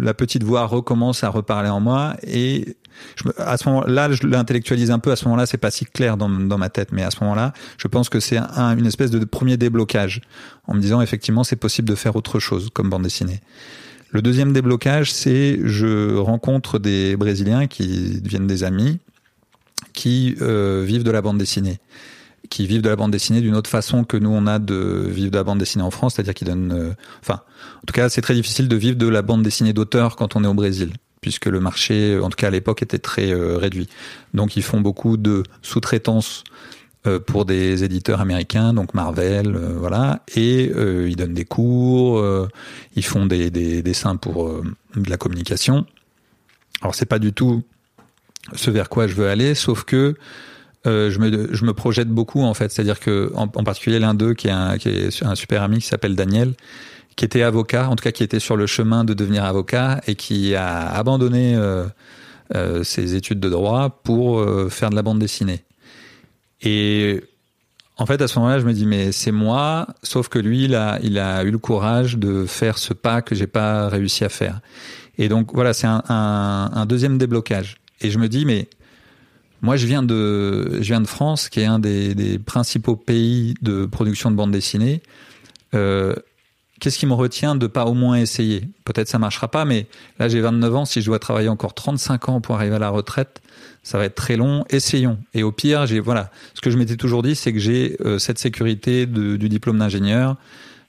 la 0.00 0.14
petite 0.14 0.44
voix 0.44 0.66
recommence 0.66 1.24
à 1.24 1.28
reparler 1.28 1.68
en 1.68 1.80
moi 1.80 2.16
et 2.22 2.76
je, 3.16 3.24
à 3.38 3.56
ce 3.56 3.68
moment-là, 3.68 4.12
je 4.12 4.26
l'intellectualise 4.26 4.90
un 4.90 4.98
peu. 4.98 5.10
À 5.10 5.16
ce 5.16 5.24
moment-là, 5.24 5.46
c'est 5.46 5.58
pas 5.58 5.70
si 5.70 5.84
clair 5.84 6.16
dans, 6.16 6.28
dans, 6.28 6.58
ma 6.58 6.68
tête, 6.68 6.92
mais 6.92 7.02
à 7.02 7.10
ce 7.10 7.18
moment-là, 7.22 7.52
je 7.78 7.88
pense 7.88 8.08
que 8.08 8.20
c'est 8.20 8.36
un, 8.36 8.76
une 8.76 8.86
espèce 8.86 9.10
de 9.10 9.24
premier 9.24 9.56
déblocage 9.56 10.20
en 10.66 10.74
me 10.74 10.80
disant 10.80 11.00
effectivement 11.00 11.44
c'est 11.44 11.56
possible 11.56 11.88
de 11.88 11.94
faire 11.94 12.16
autre 12.16 12.38
chose 12.38 12.70
comme 12.72 12.90
bande 12.90 13.02
dessinée. 13.02 13.40
Le 14.10 14.20
deuxième 14.20 14.52
déblocage, 14.52 15.10
c'est 15.12 15.58
je 15.64 16.16
rencontre 16.16 16.78
des 16.78 17.16
Brésiliens 17.16 17.66
qui 17.66 18.20
deviennent 18.20 18.46
des 18.46 18.62
amis 18.62 18.98
qui 19.94 20.36
euh, 20.40 20.84
vivent 20.86 21.02
de 21.02 21.10
la 21.10 21.22
bande 21.22 21.38
dessinée 21.38 21.80
qui 22.52 22.66
vivent 22.66 22.82
de 22.82 22.90
la 22.90 22.96
bande 22.96 23.10
dessinée 23.10 23.40
d'une 23.40 23.56
autre 23.56 23.70
façon 23.70 24.04
que 24.04 24.18
nous 24.18 24.28
on 24.28 24.46
a 24.46 24.58
de 24.58 25.06
vivre 25.08 25.30
de 25.30 25.36
la 25.38 25.42
bande 25.42 25.58
dessinée 25.58 25.82
en 25.82 25.90
France, 25.90 26.14
c'est-à-dire 26.14 26.34
qu'ils 26.34 26.48
donnent, 26.48 26.72
euh, 26.72 26.92
enfin, 27.22 27.40
en 27.82 27.86
tout 27.86 27.94
cas, 27.94 28.10
c'est 28.10 28.20
très 28.20 28.34
difficile 28.34 28.68
de 28.68 28.76
vivre 28.76 28.96
de 28.98 29.08
la 29.08 29.22
bande 29.22 29.42
dessinée 29.42 29.72
d'auteur 29.72 30.16
quand 30.16 30.36
on 30.36 30.44
est 30.44 30.46
au 30.46 30.52
Brésil, 30.52 30.92
puisque 31.22 31.46
le 31.46 31.60
marché, 31.60 32.18
en 32.18 32.28
tout 32.28 32.36
cas 32.36 32.48
à 32.48 32.50
l'époque, 32.50 32.82
était 32.82 32.98
très 32.98 33.32
euh, 33.32 33.56
réduit. 33.56 33.88
Donc 34.34 34.54
ils 34.56 34.62
font 34.62 34.82
beaucoup 34.82 35.16
de 35.16 35.44
sous-traitance 35.62 36.44
euh, 37.06 37.18
pour 37.18 37.46
des 37.46 37.84
éditeurs 37.84 38.20
américains, 38.20 38.74
donc 38.74 38.92
Marvel, 38.92 39.56
voilà, 39.56 40.22
et 40.36 40.64
ils 40.66 41.16
donnent 41.16 41.32
des 41.32 41.46
cours, 41.46 42.22
ils 42.94 43.04
font 43.04 43.24
des, 43.24 43.50
des 43.50 43.82
dessins 43.82 44.16
pour 44.16 44.60
de 44.94 45.08
la 45.08 45.16
communication. 45.16 45.86
Alors 46.82 46.94
c'est 46.94 47.06
pas 47.06 47.18
du 47.18 47.32
tout 47.32 47.62
ce 48.54 48.70
vers 48.70 48.90
quoi 48.90 49.06
je 49.06 49.14
veux 49.14 49.28
aller, 49.28 49.54
sauf 49.54 49.84
que 49.84 50.16
je, 50.84 51.18
me, 51.18 51.54
je 51.54 51.64
me 51.64 51.72
projette 51.72 52.08
beaucoup 52.08 52.42
en 52.42 52.54
fait, 52.54 52.72
c'est-à-dire 52.72 53.00
que 53.00 53.32
en, 53.34 53.48
particulier 53.48 53.98
l'un 53.98 54.14
d'eux 54.14 54.34
qui 54.34 54.48
est 54.48 54.52
un, 54.52 54.78
qui 54.78 54.88
est 54.88 55.22
un 55.22 55.34
super 55.34 55.62
ami 55.62 55.78
qui 55.78 55.86
s'appelle 55.86 56.16
Daniel, 56.16 56.54
qui 57.16 57.24
était 57.24 57.42
avocat, 57.42 57.88
en 57.88 57.96
tout 57.96 58.02
cas 58.02 58.12
qui 58.12 58.22
était 58.22 58.40
sur 58.40 58.56
le 58.56 58.66
chemin 58.66 59.04
de 59.04 59.14
devenir 59.14 59.44
avocat 59.44 60.00
et 60.06 60.14
qui 60.14 60.54
a 60.54 60.88
abandonné 60.88 61.56
ses 62.82 63.14
études 63.14 63.40
de 63.40 63.48
droit 63.48 64.00
pour 64.02 64.44
faire 64.70 64.90
de 64.90 64.96
la 64.96 65.02
bande 65.02 65.18
dessinée. 65.18 65.62
Et 66.62 67.22
en 67.98 68.06
fait, 68.06 68.20
à 68.22 68.28
ce 68.28 68.38
moment-là, 68.38 68.58
je 68.58 68.64
me 68.64 68.72
dis, 68.72 68.86
mais 68.86 69.12
c'est 69.12 69.32
moi, 69.32 69.86
sauf 70.02 70.28
que 70.28 70.38
lui, 70.38 70.64
il 70.64 70.74
a, 70.74 70.98
il 71.02 71.18
a 71.18 71.42
eu 71.44 71.50
le 71.50 71.58
courage 71.58 72.16
de 72.16 72.46
faire 72.46 72.78
ce 72.78 72.94
pas 72.94 73.22
que 73.22 73.34
j'ai 73.34 73.46
pas 73.46 73.88
réussi 73.88 74.24
à 74.24 74.28
faire. 74.28 74.60
Et 75.18 75.28
donc, 75.28 75.52
voilà, 75.54 75.72
c'est 75.74 75.86
un, 75.86 76.02
un, 76.08 76.70
un, 76.72 76.86
deuxième 76.86 77.18
déblocage. 77.18 77.76
Et 78.00 78.10
je 78.10 78.18
me 78.18 78.28
dis, 78.28 78.46
mais 78.46 78.68
moi, 79.62 79.76
je 79.76 79.86
viens 79.86 80.02
de, 80.02 80.78
je 80.80 80.88
viens 80.88 81.00
de 81.00 81.06
France, 81.06 81.48
qui 81.48 81.60
est 81.60 81.66
un 81.66 81.78
des, 81.78 82.38
principaux 82.44 82.96
pays 82.96 83.54
de 83.62 83.86
production 83.86 84.30
de 84.30 84.36
bande 84.36 84.50
dessinée. 84.50 85.02
Euh, 85.74 86.14
Qu'est-ce 86.82 86.98
qui 86.98 87.06
me 87.06 87.14
retient 87.14 87.54
de 87.54 87.68
pas 87.68 87.84
au 87.84 87.94
moins 87.94 88.16
essayer? 88.16 88.64
Peut-être 88.84 89.06
ça 89.06 89.20
marchera 89.20 89.46
pas, 89.46 89.64
mais 89.64 89.86
là, 90.18 90.28
j'ai 90.28 90.40
29 90.40 90.74
ans. 90.74 90.84
Si 90.84 91.00
je 91.00 91.06
dois 91.06 91.20
travailler 91.20 91.48
encore 91.48 91.74
35 91.74 92.28
ans 92.28 92.40
pour 92.40 92.56
arriver 92.56 92.74
à 92.74 92.80
la 92.80 92.88
retraite, 92.88 93.40
ça 93.84 93.98
va 93.98 94.04
être 94.06 94.16
très 94.16 94.34
long. 94.34 94.64
Essayons. 94.68 95.18
Et 95.32 95.44
au 95.44 95.52
pire, 95.52 95.86
j'ai 95.86 96.00
voilà, 96.00 96.32
ce 96.54 96.60
que 96.60 96.70
je 96.72 96.78
m'étais 96.78 96.96
toujours 96.96 97.22
dit, 97.22 97.36
c'est 97.36 97.52
que 97.52 97.60
j'ai 97.60 97.96
euh, 98.04 98.18
cette 98.18 98.40
sécurité 98.40 99.06
du 99.06 99.48
diplôme 99.48 99.78
d'ingénieur. 99.78 100.34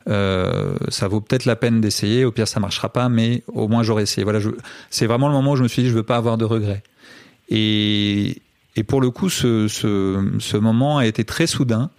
Euh, 0.10 0.76
ça 0.90 1.08
vaut 1.08 1.22
peut-être 1.22 1.46
la 1.46 1.56
peine 1.56 1.80
d'essayer. 1.80 2.26
Au 2.26 2.32
pire, 2.32 2.48
ça 2.48 2.60
marchera 2.60 2.90
pas, 2.90 3.08
mais 3.08 3.44
au 3.54 3.68
moins 3.68 3.84
j'aurais 3.84 4.02
essayé. 4.02 4.24
Voilà, 4.24 4.40
c'est 4.90 5.06
vraiment 5.06 5.28
le 5.28 5.34
moment 5.36 5.52
où 5.52 5.56
je 5.58 5.62
me 5.62 5.68
suis 5.68 5.84
dit, 5.84 5.90
je 5.90 5.94
veux 5.94 6.02
pas 6.02 6.18
avoir 6.18 6.40
de 6.40 6.46
regrets. 6.46 6.82
Et, 7.50 8.42
et 8.76 8.84
pour 8.84 9.02
le 9.02 9.10
coup, 9.10 9.30
ce, 9.30 10.58
moment 10.58 10.98
a 10.98 11.06
été 11.06 11.24
très 11.24 11.48
soudain. 11.48 11.90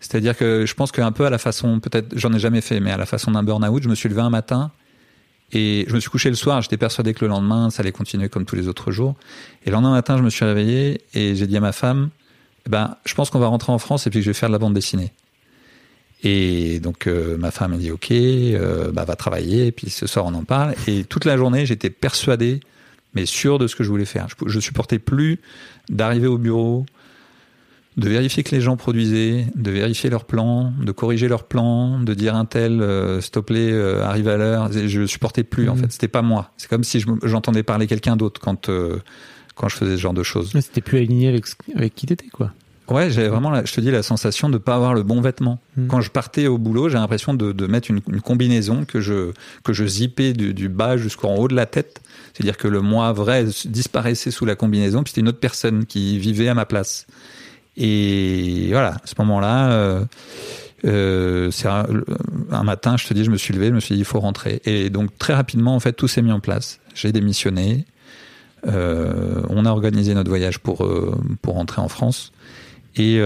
C'est-à-dire 0.00 0.36
que 0.36 0.64
je 0.66 0.74
pense 0.74 0.92
qu'un 0.92 1.12
peu 1.12 1.26
à 1.26 1.30
la 1.30 1.38
façon, 1.38 1.80
peut-être, 1.80 2.16
j'en 2.16 2.32
ai 2.32 2.38
jamais 2.38 2.60
fait, 2.60 2.80
mais 2.80 2.90
à 2.90 2.96
la 2.96 3.06
façon 3.06 3.32
d'un 3.32 3.42
burn-out, 3.42 3.82
je 3.82 3.88
me 3.88 3.94
suis 3.94 4.08
levé 4.08 4.20
un 4.20 4.30
matin 4.30 4.70
et 5.52 5.84
je 5.88 5.94
me 5.94 6.00
suis 6.00 6.10
couché 6.10 6.30
le 6.30 6.36
soir, 6.36 6.62
j'étais 6.62 6.76
persuadé 6.76 7.12
que 7.12 7.24
le 7.24 7.28
lendemain, 7.28 7.70
ça 7.70 7.82
allait 7.82 7.92
continuer 7.92 8.28
comme 8.28 8.44
tous 8.44 8.56
les 8.56 8.68
autres 8.68 8.92
jours. 8.92 9.16
Et 9.64 9.70
le 9.70 9.72
lendemain 9.72 9.92
matin, 9.92 10.16
je 10.16 10.22
me 10.22 10.30
suis 10.30 10.44
réveillé 10.44 11.02
et 11.12 11.34
j'ai 11.34 11.46
dit 11.46 11.56
à 11.56 11.60
ma 11.60 11.72
femme, 11.72 12.10
eh 12.66 12.70
ben, 12.70 12.96
je 13.04 13.14
pense 13.14 13.30
qu'on 13.30 13.40
va 13.40 13.48
rentrer 13.48 13.72
en 13.72 13.78
France 13.78 14.06
et 14.06 14.10
puis 14.10 14.20
que 14.20 14.24
je 14.24 14.30
vais 14.30 14.34
faire 14.34 14.48
de 14.48 14.54
la 14.54 14.58
bande 14.58 14.74
dessinée. 14.74 15.12
Et 16.22 16.80
donc 16.80 17.06
euh, 17.06 17.38
ma 17.38 17.50
femme 17.50 17.72
m'a 17.72 17.76
dit 17.78 17.90
ok, 17.90 18.10
euh, 18.10 18.92
bah 18.92 19.04
va 19.04 19.16
travailler. 19.16 19.66
Et 19.66 19.72
puis 19.72 19.90
ce 19.90 20.06
soir 20.06 20.26
on 20.26 20.34
en 20.34 20.44
parle. 20.44 20.74
Et 20.86 21.04
toute 21.04 21.24
la 21.24 21.36
journée 21.36 21.66
j'étais 21.66 21.90
persuadé, 21.90 22.60
mais 23.14 23.26
sûr 23.26 23.58
de 23.58 23.66
ce 23.66 23.76
que 23.76 23.84
je 23.84 23.88
voulais 23.88 24.04
faire. 24.04 24.28
Je, 24.28 24.48
je 24.48 24.60
supportais 24.60 24.98
plus 24.98 25.40
d'arriver 25.88 26.26
au 26.26 26.38
bureau, 26.38 26.86
de 27.96 28.08
vérifier 28.08 28.42
que 28.42 28.54
les 28.54 28.60
gens 28.60 28.76
produisaient, 28.76 29.46
de 29.54 29.70
vérifier 29.70 30.10
leurs 30.10 30.24
plans, 30.24 30.72
de 30.80 30.92
corriger 30.92 31.28
leurs 31.28 31.44
plans, 31.44 32.00
de 32.00 32.14
dire 32.14 32.34
un 32.34 32.44
tel, 32.44 32.80
euh, 32.80 33.20
s'il 33.20 33.32
te 33.32 33.40
plaît, 33.40 33.70
euh, 33.72 34.04
arrive 34.04 34.28
à 34.28 34.36
l'heure. 34.36 34.70
Je 34.72 35.06
supportais 35.06 35.44
plus 35.44 35.68
en 35.68 35.74
mmh. 35.74 35.78
fait. 35.78 35.92
C'était 35.92 36.08
pas 36.08 36.22
moi. 36.22 36.52
C'est 36.56 36.68
comme 36.68 36.84
si 36.84 37.04
j'entendais 37.22 37.62
parler 37.62 37.86
quelqu'un 37.86 38.16
d'autre 38.16 38.40
quand 38.40 38.68
euh, 38.68 38.98
quand 39.54 39.68
je 39.68 39.76
faisais 39.76 39.96
ce 39.96 40.00
genre 40.00 40.14
de 40.14 40.22
choses. 40.22 40.52
C'était 40.60 40.80
plus 40.80 40.98
aligné 40.98 41.28
avec 41.28 41.44
avec 41.74 41.94
qui 41.94 42.06
t'étais 42.06 42.28
quoi. 42.28 42.52
Ouais, 42.88 43.08
j'avais 43.08 43.28
vraiment, 43.28 43.54
je 43.64 43.72
te 43.72 43.80
dis, 43.80 43.92
la 43.92 44.02
sensation 44.02 44.48
de 44.48 44.58
pas 44.58 44.74
avoir 44.74 44.94
le 44.94 45.04
bon 45.04 45.20
vêtement. 45.20 45.60
Mmh. 45.76 45.86
Quand 45.86 46.00
je 46.00 46.10
partais 46.10 46.48
au 46.48 46.58
boulot, 46.58 46.88
j'ai 46.88 46.98
l'impression 46.98 47.34
de, 47.34 47.52
de 47.52 47.66
mettre 47.68 47.88
une, 47.88 48.00
une, 48.08 48.20
combinaison 48.20 48.84
que 48.84 49.00
je 49.00 49.30
que 49.62 49.72
je 49.72 49.86
zippais 49.86 50.32
du, 50.32 50.54
du 50.54 50.68
bas 50.68 50.96
jusqu'en 50.96 51.36
haut 51.36 51.46
de 51.46 51.54
la 51.54 51.66
tête. 51.66 52.00
C'est-à-dire 52.32 52.56
que 52.56 52.68
le 52.68 52.80
moi 52.80 53.12
vrai 53.12 53.46
disparaissait 53.64 54.30
sous 54.30 54.44
la 54.44 54.54
combinaison, 54.54 55.02
puis 55.02 55.10
c'était 55.10 55.20
une 55.20 55.28
autre 55.28 55.40
personne 55.40 55.86
qui 55.86 56.18
vivait 56.18 56.48
à 56.48 56.54
ma 56.54 56.66
place. 56.66 57.06
Et 57.76 58.68
voilà, 58.70 58.94
à 58.94 59.06
ce 59.06 59.14
moment-là, 59.18 59.72
euh, 59.72 60.04
euh, 60.84 61.50
un, 62.50 62.64
matin, 62.64 62.96
je 62.96 63.06
te 63.06 63.14
dis, 63.14 63.24
je 63.24 63.30
me 63.30 63.36
suis 63.36 63.54
levé, 63.54 63.68
je 63.68 63.72
me 63.72 63.80
suis 63.80 63.94
dit, 63.94 64.00
il 64.00 64.04
faut 64.04 64.20
rentrer. 64.20 64.60
Et 64.64 64.90
donc 64.90 65.16
très 65.18 65.34
rapidement, 65.34 65.74
en 65.74 65.80
fait, 65.80 65.92
tout 65.92 66.08
s'est 66.08 66.22
mis 66.22 66.32
en 66.32 66.40
place. 66.40 66.80
J'ai 66.94 67.12
démissionné. 67.12 67.84
Euh, 68.66 69.42
on 69.48 69.64
a 69.64 69.70
organisé 69.70 70.12
notre 70.14 70.28
voyage 70.28 70.58
pour 70.58 70.86
pour 71.40 71.54
rentrer 71.54 71.80
en 71.80 71.88
France. 71.88 72.32
Et 72.96 73.20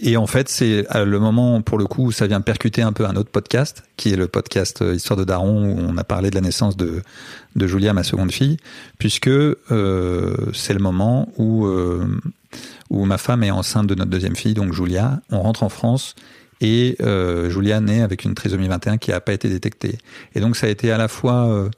et 0.00 0.16
en 0.16 0.26
fait, 0.26 0.48
c'est 0.48 0.86
le 0.94 1.18
moment, 1.18 1.62
pour 1.62 1.78
le 1.78 1.86
coup, 1.86 2.06
où 2.06 2.12
ça 2.12 2.26
vient 2.26 2.40
percuter 2.40 2.82
un 2.82 2.92
peu 2.92 3.06
un 3.06 3.16
autre 3.16 3.30
podcast, 3.30 3.84
qui 3.96 4.12
est 4.12 4.16
le 4.16 4.28
podcast 4.28 4.84
Histoire 4.94 5.18
de 5.18 5.24
Daron, 5.24 5.64
où 5.64 5.76
on 5.78 5.96
a 5.96 6.04
parlé 6.04 6.30
de 6.30 6.34
la 6.34 6.40
naissance 6.40 6.76
de, 6.76 7.02
de 7.54 7.66
Julia, 7.66 7.92
ma 7.92 8.02
seconde 8.02 8.32
fille, 8.32 8.56
puisque 8.98 9.28
euh, 9.28 10.36
c'est 10.52 10.74
le 10.74 10.80
moment 10.80 11.32
où 11.36 11.66
euh, 11.66 12.06
où 12.90 13.04
ma 13.04 13.18
femme 13.18 13.42
est 13.42 13.50
enceinte 13.50 13.86
de 13.86 13.94
notre 13.94 14.10
deuxième 14.10 14.36
fille, 14.36 14.54
donc 14.54 14.72
Julia. 14.72 15.20
On 15.30 15.40
rentre 15.40 15.62
en 15.62 15.68
France 15.68 16.14
et 16.60 16.96
euh, 17.00 17.50
Julia 17.50 17.80
naît 17.80 18.02
avec 18.02 18.24
une 18.24 18.34
trisomie 18.34 18.68
21 18.68 18.98
qui 18.98 19.10
n'a 19.10 19.20
pas 19.20 19.32
été 19.32 19.48
détectée. 19.48 19.98
Et 20.34 20.40
donc 20.40 20.56
ça 20.56 20.66
a 20.66 20.70
été 20.70 20.90
à 20.92 20.98
la 20.98 21.08
fois, 21.08 21.48
euh, 21.48 21.68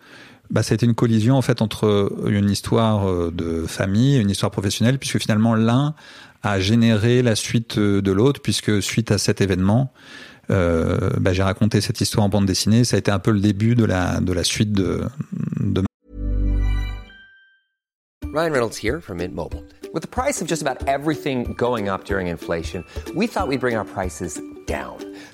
bah, 0.51 0.63
ça 0.63 0.73
a 0.73 0.77
été 0.77 0.87
une 0.87 0.95
collision 0.95 1.37
en 1.37 1.43
fait 1.43 1.63
entre 1.63 2.13
une 2.27 2.51
histoire 2.51 3.09
euh, 3.09 3.33
de 3.35 3.65
famille 3.67 4.17
et 4.17 4.21
une 4.21 4.31
histoire 4.31 4.51
professionnelle, 4.51 4.99
puisque 4.99 5.19
finalement 5.19 5.55
l'un 5.55 5.95
a 6.43 6.61
généré 6.61 7.23
la 7.23 7.35
suite 7.35 7.79
euh, 7.79 8.03
de 8.03 8.13
l'autre, 8.13 8.41
puisque 8.41 8.83
suite 8.83 9.11
à 9.11 9.19
cet 9.19 9.41
événement, 9.41 9.93
euh, 10.51 11.11
bah, 11.19 11.33
j'ai 11.33 11.43
raconté 11.43 11.81
cette 11.81 12.01
histoire 12.01 12.25
en 12.27 12.29
bande 12.29 12.47
dessinée. 12.47 12.85
Ça 12.85 12.97
a 12.97 12.99
été 12.99 13.11
un 13.11 13.19
peu 13.19 13.31
le 13.31 13.41
début 13.41 13.75
de 13.75 13.85
la 13.85 14.21
de 14.21 14.33
la 14.33 14.45
suite 14.45 14.73
de. 14.73 15.03
de... 15.61 15.83
Ryan 18.33 18.53
Reynolds 18.53 18.77
here 18.77 19.01
from 19.01 19.19
Mint 19.19 19.35
Mobile. 19.35 19.65
With 19.93 20.03
the 20.03 20.09
price 20.09 20.43
of 20.43 20.49
just 20.49 20.63
about 20.63 20.87
everything 20.87 21.55
going 21.57 21.89
up 21.89 22.05
during 22.05 22.29
inflation, 22.29 22.85
we 23.15 23.27
thought 23.27 23.49
we'd 23.49 23.61
bring 23.61 23.77
our 23.77 23.87
prices 23.87 24.41
down. 24.67 24.99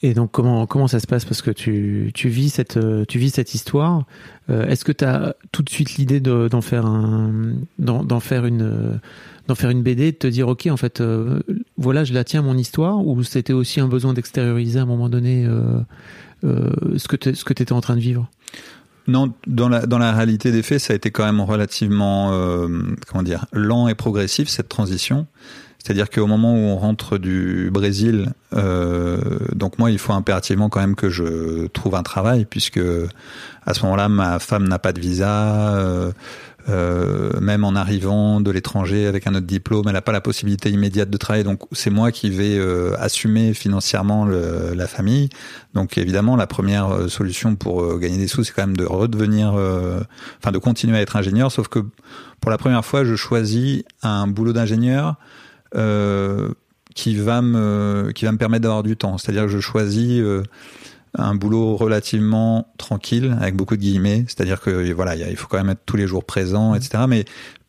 Et 0.00 0.14
donc 0.14 0.30
comment 0.30 0.66
comment 0.66 0.86
ça 0.86 1.00
se 1.00 1.06
passe? 1.06 1.24
Parce 1.24 1.42
que 1.42 1.50
tu, 1.50 2.12
tu 2.14 2.28
vis 2.28 2.50
cette 2.50 2.78
tu 3.08 3.18
vis 3.18 3.30
cette 3.30 3.54
histoire. 3.54 4.04
Euh, 4.48 4.66
Est-ce 4.68 4.84
que 4.84 4.92
tu 4.92 5.04
as 5.04 5.34
tout 5.50 5.62
de 5.62 5.70
suite 5.70 5.96
l'idée 5.96 6.20
d'en 6.20 6.60
faire 6.60 6.86
un 6.86 7.54
faire 8.20 8.46
une 8.46 9.00
faire 9.56 9.70
une 9.70 9.82
BD, 9.82 10.12
de 10.12 10.16
te 10.16 10.26
dire 10.28 10.46
ok 10.46 10.68
en 10.70 10.76
fait 10.76 11.00
euh, 11.00 11.40
voilà 11.76 12.04
je 12.04 12.14
la 12.14 12.22
tiens 12.22 12.42
mon 12.42 12.56
histoire? 12.56 13.04
Ou 13.04 13.24
c'était 13.24 13.52
aussi 13.52 13.80
un 13.80 13.88
besoin 13.88 14.12
d'extérioriser 14.14 14.78
à 14.78 14.82
un 14.82 14.86
moment 14.86 15.08
donné 15.08 15.44
euh, 15.46 15.80
ce 16.96 17.08
que 17.08 17.16
tu 17.16 17.34
ce 17.34 17.44
que 17.44 17.52
étais 17.52 17.72
en 17.72 17.80
train 17.80 17.96
de 17.96 18.00
vivre? 18.00 18.30
Non, 19.08 19.32
dans 19.46 19.70
la, 19.70 19.86
dans 19.86 19.96
la 19.96 20.12
réalité 20.12 20.52
des 20.52 20.62
faits, 20.62 20.80
ça 20.80 20.92
a 20.92 20.96
été 20.96 21.10
quand 21.10 21.24
même 21.24 21.40
relativement, 21.40 22.30
comment 23.08 23.22
dire, 23.22 23.46
lent 23.54 23.88
et 23.88 23.94
progressif, 23.94 24.50
cette 24.50 24.68
transition. 24.68 25.26
C'est-à-dire 25.82 26.10
qu'au 26.10 26.26
moment 26.26 26.54
où 26.54 26.58
on 26.58 26.76
rentre 26.76 27.18
du 27.18 27.70
Brésil, 27.72 28.32
euh, 28.54 29.18
donc 29.54 29.78
moi, 29.78 29.90
il 29.90 29.98
faut 29.98 30.12
impérativement 30.12 30.68
quand 30.68 30.80
même 30.80 30.96
que 30.96 31.08
je 31.08 31.66
trouve 31.68 31.94
un 31.94 32.02
travail, 32.02 32.44
puisque 32.44 32.80
à 33.64 33.74
ce 33.74 33.82
moment-là, 33.82 34.08
ma 34.08 34.38
femme 34.38 34.68
n'a 34.68 34.78
pas 34.78 34.92
de 34.92 35.00
visa. 35.00 35.76
Euh, 35.76 36.12
euh, 36.68 37.30
même 37.40 37.64
en 37.64 37.74
arrivant 37.74 38.42
de 38.42 38.50
l'étranger 38.50 39.06
avec 39.06 39.26
un 39.26 39.34
autre 39.34 39.46
diplôme, 39.46 39.84
elle 39.86 39.94
n'a 39.94 40.02
pas 40.02 40.12
la 40.12 40.20
possibilité 40.20 40.70
immédiate 40.70 41.08
de 41.08 41.16
travailler. 41.16 41.44
Donc 41.44 41.62
c'est 41.72 41.90
moi 41.90 42.12
qui 42.12 42.28
vais 42.28 42.58
euh, 42.58 42.94
assumer 42.98 43.54
financièrement 43.54 44.26
la 44.26 44.86
famille. 44.86 45.30
Donc 45.72 45.96
évidemment, 45.96 46.36
la 46.36 46.46
première 46.46 46.90
euh, 46.90 47.08
solution 47.08 47.56
pour 47.56 47.98
gagner 47.98 48.18
des 48.18 48.28
sous, 48.28 48.44
c'est 48.44 48.52
quand 48.52 48.66
même 48.66 48.76
de 48.76 48.84
redevenir, 48.84 49.54
enfin 50.38 50.52
de 50.52 50.58
continuer 50.58 50.98
à 50.98 51.00
être 51.00 51.16
ingénieur. 51.16 51.50
Sauf 51.50 51.68
que 51.68 51.80
pour 52.40 52.50
la 52.50 52.58
première 52.58 52.84
fois, 52.84 53.04
je 53.04 53.16
choisis 53.16 53.82
un 54.02 54.26
boulot 54.26 54.52
d'ingénieur 54.52 55.16
qui 55.72 57.16
va 57.16 57.42
me 57.42 58.12
qui 58.14 58.24
va 58.24 58.32
me 58.32 58.38
permettre 58.38 58.62
d'avoir 58.62 58.82
du 58.82 58.96
temps. 58.96 59.18
C'est-à-dire 59.18 59.42
que 59.42 59.48
je 59.48 59.60
choisis 59.60 60.22
un 61.14 61.34
boulot 61.34 61.76
relativement 61.76 62.72
tranquille 62.78 63.36
avec 63.40 63.56
beaucoup 63.56 63.76
de 63.76 63.80
guillemets, 63.80 64.24
c'est-à-dire 64.26 64.60
que 64.60 64.92
voilà, 64.92 65.16
il 65.16 65.36
faut 65.36 65.48
quand 65.48 65.58
même 65.58 65.70
être 65.70 65.82
tous 65.86 65.96
les 65.96 66.06
jours 66.06 66.24
présent, 66.24 66.74
etc. 66.74 67.04
Mais 67.08 67.24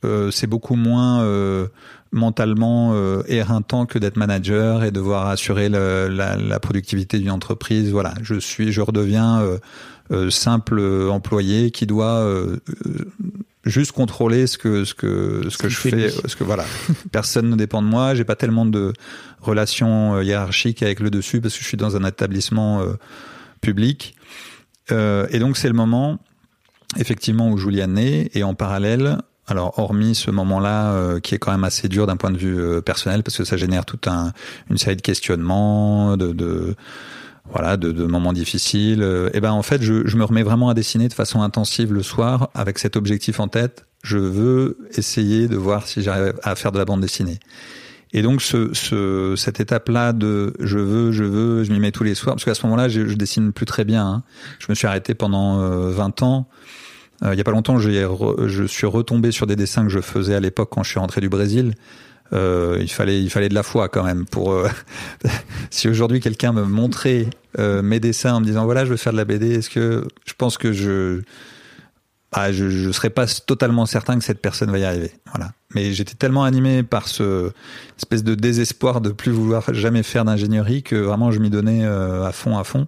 euh, 0.05 0.31
c'est 0.31 0.47
beaucoup 0.47 0.75
moins 0.75 1.21
euh, 1.23 1.67
mentalement 2.11 2.91
euh, 2.93 3.21
éreintant 3.27 3.85
que 3.85 3.99
d'être 3.99 4.17
manager 4.17 4.83
et 4.83 4.91
devoir 4.91 5.27
assurer 5.27 5.69
la, 5.69 6.07
la, 6.07 6.59
productivité 6.59 7.19
d'une 7.19 7.31
entreprise. 7.31 7.91
Voilà, 7.91 8.13
je 8.21 8.35
suis, 8.35 8.71
je 8.71 8.81
redeviens 8.81 9.41
euh, 9.41 9.57
euh 10.11 10.29
simple 10.29 10.81
employé 11.09 11.71
qui 11.71 11.85
doit 11.85 12.25
juste 13.69 13.91
contrôler 13.91 14.47
ce 14.47 14.57
que 14.57 14.85
ce 14.85 14.93
que 14.93 15.49
ce, 15.49 15.57
que 15.57 15.69
je 15.69 15.77
fais, 15.77 16.09
ce 16.09 16.35
que 16.35 16.43
voilà, 16.43 16.65
personne 17.11 17.49
ne 17.49 17.55
dépend 17.55 17.81
de 17.81 17.87
moi. 17.87 18.15
J'ai 18.15 18.25
pas 18.25 18.35
tellement 18.35 18.65
de 18.65 18.93
relations 19.39 20.21
hiérarchiques 20.21 20.83
avec 20.83 20.99
le 20.99 21.09
dessus 21.09 21.41
parce 21.41 21.55
que 21.55 21.61
je 21.61 21.67
suis 21.67 21.77
dans 21.77 21.95
un 21.95 22.05
établissement 22.07 22.83
public. 23.61 24.15
et 24.89 25.39
donc 25.39 25.57
c'est 25.57 25.67
le 25.69 25.73
moment 25.73 26.19
effectivement 26.97 27.49
où 27.49 27.57
Julia 27.57 27.87
naît 27.87 28.29
et 28.33 28.43
en 28.43 28.55
parallèle 28.55 29.19
alors, 29.49 29.79
hormis 29.79 30.13
ce 30.13 30.29
moment-là, 30.29 30.91
euh, 30.91 31.19
qui 31.19 31.33
est 31.33 31.39
quand 31.39 31.51
même 31.51 31.63
assez 31.63 31.87
dur 31.87 32.05
d'un 32.05 32.17
point 32.17 32.29
de 32.29 32.37
vue 32.37 32.59
euh, 32.59 32.81
personnel, 32.81 33.23
parce 33.23 33.35
que 33.35 33.43
ça 33.43 33.57
génère 33.57 33.83
toute 33.83 34.07
un, 34.07 34.31
une 34.69 34.77
série 34.77 34.95
de 34.95 35.01
questionnements, 35.01 36.17
de, 36.17 36.33
de 36.33 36.75
voilà, 37.51 37.77
de, 37.77 37.91
de, 37.91 38.05
moments 38.05 38.33
difficiles. 38.33 38.99
et 38.99 39.05
euh, 39.05 39.29
eh 39.33 39.39
ben, 39.39 39.51
en 39.51 39.63
fait, 39.63 39.81
je, 39.81 40.07
je, 40.07 40.17
me 40.17 40.23
remets 40.23 40.43
vraiment 40.43 40.69
à 40.69 40.73
dessiner 40.73 41.07
de 41.07 41.13
façon 41.13 41.41
intensive 41.41 41.93
le 41.93 42.03
soir, 42.03 42.49
avec 42.53 42.79
cet 42.79 42.95
objectif 42.95 43.39
en 43.39 43.47
tête. 43.47 43.85
Je 44.03 44.17
veux 44.17 44.77
essayer 44.95 45.47
de 45.47 45.57
voir 45.57 45.87
si 45.87 46.01
j'arrive 46.01 46.33
à 46.43 46.55
faire 46.55 46.71
de 46.71 46.77
la 46.77 46.85
bande 46.85 47.01
dessinée. 47.01 47.39
Et 48.11 48.21
donc, 48.21 48.41
ce, 48.41 48.73
ce 48.73 49.35
cette 49.37 49.59
étape-là 49.59 50.13
de 50.13 50.53
je 50.59 50.79
veux, 50.79 51.11
je 51.11 51.23
veux, 51.23 51.63
je 51.63 51.71
m'y 51.71 51.79
mets 51.79 51.91
tous 51.91 52.03
les 52.03 52.15
soirs, 52.15 52.35
parce 52.35 52.45
qu'à 52.45 52.55
ce 52.55 52.65
moment-là, 52.65 52.87
je, 52.87 53.07
je, 53.07 53.15
dessine 53.15 53.51
plus 53.51 53.65
très 53.65 53.85
bien. 53.85 54.05
Hein. 54.05 54.23
Je 54.59 54.67
me 54.69 54.75
suis 54.75 54.87
arrêté 54.87 55.13
pendant 55.13 55.57
20 55.89 56.23
ans. 56.23 56.47
Euh, 57.23 57.33
il 57.33 57.37
y 57.37 57.41
a 57.41 57.43
pas 57.43 57.51
longtemps, 57.51 57.77
je 57.79 58.63
suis 58.67 58.87
retombé 58.87 59.31
sur 59.31 59.47
des 59.47 59.55
dessins 59.55 59.83
que 59.83 59.89
je 59.89 59.99
faisais 59.99 60.35
à 60.35 60.39
l'époque 60.39 60.69
quand 60.71 60.83
je 60.83 60.89
suis 60.89 60.99
rentré 60.99 61.21
du 61.21 61.29
Brésil. 61.29 61.73
Euh, 62.33 62.77
il 62.79 62.91
fallait 62.91 63.21
il 63.21 63.29
fallait 63.29 63.49
de 63.49 63.55
la 63.55 63.63
foi 63.63 63.89
quand 63.89 64.03
même 64.03 64.25
pour 64.25 64.51
euh, 64.51 64.67
si 65.71 65.87
aujourd'hui 65.87 66.19
quelqu'un 66.19 66.53
me 66.53 66.63
montrait 66.63 67.27
euh, 67.57 67.81
mes 67.81 67.99
dessins 67.99 68.35
en 68.35 68.39
me 68.39 68.45
disant 68.45 68.65
voilà 68.65 68.85
je 68.85 68.91
veux 68.91 68.97
faire 68.97 69.13
de 69.13 69.17
la 69.17 69.25
BD 69.25 69.55
est-ce 69.55 69.69
que 69.69 70.07
je 70.27 70.33
pense 70.37 70.59
que 70.59 70.71
je 70.71 71.21
ah, 72.31 72.51
je 72.51 72.69
je 72.69 72.91
serais 72.91 73.09
pas 73.09 73.25
totalement 73.25 73.87
certain 73.87 74.19
que 74.19 74.23
cette 74.23 74.39
personne 74.39 74.69
va 74.69 74.77
y 74.77 74.83
arriver. 74.83 75.11
Voilà. 75.33 75.51
Mais 75.73 75.93
j'étais 75.93 76.13
tellement 76.13 76.43
animé 76.43 76.83
par 76.83 77.07
ce 77.07 77.51
espèce 77.97 78.23
de 78.23 78.35
désespoir 78.35 79.01
de 79.01 79.09
plus 79.09 79.31
vouloir 79.31 79.73
jamais 79.73 80.03
faire 80.03 80.25
d'ingénierie 80.25 80.83
que 80.83 80.95
vraiment 80.95 81.31
je 81.31 81.39
m'y 81.39 81.49
donnais 81.49 81.83
à 81.85 82.31
fond 82.31 82.59
à 82.59 82.63
fond. 82.63 82.85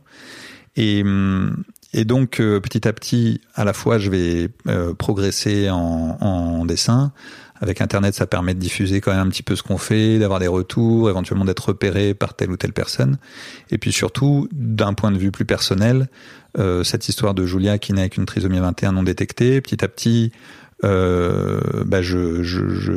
Et 0.76 1.02
hum, 1.02 1.64
et 1.94 2.06
donc 2.06 2.40
euh, 2.40 2.60
petit 2.60 2.88
à 2.88 2.94
petit, 2.94 3.42
à 3.56 3.66
la 3.66 3.74
fois, 3.74 3.98
je 3.98 4.10
vais 4.10 4.50
euh, 4.68 4.94
progresser 4.94 5.70
en, 5.70 6.18
en, 6.20 6.66
dessin. 6.66 7.12
Avec 7.60 7.80
Internet, 7.80 8.16
ça 8.16 8.26
permet 8.26 8.56
de 8.56 8.60
diffuser 8.60 9.02
quand 9.02 9.12
même 9.12 9.28
un 9.28 9.30
petit 9.30 9.44
peu 9.44 9.56
ce 9.56 9.62
qu'on 9.62 9.78
fait, 9.78 10.18
d'avoir 10.18 10.40
des 10.40 10.48
retours, 10.48 11.10
éventuellement 11.10 11.46
d'être 11.46 11.68
repéré 11.68 12.16
par 12.16 12.34
telle 12.34 12.50
ou 12.50 12.58
telle 12.58 12.74
personne. 12.74 13.18
Et 13.70 13.78
puis 13.78 13.92
surtout, 13.92 14.48
d'un 14.52 14.94
point 14.94 15.12
de 15.12 15.18
vue 15.18 15.30
plus 15.30 15.46
personnel, 15.46 16.08
euh, 16.58 16.84
cette 16.84 17.08
histoire 17.08 17.36
de 17.36 17.46
Julia 17.46 17.78
qui 17.78 17.94
naît 17.94 18.02
avec 18.02 18.18
une 18.18 18.26
trisomie 18.26 18.60
21 18.60 18.94
non 18.94 19.04
détectée, 19.04 19.62
petit 19.62 19.84
à 19.84 19.88
petit, 19.88 20.32
euh, 20.84 21.62
bah 21.86 22.02
je, 22.02 22.42
je, 22.42 22.68
je, 22.70 22.94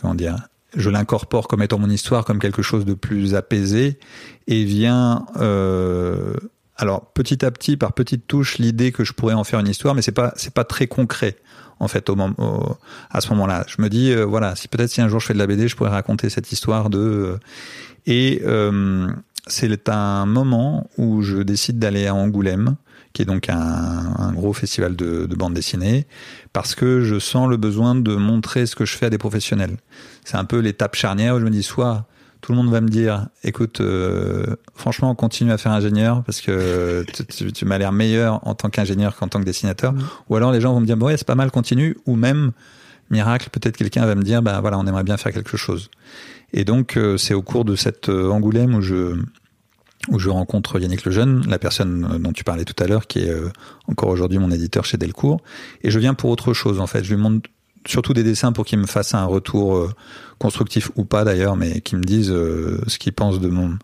comment 0.00 0.14
dire, 0.14 0.36
je 0.76 0.90
l'incorpore 0.90 1.48
comme 1.48 1.62
étant 1.62 1.78
mon 1.78 1.88
histoire, 1.88 2.24
comme 2.24 2.38
quelque 2.38 2.62
chose 2.62 2.84
de 2.84 2.94
plus 2.94 3.34
apaisé, 3.34 3.98
et 4.46 4.64
vient 4.64 5.26
euh, 5.38 6.34
alors 6.78 7.10
petit 7.12 7.44
à 7.44 7.50
petit, 7.50 7.76
par 7.76 7.92
petites 7.92 8.26
touches, 8.28 8.58
l'idée 8.58 8.92
que 8.92 9.04
je 9.04 9.12
pourrais 9.12 9.34
en 9.34 9.44
faire 9.44 9.58
une 9.58 9.68
histoire, 9.68 9.94
mais 9.94 10.02
c'est 10.02 10.12
pas 10.12 10.32
c'est 10.36 10.54
pas 10.54 10.64
très 10.64 10.86
concret 10.86 11.36
en 11.80 11.88
fait 11.88 12.08
au, 12.08 12.16
moment 12.16 12.78
à 13.10 13.20
ce 13.20 13.28
moment-là. 13.30 13.64
Je 13.68 13.82
me 13.82 13.88
dis 13.88 14.12
euh, 14.12 14.24
voilà, 14.24 14.54
si 14.56 14.68
peut-être 14.68 14.90
si 14.90 15.00
un 15.00 15.08
jour 15.08 15.20
je 15.20 15.26
fais 15.26 15.34
de 15.34 15.38
la 15.38 15.46
BD, 15.46 15.66
je 15.66 15.76
pourrais 15.76 15.90
raconter 15.90 16.30
cette 16.30 16.52
histoire 16.52 16.88
de 16.88 16.98
euh, 16.98 17.38
et 18.06 18.42
euh, 18.46 19.08
c'est 19.48 19.88
un 19.88 20.24
moment 20.24 20.88
où 20.96 21.22
je 21.22 21.38
décide 21.38 21.78
d'aller 21.80 22.06
à 22.06 22.14
Angoulême, 22.14 22.76
qui 23.12 23.22
est 23.22 23.24
donc 23.24 23.48
un, 23.48 23.56
un 23.56 24.32
gros 24.32 24.52
festival 24.52 24.94
de, 24.94 25.26
de, 25.26 25.34
bande 25.34 25.54
dessinée, 25.54 26.06
parce 26.52 26.74
que 26.74 27.02
je 27.02 27.18
sens 27.18 27.48
le 27.48 27.56
besoin 27.56 27.94
de 27.94 28.14
montrer 28.14 28.66
ce 28.66 28.76
que 28.76 28.84
je 28.84 28.96
fais 28.96 29.06
à 29.06 29.10
des 29.10 29.18
professionnels. 29.18 29.78
C'est 30.24 30.36
un 30.36 30.44
peu 30.44 30.58
l'étape 30.58 30.94
charnière 30.94 31.34
où 31.34 31.40
je 31.40 31.44
me 31.44 31.50
dis 31.50 31.62
soit 31.62 32.06
tout 32.40 32.52
le 32.52 32.58
monde 32.58 32.70
va 32.70 32.80
me 32.80 32.88
dire 32.88 33.26
écoute 33.44 33.80
euh, 33.80 34.56
franchement 34.74 35.14
continue 35.14 35.52
à 35.52 35.58
faire 35.58 35.72
ingénieur 35.72 36.22
parce 36.24 36.40
que 36.40 37.04
tu, 37.36 37.52
tu 37.52 37.64
m'as 37.64 37.78
l'air 37.78 37.92
meilleur 37.92 38.46
en 38.46 38.54
tant 38.54 38.70
qu'ingénieur 38.70 39.16
qu'en 39.16 39.28
tant 39.28 39.40
que 39.40 39.44
dessinateur 39.44 39.92
mmh. 39.92 40.02
ou 40.28 40.36
alors 40.36 40.52
les 40.52 40.60
gens 40.60 40.72
vont 40.72 40.80
me 40.80 40.86
dire 40.86 40.96
bon 40.96 41.06
ouais 41.06 41.16
c'est 41.16 41.26
pas 41.26 41.34
mal 41.34 41.50
continue 41.50 41.96
ou 42.06 42.16
même 42.16 42.52
miracle 43.10 43.48
peut-être 43.50 43.76
quelqu'un 43.76 44.06
va 44.06 44.14
me 44.14 44.22
dire 44.22 44.42
bah 44.42 44.60
voilà 44.60 44.78
on 44.78 44.86
aimerait 44.86 45.04
bien 45.04 45.16
faire 45.16 45.32
quelque 45.32 45.56
chose 45.56 45.90
et 46.52 46.64
donc 46.64 46.96
euh, 46.96 47.16
c'est 47.16 47.34
au 47.34 47.42
cours 47.42 47.64
de 47.64 47.76
cette 47.76 48.08
euh, 48.08 48.30
Angoulême 48.30 48.74
où 48.74 48.80
je 48.80 49.16
où 50.08 50.18
je 50.18 50.30
rencontre 50.30 50.80
Yannick 50.80 51.04
Lejeune, 51.04 51.44
la 51.48 51.58
personne 51.58 52.18
dont 52.22 52.32
tu 52.32 52.42
parlais 52.42 52.64
tout 52.64 52.82
à 52.82 52.86
l'heure, 52.86 53.08
qui 53.08 53.18
est 53.18 53.34
encore 53.88 54.08
aujourd'hui 54.08 54.38
mon 54.38 54.50
éditeur 54.50 54.86
chez 54.86 54.96
Delcourt. 54.96 55.42
Et 55.82 55.90
je 55.90 55.98
viens 55.98 56.14
pour 56.14 56.30
autre 56.30 56.54
chose, 56.54 56.80
en 56.80 56.86
fait. 56.86 57.04
Je 57.04 57.14
lui 57.14 57.20
montre 57.20 57.50
surtout 57.84 58.14
des 58.14 58.22
dessins 58.22 58.52
pour 58.52 58.64
qu'ils 58.64 58.78
me 58.78 58.86
fassent 58.86 59.14
un 59.14 59.24
retour 59.26 59.90
euh, 60.38 60.44
constructif 60.44 60.90
ou 60.96 61.04
pas 61.04 61.24
d'ailleurs, 61.24 61.56
mais 61.56 61.80
qui 61.80 61.96
me 61.96 62.02
disent 62.02 62.32
euh, 62.32 62.80
ce 62.86 62.98
qu'ils 62.98 63.12
pensent 63.12 63.40
de 63.40 63.48
mon 63.48 63.78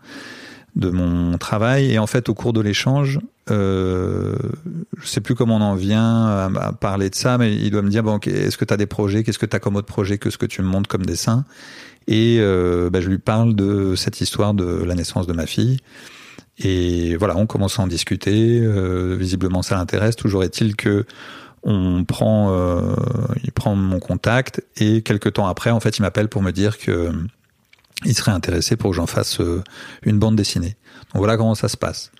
de 0.75 0.89
mon 0.89 1.37
travail. 1.37 1.91
Et 1.91 1.99
en 1.99 2.07
fait, 2.07 2.29
au 2.29 2.33
cours 2.33 2.53
de 2.53 2.61
l'échange, 2.61 3.19
euh, 3.49 4.35
je 4.97 5.07
sais 5.07 5.21
plus 5.21 5.35
comment 5.35 5.57
on 5.57 5.61
en 5.61 5.75
vient 5.75 6.25
à, 6.25 6.73
parler 6.73 7.09
de 7.09 7.15
ça, 7.15 7.37
mais 7.37 7.55
il 7.55 7.71
doit 7.71 7.81
me 7.81 7.89
dire 7.89 8.03
bon, 8.03 8.19
est-ce 8.19 8.57
que 8.57 8.65
tu 8.65 8.73
as 8.73 8.77
des 8.77 8.85
projets? 8.85 9.23
Qu'est-ce 9.23 9.39
que 9.39 9.45
tu 9.45 9.55
as 9.55 9.59
comme 9.59 9.75
autre 9.75 9.87
projet 9.87 10.17
que 10.17 10.29
ce 10.29 10.37
que 10.37 10.45
tu 10.45 10.61
me 10.61 10.67
montres 10.67 10.89
comme 10.89 11.05
dessin? 11.05 11.45
Et 12.07 12.37
euh, 12.39 12.89
bah, 12.89 13.01
je 13.01 13.09
lui 13.09 13.17
parle 13.17 13.55
de 13.55 13.95
cette 13.95 14.21
histoire 14.21 14.53
de 14.53 14.83
la 14.83 14.95
naissance 14.95 15.27
de 15.27 15.33
ma 15.33 15.45
fille. 15.45 15.77
Et 16.57 17.15
voilà, 17.17 17.35
on 17.37 17.45
commence 17.45 17.79
à 17.79 17.83
en 17.83 17.87
discuter. 17.87 18.59
Euh, 18.61 19.15
visiblement, 19.17 19.61
ça 19.61 19.75
l'intéresse. 19.75 20.15
Toujours 20.15 20.43
est-il 20.43 20.75
que 20.75 21.05
on 21.67 22.03
prend, 22.03 22.55
mon 23.73 23.99
contact 23.99 24.61
et 24.77 25.01
quelques 25.01 25.33
temps 25.33 25.47
après, 25.47 25.71
en 25.71 25.79
fait, 25.79 25.97
il 25.97 26.03
m'appelle 26.03 26.27
pour 26.27 26.43
me 26.43 26.51
dire 26.51 26.77
que 26.77 27.11
il 28.03 28.13
serait 28.13 28.31
intéressé 28.31 28.75
pour 28.75 28.91
que 28.91 28.95
j'en 28.97 29.07
fasse 29.07 29.39
euh, 29.39 29.63
une 30.03 30.19
bande 30.19 30.35
dessinée. 30.35 30.75
Donc 31.13 31.19
voilà 31.19 31.37
comment 31.37 31.55
ça 31.55 31.69
se 31.69 31.77
passe. 31.77 32.11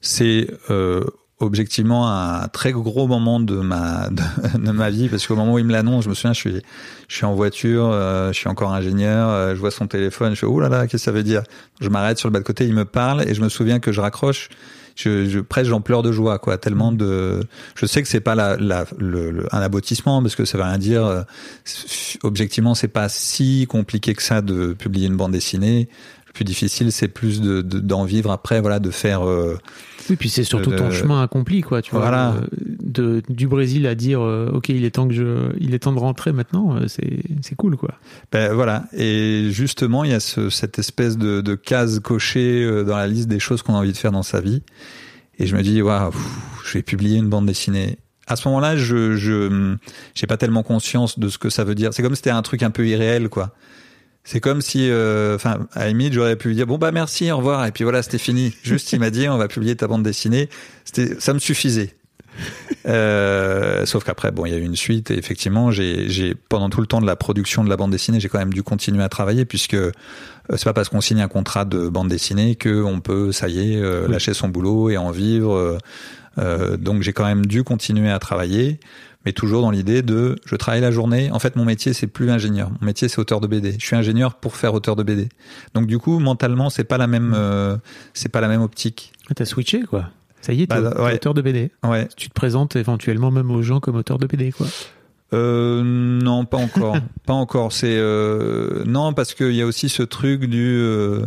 C'est 0.00 0.46
euh, 0.70 1.04
objectivement 1.42 2.08
un 2.08 2.48
très 2.48 2.72
gros 2.72 3.06
moment 3.06 3.40
de 3.40 3.56
ma 3.56 4.08
de, 4.54 4.70
ma 4.70 4.90
vie 4.90 5.08
parce 5.08 5.26
qu'au 5.26 5.36
moment 5.36 5.54
où 5.54 5.58
il 5.58 5.64
me 5.64 5.72
l'annonce, 5.72 6.04
je 6.04 6.08
me 6.08 6.14
souviens, 6.14 6.32
je 6.32 6.40
suis 6.40 6.62
je 7.08 7.16
suis 7.16 7.24
en 7.24 7.34
voiture, 7.34 7.90
euh, 7.90 8.32
je 8.32 8.38
suis 8.38 8.48
encore 8.48 8.72
ingénieur, 8.72 9.28
euh, 9.28 9.54
je 9.54 9.60
vois 9.60 9.70
son 9.70 9.86
téléphone, 9.86 10.34
je 10.34 10.40
fais 10.40 10.46
oh 10.46 10.60
là 10.60 10.68
là, 10.68 10.82
qu'est-ce 10.82 10.92
que 10.92 10.98
ça 10.98 11.12
veut 11.12 11.22
dire? 11.22 11.42
Je 11.80 11.88
m'arrête 11.88 12.18
sur 12.18 12.28
le 12.28 12.32
bas 12.32 12.38
de 12.38 12.44
côté, 12.44 12.66
il 12.66 12.74
me 12.74 12.84
parle 12.84 13.28
et 13.28 13.34
je 13.34 13.42
me 13.42 13.48
souviens 13.48 13.80
que 13.80 13.92
je 13.92 14.00
raccroche 14.00 14.48
je, 14.96 15.26
je 15.26 15.40
presque 15.40 15.70
j'en 15.70 15.80
pleure 15.80 16.02
de 16.02 16.12
joie 16.12 16.38
quoi. 16.38 16.58
Tellement 16.58 16.92
de 16.92 17.40
je 17.74 17.86
sais 17.86 18.02
que 18.02 18.08
c'est 18.08 18.20
pas 18.20 18.34
la, 18.34 18.56
la 18.56 18.84
le, 18.98 19.46
un 19.52 19.60
aboutissement 19.60 20.22
parce 20.22 20.34
que 20.36 20.44
ça 20.44 20.58
veut 20.58 20.64
rien 20.64 20.78
dire 20.78 21.04
euh, 21.04 21.22
objectivement 22.22 22.74
c'est 22.74 22.88
pas 22.88 23.08
si 23.08 23.66
compliqué 23.68 24.14
que 24.14 24.22
ça 24.22 24.40
de 24.42 24.72
publier 24.72 25.06
une 25.06 25.16
bande 25.16 25.32
dessinée. 25.32 25.88
Le 26.26 26.32
plus 26.32 26.44
difficile 26.44 26.92
c'est 26.92 27.08
plus 27.08 27.40
de 27.40 27.60
d'en 27.62 28.04
vivre 28.04 28.30
après 28.30 28.60
voilà 28.60 28.78
de 28.78 28.90
faire 28.90 29.26
euh, 29.28 29.58
oui, 30.10 30.16
puis 30.16 30.28
c'est 30.28 30.44
surtout 30.44 30.70
ton 30.72 30.90
chemin 30.90 31.22
accompli, 31.22 31.60
quoi. 31.62 31.82
Tu 31.82 31.92
voilà. 31.92 32.32
vois, 32.32 32.46
de, 32.82 33.22
du 33.28 33.46
Brésil 33.48 33.86
à 33.86 33.94
dire, 33.94 34.20
euh, 34.20 34.50
ok, 34.52 34.68
il 34.70 34.84
est 34.84 34.92
temps 34.92 35.08
que 35.08 35.14
je, 35.14 35.50
il 35.60 35.74
est 35.74 35.80
temps 35.80 35.92
de 35.92 35.98
rentrer 35.98 36.32
maintenant. 36.32 36.78
C'est, 36.88 37.22
c'est 37.40 37.54
cool, 37.54 37.76
quoi. 37.76 37.94
Ben 38.30 38.52
voilà. 38.52 38.84
Et 38.92 39.48
justement, 39.50 40.04
il 40.04 40.10
y 40.10 40.14
a 40.14 40.20
ce, 40.20 40.50
cette 40.50 40.78
espèce 40.78 41.16
de, 41.18 41.40
de 41.40 41.54
case 41.54 42.00
cochée 42.00 42.84
dans 42.84 42.96
la 42.96 43.06
liste 43.06 43.28
des 43.28 43.38
choses 43.38 43.62
qu'on 43.62 43.74
a 43.74 43.78
envie 43.78 43.92
de 43.92 43.96
faire 43.96 44.12
dans 44.12 44.22
sa 44.22 44.40
vie. 44.40 44.62
Et 45.38 45.46
je 45.46 45.56
me 45.56 45.62
dis, 45.62 45.82
waouh, 45.82 46.12
je 46.64 46.74
vais 46.74 46.82
publier 46.82 47.18
une 47.18 47.28
bande 47.28 47.46
dessinée. 47.46 47.98
À 48.26 48.36
ce 48.36 48.46
moment-là, 48.48 48.76
je, 48.76 49.16
je, 49.16 49.76
j'ai 50.14 50.26
pas 50.26 50.36
tellement 50.36 50.62
conscience 50.62 51.18
de 51.18 51.28
ce 51.28 51.38
que 51.38 51.50
ça 51.50 51.64
veut 51.64 51.74
dire. 51.74 51.92
C'est 51.92 52.02
comme 52.02 52.14
si 52.14 52.18
c'était 52.18 52.30
un 52.30 52.42
truc 52.42 52.62
un 52.62 52.70
peu 52.70 52.86
irréel, 52.86 53.28
quoi. 53.28 53.54
C'est 54.24 54.40
comme 54.40 54.60
si, 54.60 54.88
euh, 54.88 55.34
enfin, 55.34 55.66
à 55.72 55.88
limite, 55.88 56.12
j'aurais 56.12 56.36
pu 56.36 56.48
lui 56.48 56.54
dire 56.54 56.66
bon 56.66 56.78
bah 56.78 56.92
merci, 56.92 57.30
au 57.32 57.38
revoir, 57.38 57.66
et 57.66 57.72
puis 57.72 57.84
voilà, 57.84 58.02
c'était 58.02 58.18
fini. 58.18 58.54
Juste, 58.62 58.92
il 58.92 59.00
m'a 59.00 59.10
dit 59.10 59.28
on 59.28 59.36
va 59.36 59.48
publier 59.48 59.74
ta 59.76 59.88
bande 59.88 60.02
dessinée. 60.02 60.48
C'était, 60.84 61.18
ça 61.20 61.34
me 61.34 61.38
suffisait. 61.38 61.94
Euh, 62.86 63.86
sauf 63.86 64.04
qu'après, 64.04 64.30
bon, 64.30 64.46
il 64.46 64.52
y 64.52 64.54
a 64.54 64.58
eu 64.58 64.64
une 64.64 64.76
suite 64.76 65.10
et 65.10 65.18
effectivement, 65.18 65.70
j'ai, 65.70 66.08
j'ai 66.08 66.34
pendant 66.34 66.70
tout 66.70 66.80
le 66.80 66.86
temps 66.86 67.00
de 67.00 67.06
la 67.06 67.16
production 67.16 67.62
de 67.62 67.68
la 67.68 67.76
bande 67.76 67.90
dessinée, 67.90 68.20
j'ai 68.20 68.28
quand 68.28 68.38
même 68.38 68.52
dû 68.52 68.62
continuer 68.62 69.02
à 69.02 69.08
travailler 69.08 69.44
puisque 69.44 69.74
euh, 69.74 69.92
c'est 70.50 70.64
pas 70.64 70.72
parce 70.72 70.88
qu'on 70.88 71.00
signe 71.00 71.20
un 71.20 71.28
contrat 71.28 71.64
de 71.64 71.88
bande 71.88 72.08
dessinée 72.08 72.56
que 72.56 72.82
on 72.82 73.00
peut, 73.00 73.32
ça 73.32 73.48
y 73.48 73.74
est, 73.74 73.80
euh, 73.80 74.08
lâcher 74.08 74.34
son 74.34 74.48
boulot 74.48 74.90
et 74.90 74.96
en 74.96 75.10
vivre. 75.10 75.78
Euh, 76.38 76.76
donc 76.76 77.02
j'ai 77.02 77.12
quand 77.12 77.26
même 77.26 77.46
dû 77.46 77.62
continuer 77.62 78.10
à 78.10 78.18
travailler 78.18 78.80
mais 79.24 79.32
toujours 79.32 79.62
dans 79.62 79.70
l'idée 79.70 80.02
de 80.02 80.36
je 80.46 80.56
travaille 80.56 80.80
la 80.80 80.90
journée. 80.90 81.30
En 81.30 81.38
fait, 81.38 81.56
mon 81.56 81.64
métier 81.64 81.92
c'est 81.92 82.06
plus 82.06 82.30
ingénieur. 82.30 82.70
Mon 82.80 82.86
métier 82.86 83.08
c'est 83.08 83.18
auteur 83.18 83.40
de 83.40 83.46
BD. 83.46 83.76
Je 83.78 83.84
suis 83.86 83.96
ingénieur 83.96 84.34
pour 84.34 84.56
faire 84.56 84.74
auteur 84.74 84.96
de 84.96 85.02
BD. 85.02 85.28
Donc 85.74 85.86
du 85.86 85.98
coup, 85.98 86.18
mentalement, 86.18 86.70
c'est 86.70 86.84
pas 86.84 86.98
la 86.98 87.06
même, 87.06 87.32
euh, 87.36 87.76
c'est 88.14 88.28
pas 88.30 88.40
la 88.40 88.48
même 88.48 88.62
optique. 88.62 89.12
T'as 89.34 89.44
switché 89.44 89.82
quoi 89.82 90.10
Ça 90.40 90.52
y 90.52 90.62
est, 90.62 90.66
t'es 90.66 90.80
Bah, 90.80 91.02
ouais. 91.04 91.14
auteur 91.14 91.34
de 91.34 91.42
BD. 91.42 91.70
Ouais. 91.84 92.08
Tu 92.16 92.28
te 92.28 92.34
présentes 92.34 92.76
éventuellement 92.76 93.30
même 93.30 93.50
aux 93.50 93.62
gens 93.62 93.80
comme 93.80 93.96
auteur 93.96 94.18
de 94.18 94.26
BD, 94.26 94.52
quoi. 94.52 94.66
Euh, 95.34 95.82
non, 95.82 96.44
pas 96.44 96.58
encore. 96.58 96.96
pas 97.26 97.32
encore. 97.32 97.72
C'est 97.72 97.96
euh, 97.96 98.84
non 98.84 99.14
parce 99.14 99.34
qu'il 99.34 99.52
y 99.54 99.62
a 99.62 99.66
aussi 99.66 99.88
ce 99.88 100.02
truc 100.02 100.44
du. 100.44 100.60
euh, 100.78 101.24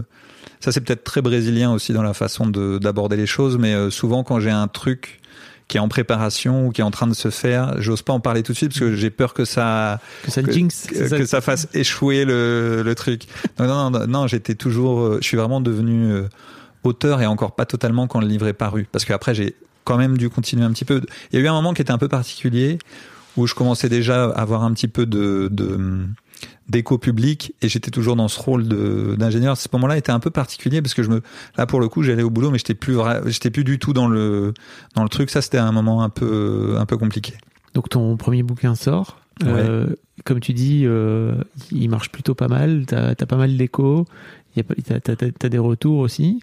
ça 0.59 0.71
c'est 0.71 0.81
peut-être 0.81 1.03
très 1.03 1.21
brésilien 1.21 1.71
aussi 1.71 1.91
dans 1.93 2.03
la 2.03 2.13
façon 2.13 2.47
de 2.47 2.77
d'aborder 2.77 3.17
les 3.17 3.25
choses, 3.25 3.57
mais 3.57 3.89
souvent 3.91 4.23
quand 4.23 4.39
j'ai 4.39 4.51
un 4.51 4.67
truc 4.67 5.19
qui 5.67 5.77
est 5.77 5.79
en 5.79 5.87
préparation 5.87 6.67
ou 6.67 6.71
qui 6.71 6.81
est 6.81 6.83
en 6.83 6.91
train 6.91 7.07
de 7.07 7.13
se 7.13 7.29
faire, 7.29 7.81
j'ose 7.81 8.01
pas 8.01 8.13
en 8.13 8.19
parler 8.19 8.43
tout 8.43 8.51
de 8.51 8.57
suite 8.57 8.69
parce 8.69 8.79
que 8.79 8.95
j'ai 8.95 9.09
peur 9.09 9.33
que 9.33 9.45
ça 9.45 9.99
Que 10.23 10.31
ça 10.31 10.43
que, 10.43 10.51
jinx. 10.51 10.85
que, 10.87 11.07
c'est 11.07 11.17
que 11.17 11.25
ça 11.25 11.41
fasse 11.41 11.67
échouer 11.73 12.23
le, 12.25 12.83
le 12.83 12.95
truc. 12.95 13.23
Non, 13.59 13.67
non, 13.67 13.89
non, 13.89 14.07
non, 14.07 14.27
j'étais 14.27 14.55
toujours, 14.55 14.99
euh, 14.99 15.17
je 15.21 15.27
suis 15.27 15.37
vraiment 15.37 15.61
devenu 15.61 16.11
euh, 16.11 16.29
auteur 16.83 17.21
et 17.21 17.25
encore 17.25 17.55
pas 17.55 17.65
totalement 17.65 18.07
quand 18.07 18.19
le 18.19 18.27
livre 18.27 18.47
est 18.47 18.53
paru, 18.53 18.87
parce 18.91 19.05
qu'après 19.05 19.33
j'ai 19.33 19.55
quand 19.85 19.97
même 19.97 20.17
dû 20.17 20.29
continuer 20.29 20.65
un 20.65 20.71
petit 20.71 20.85
peu. 20.85 21.01
Il 21.31 21.39
y 21.39 21.41
a 21.41 21.45
eu 21.45 21.47
un 21.47 21.53
moment 21.53 21.73
qui 21.73 21.81
était 21.81 21.91
un 21.91 21.97
peu 21.97 22.07
particulier 22.07 22.77
où 23.37 23.47
je 23.47 23.55
commençais 23.55 23.89
déjà 23.89 24.25
à 24.25 24.41
avoir 24.41 24.63
un 24.63 24.73
petit 24.73 24.87
peu 24.87 25.05
de, 25.05 25.49
de 25.51 26.07
d'écho 26.67 26.97
public 26.97 27.53
et 27.61 27.69
j'étais 27.69 27.91
toujours 27.91 28.15
dans 28.15 28.27
ce 28.27 28.39
rôle 28.39 28.67
de 28.67 29.15
d'ingénieur. 29.17 29.55
Ce 29.57 29.67
moment-là 29.73 29.97
était 29.97 30.11
un 30.11 30.19
peu 30.19 30.31
particulier 30.31 30.81
parce 30.81 30.93
que 30.93 31.03
je 31.03 31.09
me 31.09 31.21
là 31.57 31.65
pour 31.65 31.79
le 31.79 31.87
coup 31.89 32.01
j'allais 32.03 32.23
au 32.23 32.29
boulot 32.31 32.49
mais 32.51 32.57
j'étais 32.57 32.73
plus 32.73 32.97
j'étais 33.27 33.51
plus 33.51 33.63
du 33.63 33.77
tout 33.79 33.93
dans 33.93 34.07
le 34.07 34.53
dans 34.95 35.03
le 35.03 35.09
truc. 35.09 35.29
Ça 35.29 35.41
c'était 35.41 35.59
un 35.59 35.71
moment 35.71 36.01
un 36.03 36.09
peu 36.09 36.75
un 36.79 36.85
peu 36.85 36.97
compliqué. 36.97 37.33
Donc 37.73 37.89
ton 37.89 38.17
premier 38.17 38.41
bouquin 38.43 38.73
sort. 38.75 39.19
Euh, 39.43 39.87
comme 40.23 40.39
tu 40.39 40.53
dis, 40.53 40.83
euh, 40.85 41.35
il 41.69 41.89
marche 41.89 42.09
plutôt 42.09 42.35
pas 42.35 42.47
mal. 42.47 42.85
T'as 42.87 43.09
as 43.09 43.25
pas 43.25 43.35
mal 43.35 43.55
pas- 44.63 44.75
T'as 44.85 44.99
t'as- 45.01 45.15
t'as- 45.17 45.31
t'as 45.31 45.49
des 45.49 45.57
retours 45.57 45.99
aussi. 45.99 46.39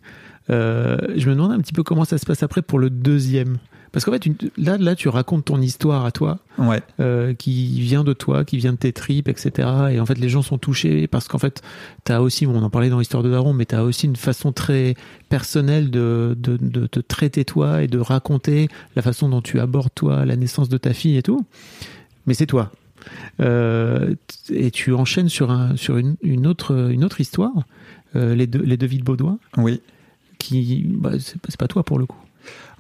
Euh, 0.51 0.99
je 1.17 1.27
me 1.31 1.35
demande 1.35 1.53
un 1.53 1.59
petit 1.61 1.73
peu 1.73 1.83
comment 1.83 2.05
ça 2.05 2.19
se 2.19 2.27
passe 2.27 2.43
après 2.43 2.61
pour 2.63 2.79
le 2.79 2.91
deuxième. 2.91 3.57
Parce 3.93 4.07
qu'en 4.07 4.13
fait, 4.13 4.25
une- 4.25 4.37
là, 4.57 4.79
là, 4.79 4.95
tu 4.95 5.09
racontes 5.09 5.45
ton 5.45 5.61
histoire 5.61 6.07
à 6.07 6.13
toi, 6.13 6.39
Ouais. 6.59 6.81
euh, 6.99 7.35
qui 7.35 7.79
vient 7.81 8.05
de 8.05 8.15
toi, 8.15 8.45
qui 8.45 8.57
vient 8.57 8.73
de 8.73 8.79
tes 8.79 8.93
tripes, 8.93 9.29
etc. 9.29 9.69
Et 9.93 10.01
en 10.01 10.07
fait, 10.07 10.19
les 10.19 10.31
gens 10.31 10.41
sont 10.41 10.57
touchés 10.59 11.07
parce 11.07 11.29
qu'en 11.29 11.37
fait, 11.39 11.61
t'as 12.05 12.21
aussi, 12.21 12.47
bon, 12.47 12.55
on 12.59 12.63
en 12.63 12.71
parlait 12.71 12.89
dans 12.89 12.99
l'histoire 12.99 13.23
de 13.23 13.31
Daron, 13.31 13.53
mais 13.53 13.67
t'as 13.67 13.83
aussi 13.83 14.07
une 14.07 14.17
façon 14.17 14.51
très 14.51 14.95
personnelle 15.29 15.91
de, 15.91 16.35
de, 16.39 16.57
de 16.57 16.87
te 16.87 17.01
traiter 17.01 17.45
toi 17.45 17.83
et 17.83 17.87
de 17.87 17.99
raconter 17.99 18.69
la 18.97 19.03
façon 19.03 19.29
dont 19.29 19.43
tu 19.43 19.61
abordes 19.61 19.93
toi 19.95 20.25
la 20.25 20.37
naissance 20.37 20.71
de 20.71 20.79
ta 20.79 20.95
fille 20.95 21.19
et 21.19 21.23
tout. 21.23 21.45
Mais 22.27 22.33
c'est 22.35 22.47
toi. 22.47 22.73
Euh, 23.41 24.15
et 24.51 24.71
tu 24.71 24.95
enchaînes 24.95 25.29
sur, 25.29 25.51
un, 25.51 25.77
sur 25.77 25.99
une, 25.99 26.17
une, 26.23 26.47
autre, 26.47 26.91
une 26.91 27.05
autre 27.05 27.21
histoire, 27.21 27.53
euh, 28.17 28.35
les, 28.35 28.47
deux, 28.47 28.63
les 28.63 28.77
deux 28.77 28.87
vies 28.87 28.99
de 28.99 29.05
Baudoin, 29.05 29.39
Oui. 29.59 29.81
qui, 30.39 30.85
bah, 30.89 31.13
c'est 31.19 31.37
c'est 31.49 31.59
pas 31.59 31.69
toi 31.69 31.83
pour 31.83 31.99
le 31.99 32.07
coup. 32.07 32.17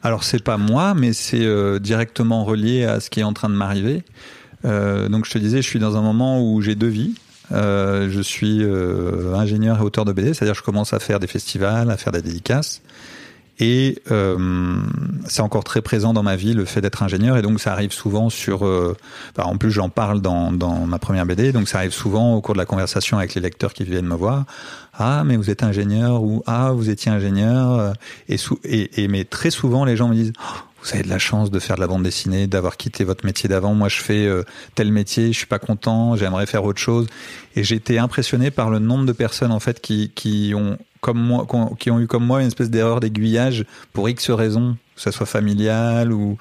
Alors 0.02 0.24
c'est 0.24 0.42
pas 0.42 0.56
moi, 0.56 0.94
mais 0.94 1.12
c'est 1.12 1.44
euh, 1.44 1.78
directement 1.78 2.44
relié 2.44 2.84
à 2.84 3.00
ce 3.00 3.08
qui 3.08 3.20
est 3.20 3.24
en 3.24 3.32
train 3.32 3.48
de 3.48 3.54
m'arriver. 3.54 4.02
Euh, 4.64 5.08
donc 5.08 5.26
je 5.26 5.30
te 5.30 5.38
disais, 5.38 5.62
je 5.62 5.68
suis 5.68 5.78
dans 5.78 5.96
un 5.96 6.02
moment 6.02 6.42
où 6.42 6.60
j'ai 6.60 6.74
deux 6.74 6.88
vies. 6.88 7.14
Euh, 7.52 8.08
je 8.10 8.20
suis 8.20 8.64
ingénieur 9.34 9.78
et 9.78 9.82
auteur 9.82 10.04
de 10.04 10.12
BD, 10.12 10.34
c'est-à-dire 10.34 10.54
je 10.54 10.62
commence 10.62 10.92
à 10.92 10.98
faire 10.98 11.20
des 11.20 11.26
festivals, 11.26 11.90
à 11.90 11.96
faire 11.96 12.12
des 12.12 12.22
dédicaces. 12.22 12.82
Et 13.58 14.00
euh, 14.10 14.76
c'est 15.28 15.42
encore 15.42 15.62
très 15.62 15.82
présent 15.82 16.12
dans 16.12 16.22
ma 16.22 16.36
vie 16.36 16.54
le 16.54 16.64
fait 16.64 16.80
d'être 16.80 17.02
ingénieur 17.02 17.36
et 17.36 17.42
donc 17.42 17.60
ça 17.60 17.72
arrive 17.72 17.92
souvent 17.92 18.30
sur. 18.30 18.66
euh, 18.66 18.96
bah, 19.36 19.44
en 19.46 19.56
plus 19.56 19.70
j'en 19.70 19.88
parle 19.88 20.20
dans, 20.20 20.52
dans 20.52 20.86
ma 20.86 20.98
première 20.98 21.26
BD, 21.26 21.52
donc 21.52 21.68
ça 21.68 21.78
arrive 21.78 21.92
souvent 21.92 22.34
au 22.34 22.40
cours 22.40 22.54
de 22.54 22.58
la 22.58 22.66
conversation 22.66 23.18
avec 23.18 23.34
les 23.34 23.40
lecteurs 23.40 23.72
qui 23.74 23.84
viennent 23.84 24.06
me 24.06 24.14
voir. 24.16 24.44
Ah 24.98 25.22
mais 25.24 25.36
vous 25.36 25.50
êtes 25.50 25.62
ingénieur 25.62 26.22
ou 26.22 26.42
ah 26.46 26.72
vous 26.72 26.90
étiez 26.90 27.12
ingénieur 27.12 27.92
et, 28.28 28.36
sou- 28.38 28.58
et, 28.64 29.02
et 29.02 29.08
mais 29.08 29.24
très 29.24 29.50
souvent 29.50 29.84
les 29.84 29.96
gens 29.96 30.08
me 30.08 30.14
disent 30.14 30.32
Oh, 30.40 30.58
vous 30.82 30.94
avez 30.94 31.04
de 31.04 31.08
la 31.08 31.18
chance 31.20 31.50
de 31.52 31.58
faire 31.60 31.76
de 31.76 31.80
la 31.80 31.86
bande 31.86 32.02
dessinée, 32.02 32.48
d'avoir 32.48 32.76
quitté 32.76 33.04
votre 33.04 33.24
métier 33.24 33.48
d'avant. 33.48 33.72
Moi, 33.72 33.88
je 33.88 34.00
fais 34.00 34.26
euh, 34.26 34.42
tel 34.74 34.90
métier, 34.90 35.32
je 35.32 35.38
suis 35.38 35.46
pas 35.46 35.60
content, 35.60 36.16
j'aimerais 36.16 36.44
faire 36.46 36.64
autre 36.64 36.80
chose. 36.80 37.06
Et 37.54 37.62
j'ai 37.62 37.76
été 37.76 38.00
impressionné 38.00 38.50
par 38.50 38.68
le 38.68 38.80
nombre 38.80 39.06
de 39.06 39.12
personnes 39.12 39.52
en 39.52 39.60
fait 39.60 39.80
qui, 39.80 40.10
qui 40.12 40.54
ont 40.56 40.76
comme 41.02 41.18
moi, 41.20 41.46
qui 41.78 41.90
ont- 41.90 42.00
eu 42.00 42.06
comme 42.06 42.24
moi 42.24 42.40
une 42.40 42.46
espèce 42.46 42.70
d'erreur 42.70 43.00
d'aiguillage 43.00 43.66
pour 43.92 44.08
X 44.08 44.30
raisons, 44.30 44.76
que 44.96 45.02
ça 45.02 45.12
soit 45.12 45.26
familial 45.26 46.12
ou 46.12 46.38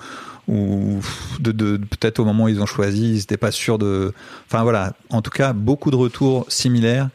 ou 0.48 1.00
de, 1.40 1.52
de 1.52 1.78
peut-être 1.78 2.20
au 2.20 2.26
moment 2.26 2.46
où 2.46 2.50
ils 2.50 2.60
ont 2.62 2.66
choisi, 2.66 3.10
ils 3.12 3.18
n'étaient 3.18 3.38
pas 3.38 3.52
sûrs 3.52 3.78
de. 3.78 4.12
Enfin 4.48 4.64
voilà, 4.64 4.94
en 5.10 5.22
tout 5.22 5.30
cas, 5.30 5.54
beaucoup 5.54 5.92
de 5.92 5.96
retours 5.96 6.46
similaires. 6.50 7.10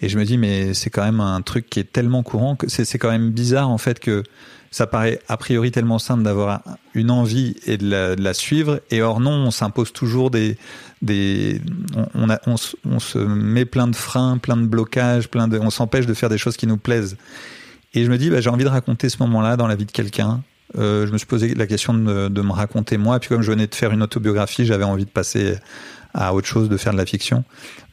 Et 0.00 0.08
je 0.08 0.18
me 0.18 0.24
dis, 0.24 0.38
mais 0.38 0.72
c'est 0.74 0.88
quand 0.90 1.04
même 1.04 1.20
un 1.20 1.42
truc 1.42 1.68
qui 1.70 1.80
est 1.80 1.92
tellement 1.92 2.22
courant 2.22 2.56
que 2.56 2.68
c'est 2.68 2.98
quand 2.98 3.10
même 3.10 3.30
bizarre 3.30 3.68
en 3.70 3.78
fait 3.78 4.00
que 4.00 4.22
ça 4.72 4.86
paraît 4.86 5.20
a 5.28 5.36
priori 5.36 5.70
tellement 5.70 6.00
simple 6.00 6.24
d'avoir 6.24 6.62
une 6.94 7.10
envie 7.10 7.54
et 7.66 7.76
de 7.76 8.16
la, 8.18 8.34
suivre. 8.34 8.80
Et 8.90 9.02
or 9.02 9.20
non, 9.20 9.30
on 9.30 9.50
s'impose 9.50 9.92
toujours 9.92 10.30
des, 10.30 10.56
des, 11.02 11.60
on, 11.94 12.06
on, 12.14 12.30
a, 12.30 12.40
on, 12.46 12.56
se- 12.56 12.74
on 12.90 12.98
se 12.98 13.18
met 13.18 13.66
plein 13.66 13.86
de 13.86 13.94
freins, 13.94 14.38
plein 14.38 14.56
de 14.56 14.66
blocages, 14.66 15.28
plein 15.28 15.46
de, 15.46 15.58
on 15.58 15.70
s'empêche 15.70 16.06
de 16.06 16.14
faire 16.14 16.30
des 16.30 16.38
choses 16.38 16.56
qui 16.56 16.66
nous 16.66 16.78
plaisent. 16.78 17.16
Et 17.94 18.04
je 18.04 18.10
me 18.10 18.16
dis, 18.16 18.30
bah, 18.30 18.40
j'ai 18.40 18.48
envie 18.48 18.64
de 18.64 18.70
raconter 18.70 19.10
ce 19.10 19.18
moment-là 19.20 19.58
dans 19.58 19.66
la 19.66 19.76
vie 19.76 19.84
de 19.84 19.92
quelqu'un. 19.92 20.42
Euh, 20.78 21.06
je 21.06 21.12
me 21.12 21.18
suis 21.18 21.26
posé 21.26 21.54
la 21.54 21.66
question 21.66 21.92
de 21.92 21.98
me, 21.98 22.30
de 22.30 22.40
me 22.40 22.52
raconter 22.52 22.96
moi. 22.96 23.16
Et 23.16 23.20
puis 23.20 23.28
comme 23.28 23.42
je 23.42 23.50
venais 23.52 23.66
de 23.66 23.74
faire 23.74 23.92
une 23.92 24.02
autobiographie, 24.02 24.64
j'avais 24.64 24.84
envie 24.84 25.04
de 25.04 25.10
passer 25.10 25.56
à 26.14 26.34
autre 26.34 26.46
chose, 26.46 26.70
de 26.70 26.76
faire 26.78 26.94
de 26.94 26.98
la 26.98 27.04
fiction. 27.06 27.44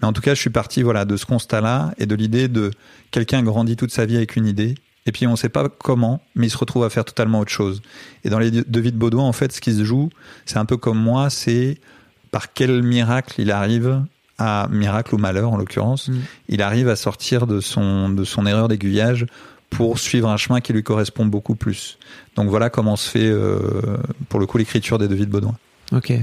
Mais 0.01 0.07
en 0.07 0.13
tout 0.13 0.21
cas, 0.21 0.33
je 0.33 0.39
suis 0.39 0.49
parti 0.49 0.81
voilà 0.81 1.03
de 1.03 1.17
ce 1.17 1.25
constat-là 1.25 1.93
et 1.97 2.05
de 2.05 2.15
l'idée 2.15 2.47
de 2.47 2.71
quelqu'un 3.11 3.43
grandit 3.43 3.75
toute 3.75 3.91
sa 3.91 4.05
vie 4.05 4.15
avec 4.15 4.37
une 4.37 4.45
idée. 4.45 4.75
Et 5.05 5.11
puis 5.11 5.25
on 5.27 5.31
ne 5.31 5.35
sait 5.35 5.49
pas 5.49 5.69
comment, 5.69 6.21
mais 6.35 6.47
il 6.47 6.49
se 6.49 6.57
retrouve 6.57 6.83
à 6.83 6.89
faire 6.89 7.05
totalement 7.05 7.39
autre 7.39 7.51
chose. 7.51 7.81
Et 8.23 8.29
dans 8.29 8.39
les 8.39 8.51
deux 8.51 8.79
vies 8.79 8.91
de 8.91 8.97
Baudouin, 8.97 9.23
en 9.23 9.33
fait, 9.33 9.51
ce 9.51 9.61
qui 9.61 9.73
se 9.73 9.83
joue, 9.83 10.09
c'est 10.45 10.57
un 10.57 10.65
peu 10.65 10.77
comme 10.77 10.99
moi, 10.99 11.29
c'est 11.29 11.79
par 12.31 12.53
quel 12.53 12.83
miracle 12.83 13.41
il 13.41 13.51
arrive 13.51 14.03
à 14.37 14.67
miracle 14.71 15.15
ou 15.15 15.17
malheur 15.17 15.51
en 15.51 15.57
l'occurrence, 15.57 16.07
Mm. 16.09 16.17
il 16.49 16.61
arrive 16.61 16.87
à 16.89 16.95
sortir 16.95 17.45
de 17.47 17.59
son 17.59 18.09
de 18.09 18.23
son 18.23 18.45
erreur 18.45 18.67
d'aiguillage 18.67 19.25
pour 19.69 19.99
suivre 19.99 20.29
un 20.29 20.37
chemin 20.37 20.61
qui 20.61 20.73
lui 20.73 20.83
correspond 20.83 21.25
beaucoup 21.25 21.55
plus. 21.55 21.97
Donc 22.35 22.49
voilà 22.49 22.69
comment 22.69 22.95
se 22.95 23.09
fait 23.09 23.25
euh, 23.27 23.97
pour 24.29 24.39
le 24.39 24.45
coup 24.45 24.57
l'écriture 24.57 24.97
des 24.97 25.07
deux 25.07 25.15
vies 25.15 25.25
de 25.25 25.31
Baudouin. 25.31 25.55
Ok. 25.91 26.13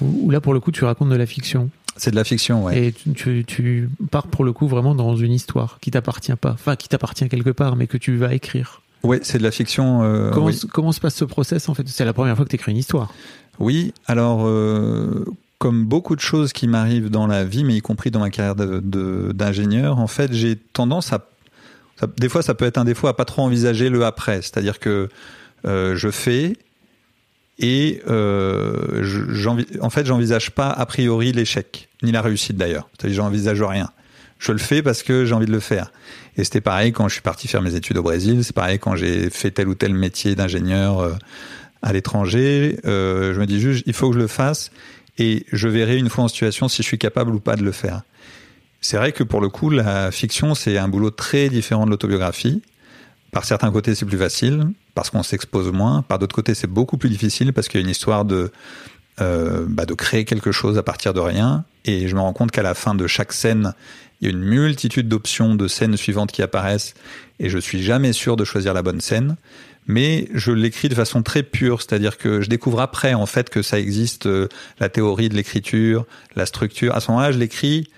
Ou 0.00 0.30
là, 0.30 0.40
pour 0.40 0.52
le 0.54 0.60
coup, 0.60 0.72
tu 0.72 0.84
racontes 0.84 1.10
de 1.10 1.14
la 1.16 1.26
fiction. 1.26 1.70
C'est 1.96 2.10
de 2.10 2.16
la 2.16 2.24
fiction, 2.24 2.64
ouais. 2.64 2.86
Et 2.86 2.92
tu, 2.92 3.12
tu, 3.12 3.44
tu 3.46 3.88
pars 4.10 4.26
pour 4.26 4.44
le 4.44 4.52
coup 4.52 4.66
vraiment 4.66 4.94
dans 4.94 5.14
une 5.16 5.32
histoire 5.32 5.78
qui 5.80 5.90
t'appartient 5.90 6.34
pas. 6.36 6.52
Enfin, 6.52 6.74
qui 6.76 6.88
t'appartient 6.88 7.28
quelque 7.28 7.50
part, 7.50 7.76
mais 7.76 7.86
que 7.86 7.96
tu 7.98 8.16
vas 8.16 8.32
écrire. 8.34 8.80
Ouais, 9.02 9.20
c'est 9.22 9.38
de 9.38 9.42
la 9.42 9.50
fiction. 9.50 10.02
euh, 10.02 10.30
comment, 10.30 10.46
oui. 10.46 10.54
se- 10.54 10.66
comment 10.66 10.92
se 10.92 11.00
passe 11.00 11.14
ce 11.16 11.24
process 11.24 11.68
en 11.68 11.74
fait? 11.74 11.86
C'est 11.88 12.04
la 12.04 12.12
première 12.12 12.36
fois 12.36 12.44
que 12.44 12.50
tu 12.50 12.56
écris 12.56 12.72
une 12.72 12.78
histoire. 12.78 13.12
Oui, 13.58 13.92
alors 14.06 14.46
euh, 14.46 15.24
comme 15.58 15.84
beaucoup 15.84 16.16
de 16.16 16.20
choses 16.20 16.52
qui 16.52 16.66
m'arrivent 16.68 17.10
dans 17.10 17.26
la 17.26 17.44
vie, 17.44 17.64
mais 17.64 17.74
y 17.76 17.80
compris 17.80 18.10
dans 18.10 18.20
ma 18.20 18.30
carrière 18.30 18.54
d'ingénieur, 18.56 19.98
en 19.98 20.06
fait, 20.06 20.32
j'ai 20.32 20.56
tendance 20.56 21.12
à, 21.12 21.26
ça- 22.00 22.06
des 22.18 22.28
fois, 22.28 22.42
ça 22.42 22.54
peut 22.54 22.64
être 22.64 22.78
un 22.78 22.84
défaut 22.84 23.06
à 23.08 23.16
pas 23.16 23.24
trop 23.24 23.42
envisager 23.42 23.88
le 23.88 24.04
après. 24.04 24.36
C'est-à-dire 24.42 24.78
que 24.78 25.08
euh, 25.66 25.94
je 25.96 26.10
fais 26.10 26.56
et 27.62 28.02
euh, 28.08 29.04
en 29.80 29.88
fait, 29.88 30.04
j'envisage 30.04 30.50
pas 30.50 30.68
a 30.68 30.84
priori 30.84 31.32
l'échec 31.32 31.88
ni 32.02 32.10
la 32.10 32.20
réussite 32.20 32.56
d'ailleurs. 32.56 32.88
C'est-à-dire, 32.98 33.22
j'envisage 33.22 33.62
rien. 33.62 33.88
Je 34.40 34.50
le 34.50 34.58
fais 34.58 34.82
parce 34.82 35.04
que 35.04 35.24
j'ai 35.24 35.32
envie 35.32 35.46
de 35.46 35.52
le 35.52 35.60
faire. 35.60 35.92
Et 36.36 36.42
c'était 36.42 36.60
pareil 36.60 36.90
quand 36.90 37.06
je 37.06 37.12
suis 37.12 37.22
parti 37.22 37.46
faire 37.46 37.62
mes 37.62 37.76
études 37.76 37.96
au 37.96 38.02
Brésil. 38.02 38.42
C'est 38.42 38.54
pareil 38.54 38.80
quand 38.80 38.96
j'ai 38.96 39.30
fait 39.30 39.52
tel 39.52 39.68
ou 39.68 39.76
tel 39.76 39.94
métier 39.94 40.34
d'ingénieur 40.34 40.98
euh, 40.98 41.12
à 41.82 41.92
l'étranger. 41.92 42.80
Euh, 42.84 43.32
je 43.32 43.38
me 43.38 43.46
dis 43.46 43.60
juste, 43.60 43.84
il 43.86 43.92
faut 43.92 44.08
que 44.08 44.16
je 44.16 44.20
le 44.20 44.26
fasse 44.26 44.72
et 45.18 45.46
je 45.52 45.68
verrai 45.68 45.96
une 45.96 46.08
fois 46.08 46.24
en 46.24 46.28
situation 46.28 46.66
si 46.66 46.82
je 46.82 46.88
suis 46.88 46.98
capable 46.98 47.32
ou 47.32 47.38
pas 47.38 47.54
de 47.54 47.62
le 47.62 47.72
faire. 47.72 48.02
C'est 48.80 48.96
vrai 48.96 49.12
que 49.12 49.22
pour 49.22 49.40
le 49.40 49.48
coup, 49.48 49.70
la 49.70 50.10
fiction, 50.10 50.56
c'est 50.56 50.76
un 50.78 50.88
boulot 50.88 51.10
très 51.10 51.48
différent 51.48 51.84
de 51.84 51.90
l'autobiographie. 51.90 52.60
Par 53.30 53.44
certains 53.44 53.70
côtés, 53.70 53.94
c'est 53.94 54.04
plus 54.04 54.18
facile 54.18 54.72
parce 54.94 55.10
qu'on 55.10 55.22
s'expose 55.22 55.72
moins. 55.72 56.02
Par 56.02 56.18
d'autres 56.18 56.34
côtés, 56.34 56.54
c'est 56.54 56.66
beaucoup 56.66 56.96
plus 56.96 57.08
difficile 57.08 57.52
parce 57.52 57.68
qu'il 57.68 57.80
y 57.80 57.82
a 57.82 57.84
une 57.84 57.90
histoire 57.90 58.24
de 58.24 58.50
euh, 59.20 59.66
bah, 59.68 59.84
de 59.84 59.92
créer 59.92 60.24
quelque 60.24 60.52
chose 60.52 60.78
à 60.78 60.82
partir 60.82 61.12
de 61.12 61.20
rien. 61.20 61.64
Et 61.84 62.08
je 62.08 62.14
me 62.14 62.20
rends 62.20 62.32
compte 62.32 62.50
qu'à 62.50 62.62
la 62.62 62.74
fin 62.74 62.94
de 62.94 63.06
chaque 63.06 63.32
scène, 63.32 63.74
il 64.20 64.24
y 64.24 64.28
a 64.28 64.30
une 64.30 64.42
multitude 64.42 65.06
d'options 65.08 65.54
de 65.54 65.68
scènes 65.68 65.96
suivantes 65.96 66.32
qui 66.32 66.42
apparaissent 66.42 66.94
et 67.38 67.50
je 67.50 67.58
suis 67.58 67.82
jamais 67.82 68.12
sûr 68.14 68.36
de 68.36 68.44
choisir 68.44 68.72
la 68.72 68.82
bonne 68.82 69.00
scène. 69.00 69.36
Mais 69.86 70.28
je 70.32 70.52
l'écris 70.52 70.88
de 70.88 70.94
façon 70.94 71.22
très 71.22 71.42
pure, 71.42 71.82
c'est-à-dire 71.82 72.16
que 72.16 72.40
je 72.40 72.48
découvre 72.48 72.80
après 72.80 73.14
en 73.14 73.26
fait 73.26 73.50
que 73.50 73.62
ça 73.62 73.78
existe 73.78 74.26
euh, 74.26 74.48
la 74.80 74.88
théorie 74.88 75.28
de 75.28 75.34
l'écriture, 75.34 76.06
la 76.36 76.46
structure. 76.46 76.94
À 76.94 77.00
ce 77.00 77.10
moment-là, 77.10 77.32
je 77.32 77.38
l'écris 77.38 77.88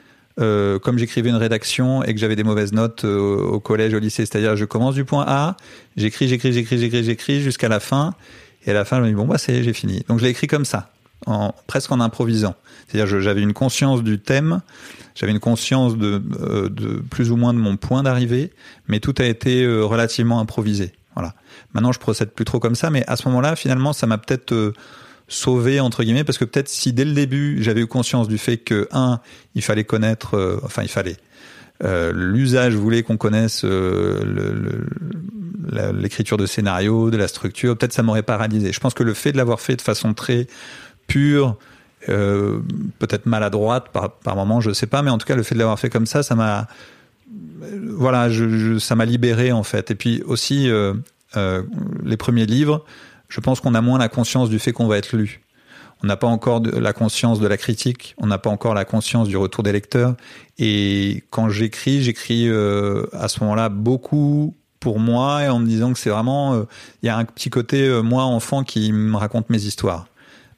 euh, 0.41 0.79
comme 0.79 0.99
j'écrivais 0.99 1.31
une 1.31 1.37
rédaction 1.37 2.03
et 2.03 2.13
que 2.13 2.19
j'avais 2.19 2.37
des 2.37 2.43
mauvaises 2.43 2.73
notes 2.73 3.05
euh, 3.05 3.37
au 3.37 3.61
collège, 3.61 3.95
au 3.95 3.99
lycée. 3.99 4.27
C'est-à-dire, 4.27 4.57
je 4.57 4.65
commence 4.65 4.95
du 4.95 5.05
point 5.05 5.25
A, 5.27 5.57
j'écris, 5.97 6.27
j'écris, 6.27 6.53
j'écris, 6.53 6.79
j'écris, 6.79 7.05
j'écris 7.05 7.41
jusqu'à 7.41 7.69
la 7.69 7.81
fin. 7.81 8.15
Et 8.67 8.71
à 8.71 8.75
la 8.75 8.85
fin, 8.85 8.97
je 8.97 9.03
me 9.03 9.09
dis 9.09 9.15
bon 9.15 9.27
bah 9.27 9.39
c'est, 9.39 9.63
j'ai 9.63 9.73
fini. 9.73 10.05
Donc 10.09 10.19
je 10.19 10.25
l'ai 10.25 10.31
écrit 10.31 10.47
comme 10.47 10.65
ça, 10.65 10.91
en 11.27 11.55
presque 11.67 11.93
en 11.93 12.01
improvisant. 12.01 12.55
C'est-à-dire, 12.89 13.21
j'avais 13.21 13.43
une 13.43 13.53
conscience 13.53 14.03
du 14.03 14.19
thème, 14.19 14.61
j'avais 15.15 15.33
une 15.33 15.41
conscience 15.41 15.97
de, 15.97 16.23
euh, 16.41 16.69
de 16.69 17.03
plus 17.11 17.31
ou 17.31 17.37
moins 17.37 17.55
de 17.55 17.59
mon 17.59 17.77
point 17.77 18.03
d'arrivée, 18.03 18.53
mais 18.89 19.01
tout 19.01 19.15
a 19.19 19.25
été 19.25 19.63
euh, 19.63 19.85
relativement 19.85 20.41
improvisé. 20.41 20.93
Voilà. 21.15 21.35
Maintenant, 21.75 21.93
je 21.93 22.01
procède 22.01 22.31
plus 22.31 22.45
trop 22.45 22.59
comme 22.59 22.75
ça, 22.75 22.91
mais 22.91 23.05
à 23.07 23.17
ce 23.17 23.29
moment-là, 23.29 23.55
finalement, 23.55 23.93
ça 23.93 24.07
m'a 24.07 24.19
peut-être 24.19 24.75
euh, 25.29 25.29
sauvé 25.29 25.81
entre 25.81 26.05
guillemets 26.05 26.25
parce 26.25 26.39
que 26.39 26.45
peut-être 26.45 26.69
si 26.69 26.93
dès 26.93 27.05
le 27.05 27.13
début 27.13 27.63
j'avais 27.63 27.81
eu 27.83 27.87
conscience 27.87 28.29
du 28.29 28.39
fait 28.39 28.59
que 28.59 28.89
un, 28.93 29.21
il 29.55 29.63
fallait 29.63 29.85
connaître, 29.85 30.37
euh, 30.37 30.61
enfin, 30.65 30.83
il 30.83 30.89
fallait. 30.89 31.17
Euh, 31.83 32.13
l'usage 32.15 32.75
voulait 32.75 33.03
qu'on 33.03 33.17
connaisse 33.17 33.65
l'écriture 35.73 36.37
de 36.37 36.47
scénario, 36.47 37.11
de 37.11 37.17
la 37.17 37.27
structure. 37.27 37.77
Peut-être 37.77 37.93
ça 37.93 38.05
m'aurait 38.05 38.23
paralysé. 38.23 38.73
Je 38.73 38.79
pense 38.79 38.95
que 38.95 39.03
le 39.03 39.13
fait 39.13 39.33
de 39.33 39.39
l'avoir 39.39 39.61
fait 39.61 39.75
de 39.77 39.83
façon 39.83 40.15
très 40.15 40.47
pure, 41.09 41.57
peut-être 42.07 43.27
maladroite 43.27 43.89
par, 43.93 44.13
par 44.13 44.37
moment, 44.37 44.61
je 44.61 44.73
sais 44.73 44.87
pas, 44.87 45.03
mais 45.03 45.11
en 45.11 45.19
tout 45.19 45.27
cas 45.27 45.35
le 45.35 45.43
fait 45.43 45.57
de 45.57 45.59
l'avoir 45.59 45.81
fait 45.81 45.91
comme 45.91 46.07
ça, 46.07 46.23
ça 46.23 46.37
m'a 46.37 46.69
voilà, 47.83 48.29
ça 48.79 48.95
m'a 48.95 49.05
libéré 49.05 49.53
en 49.53 49.63
fait. 49.63 49.91
Et 49.91 49.95
puis 49.95 50.23
aussi, 50.27 50.71
euh, 50.71 50.95
euh, 51.37 51.63
les 52.05 52.17
premiers 52.17 52.47
livres, 52.47 52.85
je 53.29 53.41
pense 53.41 53.61
qu'on 53.61 53.75
a 53.75 53.81
moins 53.81 53.99
la 53.99 54.09
conscience 54.09 54.51
du 54.51 54.59
fait 54.59 54.73
qu'on 54.73 54.87
va 54.87 54.99
être 54.99 55.17
lu. 55.17 55.41
On 56.03 56.07
n'a 56.07 56.17
pas 56.17 56.27
encore 56.27 56.61
la 56.61 56.93
conscience 56.93 57.41
de 57.41 57.47
la 57.47 57.57
critique, 57.57 58.15
on 58.19 58.27
n'a 58.27 58.39
pas 58.39 58.51
encore 58.51 58.75
la 58.75 58.85
conscience 58.85 59.29
du 59.29 59.37
retour 59.37 59.63
des 59.63 59.73
lecteurs. 59.73 60.17
Et 60.59 61.25
quand 61.31 61.49
j'écris, 61.49 62.03
j'écris 62.03 62.49
euh, 62.49 63.07
à 63.13 63.29
ce 63.29 63.41
moment-là 63.41 63.69
beaucoup 63.71 64.55
pour 64.81 64.99
moi 64.99 65.45
et 65.45 65.49
en 65.49 65.61
me 65.61 65.67
disant 65.67 65.93
que 65.93 65.99
c'est 65.99 66.11
vraiment, 66.11 66.67
il 67.03 67.07
y 67.07 67.09
a 67.09 67.17
un 67.17 67.25
petit 67.25 67.49
côté 67.49 67.89
moi 68.03 68.25
enfant 68.25 68.65
qui 68.65 68.93
me 68.93 69.17
raconte 69.17 69.49
mes 69.49 69.65
histoires. 69.65 70.07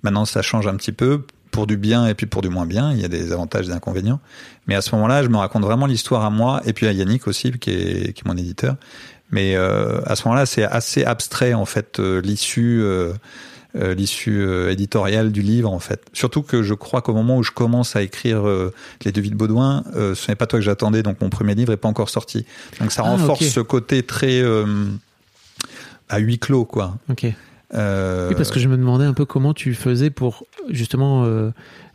Maintenant, 0.03 0.25
ça 0.25 0.43
change 0.43 0.67
un 0.67 0.75
petit 0.75 0.93
peu 0.93 1.23
pour 1.57 1.67
du 1.67 1.79
bien 1.79 2.07
et 2.07 2.15
puis 2.15 2.27
pour 2.27 2.43
du 2.43 2.51
moins 2.51 2.67
bien. 2.67 2.93
Il 2.93 3.01
y 3.01 3.05
a 3.05 3.09
des 3.09 3.33
avantages 3.33 3.65
et 3.65 3.69
des 3.69 3.75
inconvénients. 3.75 4.21
Mais 4.67 4.75
à 4.75 4.83
ce 4.83 4.95
moment-là, 4.95 5.23
je 5.23 5.29
me 5.29 5.39
raconte 5.39 5.63
vraiment 5.63 5.87
l'histoire 5.87 6.23
à 6.23 6.31
moi 6.31 6.61
et 6.67 6.73
puis 6.73 6.87
à 6.87 6.93
Yannick 6.93 7.27
aussi, 7.27 7.51
qui 7.53 7.71
est 7.71 8.25
mon 8.27 8.37
éditeur. 8.37 8.77
Mais 9.31 9.57
euh, 9.57 10.01
à 10.07 10.17
ce 10.17 10.25
moment-là, 10.25 10.47
c'est 10.47 10.65
assez 10.65 11.05
abstrait 11.05 11.55
en 11.55 11.65
fait 11.65 11.99
euh, 12.01 12.21
l'issue. 12.21 12.81
Euh, 12.83 13.13
l'issue 13.95 14.71
éditoriale 14.71 15.33
du 15.33 15.43
livre 15.43 15.71
en 15.71 15.81
fait. 15.81 16.01
Surtout 16.15 16.41
que 16.41 16.63
je 16.63 16.73
crois 16.73 17.03
qu'au 17.03 17.13
moment 17.13 17.37
où 17.37 17.43
je 17.43 17.51
commence 17.51 17.95
à 17.95 18.01
écrire 18.01 18.45
les 19.05 19.13
Devis 19.13 19.29
de 19.29 19.35
Baudouin, 19.35 19.85
ce 19.93 20.31
n'est 20.31 20.35
pas 20.35 20.47
toi 20.47 20.59
que 20.59 20.65
j'attendais, 20.65 21.03
donc 21.03 21.21
mon 21.21 21.29
premier 21.29 21.55
livre 21.55 21.75
est 21.75 21.77
pas 21.77 21.89
encore 21.89 22.09
sorti. 22.09 22.47
Donc 22.81 22.91
ça 22.91 23.03
ah, 23.05 23.11
renforce 23.11 23.47
ce 23.47 23.61
côté 23.61 24.03
très 24.03 24.43
à 26.09 26.19
huis 26.19 26.39
clos 26.39 26.65
quoi. 26.65 26.97
Ok. 27.11 27.27
Euh... 27.75 28.29
Oui, 28.29 28.35
parce 28.37 28.51
que 28.51 28.61
je 28.61 28.69
me 28.69 28.77
demandais 28.77 29.05
un 29.05 29.13
peu 29.13 29.25
comment 29.25 29.55
tu 29.55 29.75
faisais 29.75 30.11
pour 30.11 30.45
justement. 30.71 31.25
Euh, 31.25 31.51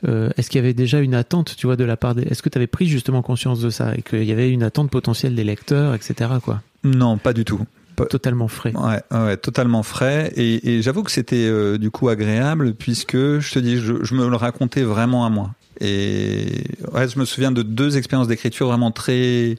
euh, 0.07 0.29
est-ce 0.37 0.49
qu'il 0.49 0.59
y 0.59 0.63
avait 0.63 0.73
déjà 0.73 0.99
une 0.99 1.13
attente, 1.13 1.55
tu 1.55 1.67
vois, 1.67 1.75
de 1.75 1.83
la 1.83 1.97
part 1.97 2.15
des. 2.15 2.23
Est-ce 2.23 2.41
que 2.41 2.49
tu 2.49 2.57
avais 2.57 2.67
pris 2.67 2.87
justement 2.87 3.21
conscience 3.21 3.61
de 3.61 3.69
ça 3.69 3.93
et 3.95 4.01
qu'il 4.01 4.23
y 4.23 4.31
avait 4.31 4.49
une 4.49 4.63
attente 4.63 4.89
potentielle 4.89 5.35
des 5.35 5.43
lecteurs, 5.43 5.93
etc. 5.93 6.31
Quoi? 6.43 6.61
Non, 6.83 7.17
pas 7.17 7.33
du 7.33 7.45
tout. 7.45 7.61
Totalement 8.09 8.47
frais. 8.47 8.73
Ouais, 8.75 9.01
ouais 9.11 9.37
totalement 9.37 9.83
frais. 9.83 10.33
Et, 10.35 10.77
et 10.77 10.81
j'avoue 10.81 11.03
que 11.03 11.11
c'était 11.11 11.77
du 11.77 11.91
coup 11.91 12.09
agréable 12.09 12.73
puisque 12.73 13.15
je 13.15 13.53
te 13.53 13.59
dis, 13.59 13.77
je, 13.77 14.03
je, 14.03 14.15
me 14.15 14.27
le 14.27 14.35
racontais 14.35 14.81
vraiment 14.81 15.23
à 15.23 15.29
moi. 15.29 15.51
Et 15.79 16.63
ouais, 16.93 17.07
je 17.07 17.19
me 17.19 17.25
souviens 17.25 17.51
de 17.51 17.61
deux 17.61 17.97
expériences 17.97 18.27
d'écriture 18.27 18.67
vraiment 18.67 18.89
très 18.89 19.57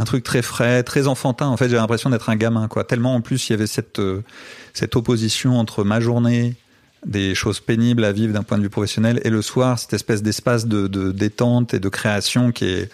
un 0.00 0.04
truc 0.04 0.24
très 0.24 0.42
frais, 0.42 0.82
très 0.82 1.06
enfantin. 1.06 1.46
En 1.46 1.56
fait, 1.56 1.68
j'ai 1.68 1.76
l'impression 1.76 2.10
d'être 2.10 2.30
un 2.30 2.36
gamin, 2.36 2.68
quoi. 2.68 2.84
Tellement 2.84 3.14
en 3.14 3.20
plus 3.20 3.48
il 3.48 3.52
y 3.52 3.54
avait 3.54 3.66
cette 3.66 3.98
euh, 3.98 4.22
cette 4.72 4.96
opposition 4.96 5.58
entre 5.58 5.84
ma 5.84 6.00
journée, 6.00 6.56
des 7.04 7.34
choses 7.34 7.60
pénibles 7.60 8.04
à 8.04 8.12
vivre 8.12 8.32
d'un 8.32 8.42
point 8.42 8.56
de 8.56 8.62
vue 8.62 8.70
professionnel, 8.70 9.20
et 9.24 9.30
le 9.30 9.42
soir 9.42 9.78
cette 9.78 9.92
espèce 9.92 10.22
d'espace 10.22 10.66
de, 10.66 11.12
détente 11.12 11.74
et 11.74 11.80
de 11.80 11.88
création 11.88 12.52
qui 12.52 12.66
est 12.66 12.90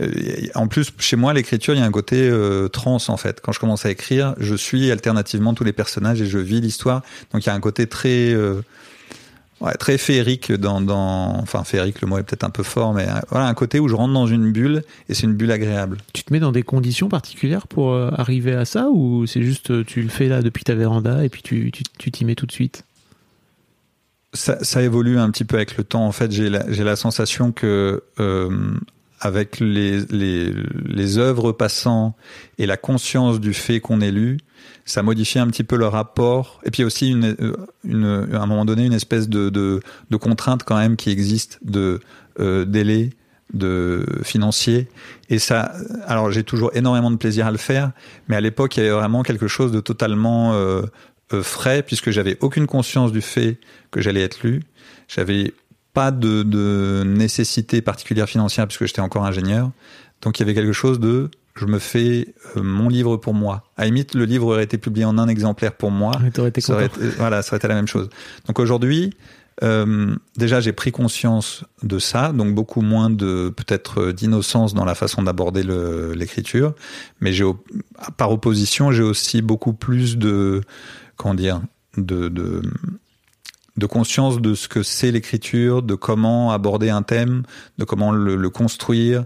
euh, 0.00 0.46
en 0.54 0.68
plus, 0.68 0.92
chez 1.00 1.16
moi, 1.16 1.32
l'écriture, 1.32 1.74
il 1.74 1.80
y 1.80 1.82
a 1.82 1.84
un 1.84 1.90
côté 1.90 2.28
euh, 2.30 2.68
trans 2.68 2.98
en 3.08 3.16
fait. 3.16 3.40
Quand 3.40 3.50
je 3.50 3.58
commence 3.58 3.84
à 3.84 3.90
écrire, 3.90 4.36
je 4.38 4.54
suis 4.54 4.92
alternativement 4.92 5.54
tous 5.54 5.64
les 5.64 5.72
personnages 5.72 6.22
et 6.22 6.26
je 6.26 6.38
vis 6.38 6.60
l'histoire. 6.60 7.02
Donc 7.32 7.44
il 7.44 7.48
y 7.48 7.50
a 7.50 7.54
un 7.54 7.60
côté 7.60 7.88
très 7.88 8.32
ouais, 9.60 9.74
très 9.74 9.98
féerique 9.98 10.52
dans, 10.52 10.80
dans, 10.80 11.36
enfin 11.38 11.64
féerique, 11.64 12.00
le 12.00 12.08
mot 12.08 12.18
est 12.18 12.22
peut-être 12.22 12.44
un 12.44 12.50
peu 12.50 12.62
fort, 12.62 12.94
mais 12.94 13.08
euh, 13.08 13.20
voilà 13.30 13.46
un 13.46 13.54
côté 13.54 13.80
où 13.80 13.88
je 13.88 13.94
rentre 13.94 14.14
dans 14.14 14.26
une 14.26 14.52
bulle 14.52 14.82
et 15.08 15.14
c'est 15.14 15.24
une 15.24 15.34
bulle 15.34 15.52
agréable. 15.52 15.98
Tu 16.12 16.22
te 16.22 16.32
mets 16.32 16.40
dans 16.40 16.52
des 16.52 16.62
conditions 16.62 17.08
particulières 17.08 17.66
pour 17.66 17.92
euh, 17.92 18.10
arriver 18.16 18.54
à 18.54 18.64
ça 18.64 18.88
ou 18.90 19.26
c'est 19.26 19.42
juste 19.42 19.70
euh, 19.70 19.84
tu 19.84 20.02
le 20.02 20.08
fais 20.08 20.28
là 20.28 20.42
depuis 20.42 20.64
ta 20.64 20.74
véranda 20.74 21.24
et 21.24 21.28
puis 21.28 21.42
tu 21.42 21.70
tu 21.72 22.10
t'y 22.10 22.24
mets 22.24 22.34
tout 22.34 22.46
de 22.46 22.52
suite? 22.52 22.84
Ça, 24.34 24.62
ça, 24.62 24.82
évolue 24.82 25.18
un 25.18 25.30
petit 25.30 25.44
peu 25.44 25.56
avec 25.56 25.78
le 25.78 25.84
temps. 25.84 26.06
En 26.06 26.12
fait, 26.12 26.30
j'ai 26.30 26.50
la, 26.50 26.66
la 26.66 26.96
sensation 26.96 27.50
que 27.50 28.02
euh, 28.20 28.74
avec 29.20 29.58
les, 29.58 30.04
les, 30.10 30.52
les 30.84 31.18
œuvres 31.18 31.52
passant 31.52 32.14
et 32.58 32.66
la 32.66 32.76
conscience 32.76 33.40
du 33.40 33.54
fait 33.54 33.80
qu'on 33.80 34.02
est 34.02 34.10
lu, 34.10 34.38
ça 34.84 35.02
modifie 35.02 35.38
un 35.38 35.46
petit 35.48 35.64
peu 35.64 35.76
le 35.76 35.86
rapport. 35.86 36.60
Et 36.64 36.70
puis 36.70 36.84
aussi, 36.84 37.10
une, 37.10 37.36
une, 37.84 38.28
à 38.32 38.40
un 38.40 38.46
moment 38.46 38.64
donné, 38.64 38.86
une 38.86 38.92
espèce 38.92 39.28
de, 39.28 39.50
de, 39.50 40.16
contrainte 40.16 40.64
quand 40.64 40.76
même 40.76 40.96
qui 40.96 41.10
existe 41.10 41.58
de 41.62 42.00
euh, 42.40 42.64
délai, 42.64 43.10
de 43.52 44.04
financier. 44.22 44.88
Et 45.30 45.38
ça, 45.38 45.72
alors 46.06 46.30
j'ai 46.30 46.42
toujours 46.42 46.70
énormément 46.74 47.10
de 47.10 47.16
plaisir 47.16 47.46
à 47.46 47.50
le 47.50 47.58
faire, 47.58 47.92
mais 48.28 48.36
à 48.36 48.40
l'époque, 48.40 48.76
il 48.76 48.80
y 48.80 48.86
avait 48.86 48.94
vraiment 48.98 49.22
quelque 49.22 49.48
chose 49.48 49.72
de 49.72 49.80
totalement 49.80 50.54
euh, 50.54 50.82
euh, 51.32 51.42
frais, 51.42 51.82
puisque 51.82 52.10
j'avais 52.10 52.36
aucune 52.40 52.66
conscience 52.66 53.12
du 53.12 53.20
fait 53.20 53.58
que 53.90 54.00
j'allais 54.00 54.22
être 54.22 54.42
lu. 54.42 54.62
J'avais 55.08 55.54
pas 55.94 56.10
de 56.10 57.02
nécessité 57.04 57.80
particulière 57.80 58.28
financière 58.28 58.66
puisque 58.66 58.86
j'étais 58.86 59.00
encore 59.00 59.24
ingénieur. 59.24 59.70
Donc 60.22 60.38
il 60.38 60.42
y 60.42 60.44
avait 60.44 60.54
quelque 60.54 60.72
chose 60.72 61.00
de 61.00 61.30
je 61.58 61.66
me 61.66 61.78
fais 61.78 62.34
euh, 62.56 62.62
mon 62.62 62.88
livre 62.88 63.16
pour 63.16 63.34
moi. 63.34 63.64
À 63.76 63.84
limite, 63.84 64.14
le 64.14 64.24
livre 64.24 64.46
aurait 64.46 64.64
été 64.64 64.78
publié 64.78 65.04
en 65.04 65.18
un 65.18 65.28
exemplaire 65.28 65.74
pour 65.74 65.90
moi. 65.90 66.12
été 66.48 66.60
ça 66.60 66.74
aurait 66.74 66.86
été, 66.86 67.00
voilà, 67.18 67.42
ça 67.42 67.50
aurait 67.50 67.58
été 67.58 67.68
la 67.68 67.74
même 67.74 67.88
chose. 67.88 68.08
Donc 68.46 68.58
aujourd'hui, 68.58 69.14
euh, 69.62 70.14
déjà 70.36 70.60
j'ai 70.60 70.72
pris 70.72 70.92
conscience 70.92 71.64
de 71.82 71.98
ça, 71.98 72.32
donc 72.32 72.54
beaucoup 72.54 72.80
moins 72.80 73.10
de 73.10 73.52
peut-être 73.54 74.12
d'innocence 74.12 74.72
dans 74.72 74.84
la 74.84 74.94
façon 74.94 75.22
d'aborder 75.22 75.64
l'écriture, 76.14 76.74
mais 77.20 77.32
j'ai 77.32 77.44
par 78.16 78.30
opposition 78.30 78.92
j'ai 78.92 79.02
aussi 79.02 79.42
beaucoup 79.42 79.72
plus 79.72 80.16
de 80.16 80.60
comment 81.16 81.34
dire 81.34 81.60
de, 81.96 82.28
de 82.28 82.62
de 83.76 83.86
conscience 83.86 84.40
de 84.40 84.54
ce 84.54 84.68
que 84.68 84.82
c'est 84.82 85.12
l'écriture, 85.12 85.82
de 85.82 85.94
comment 85.94 86.50
aborder 86.50 86.90
un 86.90 87.02
thème, 87.02 87.44
de 87.78 87.84
comment 87.84 88.10
le, 88.10 88.34
le 88.34 88.50
construire, 88.50 89.24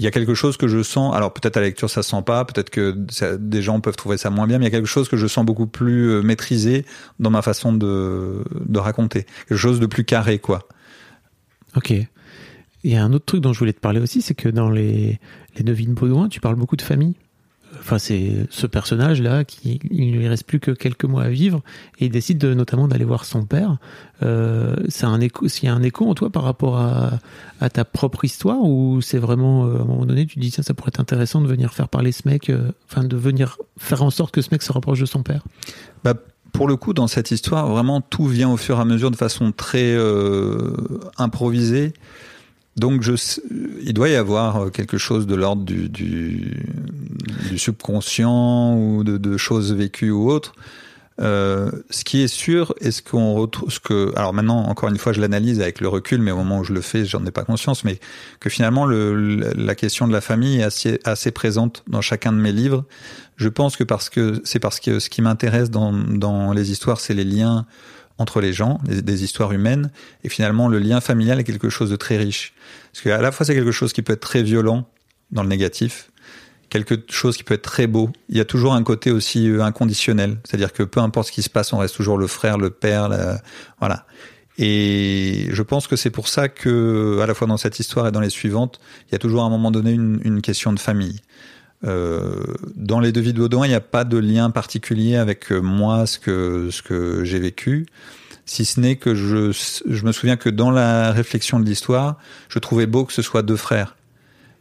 il 0.00 0.04
y 0.04 0.06
a 0.06 0.10
quelque 0.10 0.32
chose 0.32 0.56
que 0.56 0.66
je 0.66 0.82
sens. 0.82 1.14
Alors 1.14 1.34
peut-être 1.34 1.58
à 1.58 1.60
la 1.60 1.66
lecture 1.66 1.90
ça 1.90 2.02
se 2.02 2.10
sent 2.10 2.22
pas, 2.24 2.46
peut-être 2.46 2.70
que 2.70 2.92
des 3.36 3.60
gens 3.60 3.80
peuvent 3.80 3.96
trouver 3.96 4.16
ça 4.16 4.30
moins 4.30 4.46
bien, 4.46 4.58
mais 4.58 4.64
il 4.64 4.72
y 4.72 4.74
a 4.74 4.78
quelque 4.78 4.86
chose 4.86 5.10
que 5.10 5.18
je 5.18 5.26
sens 5.26 5.44
beaucoup 5.44 5.66
plus 5.66 6.10
euh, 6.10 6.22
maîtrisé 6.22 6.86
dans 7.18 7.28
ma 7.28 7.42
façon 7.42 7.74
de, 7.74 8.42
raconter, 8.76 9.26
quelque 9.46 9.58
chose 9.58 9.78
de 9.78 9.84
plus 9.84 10.04
carré 10.04 10.38
quoi. 10.38 10.66
Ok. 11.76 11.90
Il 12.82 12.90
y 12.90 12.96
a 12.96 13.04
un 13.04 13.12
autre 13.12 13.26
truc 13.26 13.42
dont 13.42 13.52
je 13.52 13.58
voulais 13.58 13.74
te 13.74 13.80
parler 13.80 14.00
aussi, 14.00 14.22
c'est 14.22 14.34
que 14.34 14.48
dans 14.48 14.70
les 14.70 15.20
les 15.56 15.64
Devines 15.64 15.92
Baudouin, 15.92 16.28
tu 16.28 16.40
parles 16.40 16.56
beaucoup 16.56 16.76
de 16.76 16.82
famille 16.82 17.14
enfin 17.78 17.98
c'est 17.98 18.46
ce 18.50 18.66
personnage 18.66 19.22
là 19.22 19.44
qui 19.44 19.80
il 19.90 20.12
lui 20.12 20.28
reste 20.28 20.44
plus 20.44 20.60
que 20.60 20.70
quelques 20.70 21.04
mois 21.04 21.24
à 21.24 21.28
vivre 21.28 21.62
et 21.98 22.06
il 22.06 22.10
décide 22.10 22.38
de, 22.38 22.54
notamment 22.54 22.88
d'aller 22.88 23.04
voir 23.04 23.24
son 23.24 23.44
père. 23.44 23.76
Euh, 24.22 24.76
c'est 24.88 25.06
un 25.06 25.20
écho, 25.20 25.48
s'il 25.48 25.66
y 25.66 25.68
a 25.68 25.74
un 25.74 25.82
écho 25.82 26.08
en 26.08 26.14
toi 26.14 26.30
par 26.30 26.42
rapport 26.42 26.78
à, 26.78 27.18
ta 27.70 27.84
propre 27.84 28.24
histoire 28.24 28.62
ou 28.62 29.00
c'est 29.00 29.18
vraiment 29.18 29.66
euh, 29.66 29.78
à 29.78 29.82
un 29.82 29.84
moment 29.84 30.06
donné 30.06 30.26
tu 30.26 30.38
dis 30.38 30.50
ça 30.50 30.62
ça 30.62 30.74
pourrait 30.74 30.88
être 30.88 31.00
intéressant 31.00 31.40
de 31.40 31.46
venir 31.46 31.72
faire 31.72 31.88
parler 31.88 32.12
ce 32.12 32.28
mec, 32.28 32.50
euh, 32.50 32.72
enfin 32.90 33.04
de 33.04 33.16
venir 33.16 33.58
faire 33.78 34.02
en 34.02 34.10
sorte 34.10 34.34
que 34.34 34.42
ce 34.42 34.48
mec 34.50 34.62
se 34.62 34.72
rapproche 34.72 35.00
de 35.00 35.06
son 35.06 35.22
père? 35.22 35.44
Bah 36.04 36.14
pour 36.52 36.68
le 36.68 36.76
coup, 36.76 36.92
dans 36.92 37.06
cette 37.06 37.30
histoire, 37.30 37.68
vraiment 37.68 38.00
tout 38.00 38.26
vient 38.26 38.50
au 38.50 38.56
fur 38.56 38.78
et 38.78 38.80
à 38.80 38.84
mesure 38.84 39.10
de 39.10 39.16
façon 39.16 39.52
très 39.52 39.94
euh, 39.94 40.72
improvisée. 41.16 41.92
Donc, 42.76 43.02
je, 43.02 43.12
il 43.82 43.92
doit 43.92 44.08
y 44.08 44.16
avoir 44.16 44.70
quelque 44.70 44.96
chose 44.96 45.26
de 45.26 45.34
l'ordre 45.34 45.64
du, 45.64 45.88
du, 45.88 46.64
du, 47.50 47.58
subconscient 47.58 48.76
ou 48.76 49.04
de, 49.04 49.18
de, 49.18 49.36
choses 49.36 49.72
vécues 49.74 50.10
ou 50.10 50.30
autres. 50.30 50.54
Euh, 51.20 51.70
ce 51.90 52.02
qui 52.04 52.22
est 52.22 52.28
sûr, 52.28 52.74
est-ce 52.80 53.02
qu'on 53.02 53.34
retrouve 53.34 53.70
ce 53.70 53.80
que, 53.80 54.12
alors 54.16 54.32
maintenant, 54.32 54.64
encore 54.64 54.88
une 54.88 54.96
fois, 54.96 55.12
je 55.12 55.20
l'analyse 55.20 55.60
avec 55.60 55.80
le 55.80 55.88
recul, 55.88 56.22
mais 56.22 56.30
au 56.30 56.36
moment 56.36 56.60
où 56.60 56.64
je 56.64 56.72
le 56.72 56.80
fais, 56.80 57.04
j'en 57.04 57.24
ai 57.26 57.30
pas 57.30 57.44
conscience, 57.44 57.84
mais 57.84 57.98
que 58.38 58.48
finalement, 58.48 58.86
le, 58.86 59.36
la 59.54 59.74
question 59.74 60.08
de 60.08 60.12
la 60.12 60.22
famille 60.22 60.60
est 60.60 60.62
assez, 60.62 60.98
assez 61.04 61.30
présente 61.30 61.84
dans 61.88 62.00
chacun 62.00 62.32
de 62.32 62.38
mes 62.38 62.52
livres. 62.52 62.86
Je 63.36 63.48
pense 63.48 63.76
que 63.76 63.84
parce 63.84 64.08
que 64.08 64.40
c'est 64.44 64.60
parce 64.60 64.80
que 64.80 64.98
ce 64.98 65.10
qui 65.10 65.20
m'intéresse 65.20 65.70
dans, 65.70 65.92
dans 65.92 66.52
les 66.52 66.70
histoires, 66.70 67.00
c'est 67.00 67.14
les 67.14 67.24
liens 67.24 67.66
entre 68.20 68.40
les 68.40 68.52
gens, 68.52 68.78
des 68.84 69.24
histoires 69.24 69.52
humaines, 69.52 69.90
et 70.24 70.28
finalement 70.28 70.68
le 70.68 70.78
lien 70.78 71.00
familial 71.00 71.40
est 71.40 71.44
quelque 71.44 71.70
chose 71.70 71.88
de 71.88 71.96
très 71.96 72.18
riche. 72.18 72.52
Parce 72.92 73.02
qu'à 73.02 73.20
la 73.20 73.32
fois 73.32 73.46
c'est 73.46 73.54
quelque 73.54 73.72
chose 73.72 73.92
qui 73.94 74.02
peut 74.02 74.12
être 74.12 74.20
très 74.20 74.42
violent 74.42 74.86
dans 75.30 75.42
le 75.42 75.48
négatif, 75.48 76.10
quelque 76.68 76.94
chose 77.08 77.36
qui 77.38 77.44
peut 77.44 77.54
être 77.54 77.62
très 77.62 77.86
beau. 77.86 78.10
Il 78.28 78.36
y 78.36 78.40
a 78.40 78.44
toujours 78.44 78.74
un 78.74 78.82
côté 78.82 79.10
aussi 79.10 79.48
euh, 79.48 79.62
inconditionnel, 79.62 80.38
c'est-à-dire 80.44 80.74
que 80.74 80.82
peu 80.82 81.00
importe 81.00 81.28
ce 81.28 81.32
qui 81.32 81.42
se 81.42 81.50
passe, 81.50 81.72
on 81.72 81.78
reste 81.78 81.96
toujours 81.96 82.18
le 82.18 82.26
frère, 82.26 82.58
le 82.58 82.68
père, 82.68 83.08
voilà. 83.78 84.06
Et 84.58 85.48
je 85.50 85.62
pense 85.62 85.86
que 85.86 85.96
c'est 85.96 86.10
pour 86.10 86.28
ça 86.28 86.50
que, 86.50 87.20
à 87.22 87.26
la 87.26 87.32
fois 87.32 87.46
dans 87.46 87.56
cette 87.56 87.80
histoire 87.80 88.06
et 88.06 88.12
dans 88.12 88.20
les 88.20 88.28
suivantes, 88.28 88.78
il 89.08 89.12
y 89.12 89.14
a 89.14 89.18
toujours 89.18 89.42
à 89.42 89.46
un 89.46 89.50
moment 89.50 89.70
donné 89.70 89.92
une, 89.92 90.20
une 90.22 90.42
question 90.42 90.74
de 90.74 90.78
famille. 90.78 91.20
Euh, 91.86 92.42
dans 92.76 93.00
les 93.00 93.12
devis 93.12 93.32
de 93.32 93.38
Baudouin, 93.38 93.66
il 93.66 93.70
n'y 93.70 93.74
a 93.74 93.80
pas 93.80 94.04
de 94.04 94.18
lien 94.18 94.50
particulier 94.50 95.16
avec 95.16 95.50
euh, 95.50 95.60
moi, 95.60 96.06
ce 96.06 96.18
que, 96.18 96.68
ce 96.70 96.82
que 96.82 97.24
j'ai 97.24 97.40
vécu, 97.40 97.86
si 98.44 98.64
ce 98.64 98.80
n'est 98.80 98.96
que 98.96 99.14
je, 99.14 99.52
je 99.52 100.04
me 100.04 100.12
souviens 100.12 100.36
que 100.36 100.50
dans 100.50 100.70
la 100.70 101.12
réflexion 101.12 101.58
de 101.58 101.64
l'histoire, 101.64 102.18
je 102.48 102.58
trouvais 102.58 102.86
beau 102.86 103.04
que 103.04 103.12
ce 103.12 103.22
soit 103.22 103.42
deux 103.42 103.56
frères. 103.56 103.96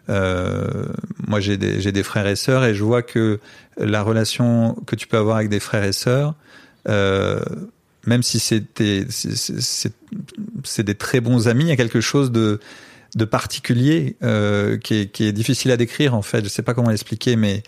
Euh, 0.09 0.85
moi, 1.27 1.39
j'ai 1.39 1.57
des, 1.57 1.91
des 1.91 2.03
frères 2.03 2.27
et 2.27 2.35
sœurs 2.35 2.63
et 2.63 2.73
je 2.73 2.83
vois 2.83 3.01
que 3.01 3.39
la 3.77 4.01
relation 4.01 4.75
que 4.87 4.95
tu 4.95 5.07
peux 5.07 5.17
avoir 5.17 5.37
avec 5.37 5.49
des 5.49 5.59
frères 5.59 5.83
et 5.83 5.93
sœurs, 5.93 6.35
même 6.87 8.23
si 8.23 8.39
c'est 8.39 8.63
des 8.79 9.05
très 10.95 11.19
bons 11.19 11.47
amis, 11.47 11.65
il 11.65 11.69
y 11.69 11.71
a 11.71 11.75
quelque 11.75 12.01
chose 12.01 12.31
de, 12.31 12.59
de 13.15 13.25
particulier 13.25 14.17
euh, 14.23 14.77
qui, 14.77 14.95
est, 14.95 15.11
qui 15.11 15.25
est 15.25 15.31
difficile 15.31 15.71
à 15.71 15.77
décrire 15.77 16.15
en 16.15 16.21
fait. 16.21 16.43
Je 16.43 16.49
sais 16.49 16.61
pas 16.61 16.73
comment 16.73 16.89
l'expliquer, 16.89 17.35
mais 17.35 17.63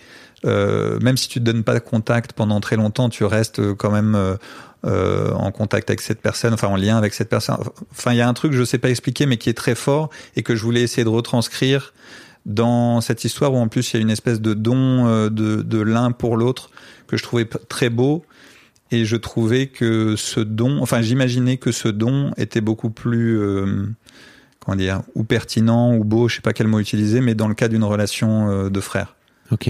euh, 0.45 0.99
même 0.99 1.17
si 1.17 1.27
tu 1.27 1.39
te 1.39 1.43
donnes 1.43 1.63
pas 1.63 1.73
de 1.73 1.79
contact 1.79 2.33
pendant 2.33 2.59
très 2.59 2.75
longtemps, 2.75 3.09
tu 3.09 3.23
restes 3.23 3.73
quand 3.75 3.91
même 3.91 4.15
euh, 4.15 4.35
euh, 4.83 5.31
en 5.33 5.51
contact 5.51 5.91
avec 5.91 6.01
cette 6.01 6.21
personne, 6.21 6.55
enfin 6.55 6.67
en 6.67 6.75
lien 6.75 6.97
avec 6.97 7.13
cette 7.13 7.29
personne. 7.29 7.57
Enfin, 7.91 8.13
il 8.13 8.17
y 8.17 8.21
a 8.21 8.27
un 8.27 8.33
truc 8.33 8.53
je 8.53 8.63
sais 8.63 8.79
pas 8.79 8.89
expliquer, 8.89 9.27
mais 9.27 9.37
qui 9.37 9.47
est 9.49 9.53
très 9.53 9.75
fort 9.75 10.09
et 10.35 10.41
que 10.41 10.55
je 10.55 10.63
voulais 10.63 10.81
essayer 10.81 11.03
de 11.03 11.09
retranscrire 11.09 11.93
dans 12.47 12.99
cette 12.99 13.23
histoire 13.23 13.53
où 13.53 13.57
en 13.57 13.67
plus 13.67 13.93
il 13.93 13.97
y 13.97 13.99
a 13.99 14.01
une 14.01 14.09
espèce 14.09 14.41
de 14.41 14.55
don 14.55 15.05
euh, 15.07 15.29
de, 15.29 15.61
de 15.61 15.79
l'un 15.79 16.11
pour 16.11 16.35
l'autre 16.35 16.71
que 17.05 17.15
je 17.15 17.21
trouvais 17.21 17.45
très 17.45 17.91
beau. 17.91 18.25
Et 18.89 19.05
je 19.05 19.15
trouvais 19.15 19.67
que 19.67 20.15
ce 20.17 20.39
don, 20.39 20.81
enfin 20.81 21.01
j'imaginais 21.03 21.57
que 21.57 21.71
ce 21.71 21.87
don 21.87 22.31
était 22.37 22.59
beaucoup 22.59 22.89
plus 22.89 23.39
euh, 23.39 23.85
comment 24.63 24.77
dire, 24.77 25.01
ou 25.15 25.23
pertinent 25.23 25.95
ou 25.95 26.03
beau, 26.03 26.27
je 26.29 26.35
sais 26.35 26.41
pas 26.41 26.53
quel 26.53 26.67
mot 26.67 26.79
utiliser, 26.79 27.19
mais 27.21 27.35
dans 27.35 27.47
le 27.47 27.55
cas 27.55 27.67
d'une 27.67 27.83
relation 27.83 28.49
euh, 28.49 28.69
de 28.69 28.79
frère. 28.79 29.15
Ok. 29.51 29.69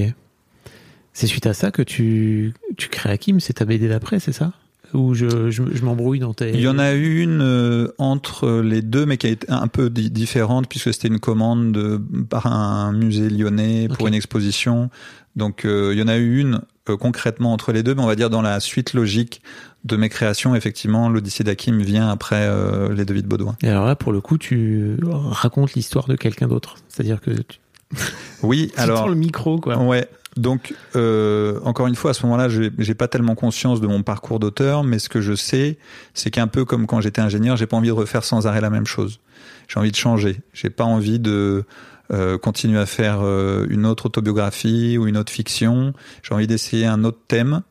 C'est 1.14 1.28
suite 1.28 1.46
à 1.46 1.54
ça 1.54 1.72
que 1.72 1.82
tu, 1.82 2.54
tu 2.78 2.88
crées 2.88 3.12
Hakim, 3.12 3.40
c'est 3.40 3.54
ta 3.54 3.66
BD 3.66 3.90
d'après, 3.90 4.20
c'est 4.20 4.32
ça? 4.32 4.54
Ou 4.94 5.14
je, 5.14 5.50
je, 5.50 5.64
je 5.74 5.86
m'embrouille 5.86 6.20
dans 6.20 6.34
tes... 6.34 6.52
Il 6.52 6.60
y 6.60 6.68
en 6.68 6.78
a 6.78 6.94
eu 6.94 7.22
une 7.22 7.42
euh, 7.42 7.88
entre 7.98 8.60
les 8.60 8.82
deux, 8.82 9.06
mais 9.06 9.16
qui 9.16 9.28
a 9.28 9.30
été 9.30 9.50
un 9.50 9.68
peu 9.68 9.90
di- 9.90 10.12
différente, 10.12 10.68
puisque 10.68 10.94
c'était 10.94 11.08
une 11.08 11.20
commande 11.20 11.72
de, 11.72 12.02
par 12.30 12.48
un 12.48 12.92
musée 12.92 13.30
lyonnais 13.30 13.88
pour 13.88 14.08
une 14.08 14.14
exposition. 14.14 14.90
Donc 15.38 15.64
euh, 15.64 15.92
il 15.94 16.00
y 16.00 16.04
en 16.04 16.10
a 16.10 16.18
eu 16.18 16.40
une 16.40 16.62
euh, 16.90 16.98
concrètement 16.98 17.54
entre 17.54 17.72
les 17.72 17.84
deux, 17.84 17.96
mais 17.96 18.02
on 18.02 18.08
va 18.08 18.18
dire 18.18 18.30
dans 18.30 18.42
la 18.42 18.60
suite 18.60 18.94
logique 18.94 19.42
de 19.84 19.96
mes 19.96 20.10
créations, 20.10 20.56
effectivement, 20.56 21.10
l'Odyssée 21.10 21.44
d'Hakim 21.44 21.82
vient 21.82 22.10
après 22.10 22.46
euh, 22.48 22.94
les 22.94 23.06
devis 23.06 23.24
de 23.24 23.28
Baudouin. 23.28 23.56
Et 23.64 23.70
alors 23.70 23.86
là, 23.86 23.96
pour 23.96 24.12
le 24.12 24.22
coup, 24.22 24.38
tu 24.38 24.98
racontes 25.04 25.74
l'histoire 25.74 26.08
de 26.08 26.16
quelqu'un 26.16 26.48
d'autre. 26.48 26.76
C'est-à-dire 26.88 27.20
que 27.20 27.32
tu, 27.32 27.60
Oui, 28.44 28.72
tu 28.76 28.80
alors... 28.80 29.10
le 29.10 29.16
micro, 29.16 29.60
quoi. 29.60 29.78
Ouais. 29.78 30.08
Donc, 30.38 30.74
euh, 30.96 31.60
encore 31.66 31.88
une 31.88 31.96
fois, 31.96 32.12
à 32.12 32.14
ce 32.14 32.26
moment-là, 32.26 32.48
j'ai 32.48 32.72
j'ai 32.78 32.94
pas 32.94 33.10
tellement 33.10 33.36
conscience 33.36 33.82
de 33.82 33.88
mon 33.88 34.02
parcours 34.02 34.40
d'auteur, 34.40 34.86
mais 34.86 34.98
ce 34.98 35.10
que 35.10 35.20
je 35.20 35.34
sais, 35.34 35.78
c'est 36.14 36.32
qu'un 36.32 36.48
peu 36.48 36.64
comme 36.64 36.88
quand 36.88 37.02
j'étais 37.02 37.20
ingénieur, 37.20 37.58
j'ai 37.58 37.68
pas 37.68 37.76
envie 37.76 37.90
de 37.90 37.94
refaire 37.94 38.24
sans 38.24 38.48
arrêt 38.48 38.62
la 38.62 38.70
même 38.70 38.86
chose. 38.86 39.20
J'ai 39.68 39.80
envie 39.80 39.92
de 39.92 39.98
changer. 39.98 40.40
J'ai 40.54 40.70
pas 40.70 40.86
envie 40.86 41.20
de 41.20 41.66
euh, 42.14 42.38
continuer 42.38 42.80
à 42.80 42.86
faire 42.86 43.20
euh, 43.22 43.66
une 43.70 43.86
autre 43.86 44.06
autobiographie 44.06 44.98
ou 44.98 45.08
une 45.08 45.18
autre 45.18 45.32
fiction. 45.32 45.94
J'ai 46.24 46.34
envie 46.34 46.48
d'essayer 46.48 46.86
un 46.86 47.04
autre 47.04 47.20
thème. 47.28 47.62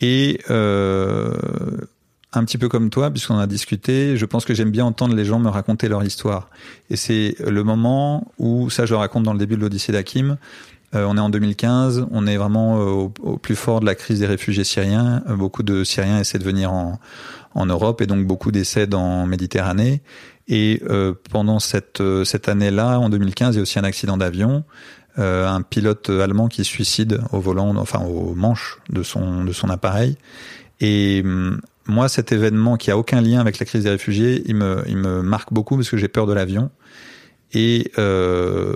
Et 0.00 0.40
euh, 0.50 1.32
un 2.32 2.44
petit 2.44 2.58
peu 2.58 2.68
comme 2.68 2.90
toi, 2.90 3.10
puisqu'on 3.10 3.38
a 3.38 3.46
discuté, 3.46 4.16
je 4.16 4.26
pense 4.26 4.44
que 4.44 4.54
j'aime 4.54 4.70
bien 4.70 4.84
entendre 4.84 5.14
les 5.14 5.24
gens 5.24 5.38
me 5.38 5.48
raconter 5.48 5.88
leur 5.88 6.02
histoire. 6.04 6.50
Et 6.90 6.96
c'est 6.96 7.36
le 7.44 7.62
moment 7.62 8.32
où, 8.38 8.70
ça 8.70 8.86
je 8.86 8.92
le 8.92 8.98
raconte 8.98 9.22
dans 9.22 9.32
le 9.32 9.38
début 9.38 9.56
de 9.56 9.60
l'Odyssée 9.60 9.92
d'Hakim, 9.92 10.36
euh, 10.94 11.06
on 11.08 11.16
est 11.16 11.20
en 11.20 11.28
2015, 11.28 12.06
on 12.12 12.26
est 12.26 12.36
vraiment 12.36 12.78
euh, 12.78 13.08
au, 13.20 13.36
plus 13.36 13.56
fort 13.56 13.80
de 13.80 13.86
la 13.86 13.94
crise 13.94 14.20
des 14.20 14.26
réfugiés 14.26 14.62
syriens. 14.62 15.22
Beaucoup 15.28 15.64
de 15.64 15.82
Syriens 15.82 16.20
essaient 16.20 16.38
de 16.38 16.44
venir 16.44 16.72
en, 16.72 16.98
Europe 17.56 18.00
et 18.00 18.06
donc 18.06 18.26
beaucoup 18.26 18.50
décèdent 18.50 18.94
en 18.94 19.26
Méditerranée. 19.26 20.02
Et 20.46 20.82
pendant 21.30 21.58
cette, 21.58 22.02
cette 22.24 22.48
année-là, 22.48 22.98
en 22.98 23.08
2015, 23.08 23.54
il 23.54 23.58
y 23.58 23.60
a 23.60 23.62
aussi 23.62 23.78
un 23.78 23.84
accident 23.84 24.16
d'avion. 24.16 24.64
Euh, 25.16 25.46
un 25.46 25.62
pilote 25.62 26.10
allemand 26.10 26.48
qui 26.48 26.64
se 26.64 26.70
suicide 26.70 27.20
au 27.30 27.38
volant, 27.38 27.76
enfin 27.76 28.00
au 28.00 28.34
manche 28.34 28.78
de 28.90 29.04
son, 29.04 29.44
de 29.44 29.52
son 29.52 29.70
appareil. 29.70 30.16
Et 30.80 31.22
hum, 31.24 31.60
moi, 31.86 32.08
cet 32.08 32.32
événement 32.32 32.76
qui 32.76 32.90
a 32.90 32.98
aucun 32.98 33.20
lien 33.20 33.40
avec 33.40 33.58
la 33.58 33.66
crise 33.66 33.84
des 33.84 33.90
réfugiés, 33.90 34.42
il 34.46 34.56
me, 34.56 34.82
il 34.88 34.96
me 34.96 35.22
marque 35.22 35.52
beaucoup 35.52 35.76
parce 35.76 35.88
que 35.88 35.96
j'ai 35.96 36.08
peur 36.08 36.26
de 36.26 36.32
l'avion. 36.32 36.70
Et, 37.52 37.92
euh, 37.98 38.74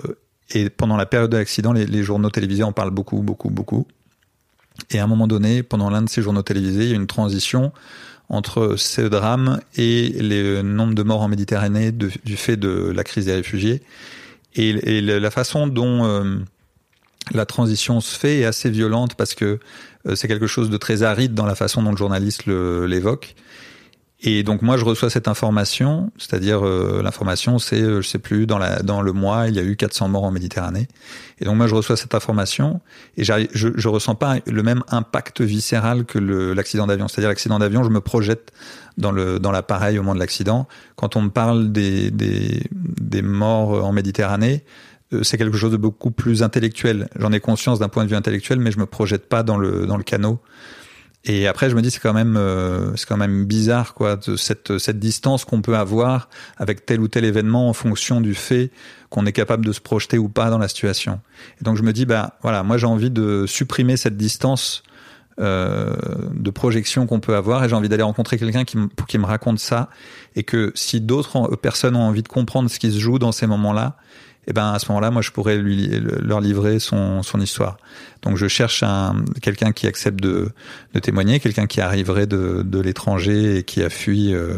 et 0.51 0.69
pendant 0.69 0.95
la 0.95 1.05
période 1.05 1.31
de 1.31 1.37
l'accident, 1.37 1.73
les, 1.73 2.03
journaux 2.03 2.29
télévisés 2.29 2.63
en 2.63 2.71
parlent 2.71 2.91
beaucoup, 2.91 3.21
beaucoup, 3.21 3.49
beaucoup. 3.49 3.85
Et 4.91 4.99
à 4.99 5.03
un 5.03 5.07
moment 5.07 5.27
donné, 5.27 5.63
pendant 5.63 5.89
l'un 5.89 6.03
de 6.03 6.09
ces 6.09 6.21
journaux 6.21 6.41
télévisés, 6.41 6.83
il 6.83 6.89
y 6.89 6.93
a 6.93 6.95
une 6.95 7.07
transition 7.07 7.73
entre 8.29 8.75
ce 8.77 9.01
drame 9.01 9.59
et 9.75 10.15
le 10.21 10.61
nombre 10.61 10.93
de 10.93 11.03
morts 11.03 11.21
en 11.21 11.27
Méditerranée 11.27 11.91
du 11.91 12.37
fait 12.37 12.55
de 12.57 12.91
la 12.95 13.03
crise 13.03 13.25
des 13.25 13.33
réfugiés. 13.33 13.81
Et, 14.55 15.01
la 15.01 15.31
façon 15.31 15.67
dont 15.67 16.05
euh, 16.05 16.37
la 17.31 17.45
transition 17.45 18.01
se 18.01 18.17
fait 18.17 18.39
est 18.39 18.45
assez 18.45 18.69
violente 18.69 19.15
parce 19.15 19.35
que 19.35 19.59
euh, 20.07 20.15
c'est 20.15 20.27
quelque 20.27 20.47
chose 20.47 20.69
de 20.69 20.77
très 20.77 21.03
aride 21.03 21.33
dans 21.33 21.45
la 21.45 21.55
façon 21.55 21.83
dont 21.83 21.91
le 21.91 21.97
journaliste 21.97 22.45
l'évoque. 22.45 23.35
Et 24.21 24.43
donc 24.43 24.61
moi 24.61 24.75
je 24.75 24.83
reçois 24.83 25.09
cette 25.09 25.29
information, 25.29 26.11
c'est-à-dire 26.17 26.65
euh, 26.65 27.01
l'information 27.01 27.57
c'est 27.57 27.81
euh, 27.81 28.01
je 28.01 28.07
sais 28.07 28.19
plus 28.19 28.45
dans 28.45 28.57
la 28.57 28.81
dans 28.81 29.01
le 29.01 29.13
mois 29.13 29.47
il 29.47 29.55
y 29.55 29.59
a 29.59 29.63
eu 29.63 29.77
400 29.77 30.09
morts 30.09 30.25
en 30.25 30.31
Méditerranée. 30.31 30.89
Et 31.39 31.45
donc 31.45 31.55
moi 31.55 31.67
je 31.67 31.75
reçois 31.75 31.95
cette 31.95 32.13
information 32.13 32.81
et 33.15 33.23
je 33.23 33.47
je 33.53 33.87
ressens 33.87 34.15
pas 34.15 34.35
le 34.45 34.61
même 34.61 34.83
impact 34.89 35.39
viscéral 35.39 36.03
que 36.03 36.19
l'accident 36.19 36.85
d'avion. 36.85 37.07
C'est-à-dire 37.07 37.29
l'accident 37.29 37.59
d'avion, 37.59 37.83
je 37.83 37.89
me 37.89 38.01
projette 38.01 38.51
dans 38.97 39.13
le 39.13 39.39
dans 39.39 39.51
l'appareil 39.51 39.97
au 39.97 40.01
moment 40.01 40.15
de 40.15 40.19
l'accident. 40.19 40.67
Quand 40.97 41.15
on 41.15 41.21
me 41.21 41.29
parle 41.29 41.71
des 41.71 42.11
des 42.11 42.63
des 42.73 43.21
morts 43.21 43.85
en 43.85 43.93
Méditerranée, 43.93 44.65
euh, 45.13 45.23
c'est 45.23 45.37
quelque 45.37 45.57
chose 45.57 45.71
de 45.71 45.77
beaucoup 45.77 46.11
plus 46.11 46.43
intellectuel. 46.43 47.07
J'en 47.17 47.31
ai 47.31 47.39
conscience 47.39 47.79
d'un 47.79 47.89
point 47.89 48.03
de 48.03 48.09
vue 48.09 48.15
intellectuel, 48.15 48.59
mais 48.59 48.71
je 48.71 48.79
me 48.79 48.85
projette 48.85 49.27
pas 49.27 49.43
dans 49.43 49.57
le 49.57 49.85
dans 49.85 49.97
le 49.97 50.03
canot. 50.03 50.39
Et 51.25 51.47
après, 51.47 51.69
je 51.69 51.75
me 51.75 51.81
dis 51.81 51.91
c'est 51.91 51.99
quand 51.99 52.13
même 52.13 52.37
euh, 52.37 52.95
c'est 52.95 53.07
quand 53.07 53.17
même 53.17 53.45
bizarre 53.45 53.93
quoi 53.93 54.15
de 54.15 54.37
cette 54.37 54.77
cette 54.77 54.99
distance 54.99 55.43
qu'on 55.43 55.61
peut 55.61 55.75
avoir 55.75 56.29
avec 56.57 56.85
tel 56.85 57.01
ou 57.01 57.09
tel 57.09 57.25
événement 57.25 57.67
en 57.67 57.73
fonction 57.73 58.21
du 58.21 58.33
fait 58.33 58.71
qu'on 59.09 59.25
est 59.25 59.33
capable 59.33 59.65
de 59.65 59.73
se 59.73 59.81
projeter 59.81 60.17
ou 60.17 60.29
pas 60.29 60.49
dans 60.49 60.57
la 60.57 60.69
situation. 60.69 61.19
Et 61.59 61.65
donc 61.65 61.75
je 61.75 61.83
me 61.83 61.91
dis 61.91 62.05
bah 62.05 62.37
voilà, 62.41 62.63
moi 62.63 62.77
j'ai 62.77 62.87
envie 62.87 63.11
de 63.11 63.45
supprimer 63.47 63.97
cette 63.97 64.15
distance 64.15 64.83
euh, 65.41 65.95
de 66.33 66.49
projection 66.51 67.05
qu'on 67.05 67.19
peut 67.19 67.35
avoir 67.35 67.63
et 67.63 67.69
j'ai 67.69 67.75
envie 67.75 67.89
d'aller 67.89 68.03
rencontrer 68.03 68.37
quelqu'un 68.37 68.63
qui, 68.65 68.77
qui 69.07 69.17
me 69.17 69.25
raconte 69.25 69.59
ça 69.59 69.89
et 70.35 70.43
que 70.43 70.71
si 70.75 70.99
d'autres 70.99 71.55
personnes 71.55 71.95
ont 71.95 72.01
envie 72.01 72.23
de 72.23 72.27
comprendre 72.27 72.69
ce 72.69 72.77
qui 72.77 72.91
se 72.91 72.99
joue 72.99 73.19
dans 73.19 73.31
ces 73.31 73.47
moments-là, 73.47 73.95
et 74.49 74.53
ben 74.53 74.73
à 74.73 74.79
ce 74.79 74.87
moment-là, 74.89 75.11
moi 75.11 75.21
je 75.21 75.29
pourrais 75.29 75.57
lui, 75.57 75.89
leur 76.21 76.41
livrer 76.41 76.79
son, 76.79 77.21
son 77.21 77.39
histoire. 77.39 77.77
Donc 78.23 78.35
je 78.35 78.47
cherche 78.47 78.81
un 78.81 79.23
quelqu'un 79.43 79.71
qui 79.71 79.85
accepte 79.85 80.19
de, 80.19 80.49
de 80.95 80.99
témoigner, 80.99 81.39
quelqu'un 81.39 81.67
qui 81.67 81.81
arriverait 81.81 82.25
de, 82.25 82.63
de 82.65 82.79
l'étranger 82.79 83.59
et 83.59 83.63
qui 83.63 83.83
a 83.83 83.91
fui 83.91 84.33
euh, 84.33 84.55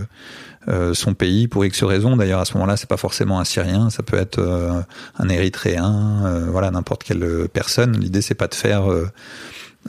euh, 0.69 0.93
son 0.93 1.13
pays 1.13 1.49
pour 1.49 1.65
X 1.65 1.83
raisons. 1.83 2.15
D'ailleurs 2.15 2.39
à 2.39 2.45
ce 2.45 2.53
moment-là, 2.53 2.77
c'est 2.77 2.89
pas 2.89 2.95
forcément 2.95 3.41
un 3.41 3.43
Syrien, 3.43 3.89
ça 3.89 4.01
peut 4.01 4.17
être 4.17 4.39
euh, 4.39 4.81
un 5.19 5.27
Érythréen, 5.27 6.23
euh, 6.25 6.45
voilà 6.49 6.71
n'importe 6.71 7.03
quelle 7.03 7.49
personne. 7.51 7.99
L'idée 7.99 8.21
c'est 8.21 8.33
pas 8.33 8.47
de 8.47 8.55
faire 8.55 8.89
euh, 8.89 9.09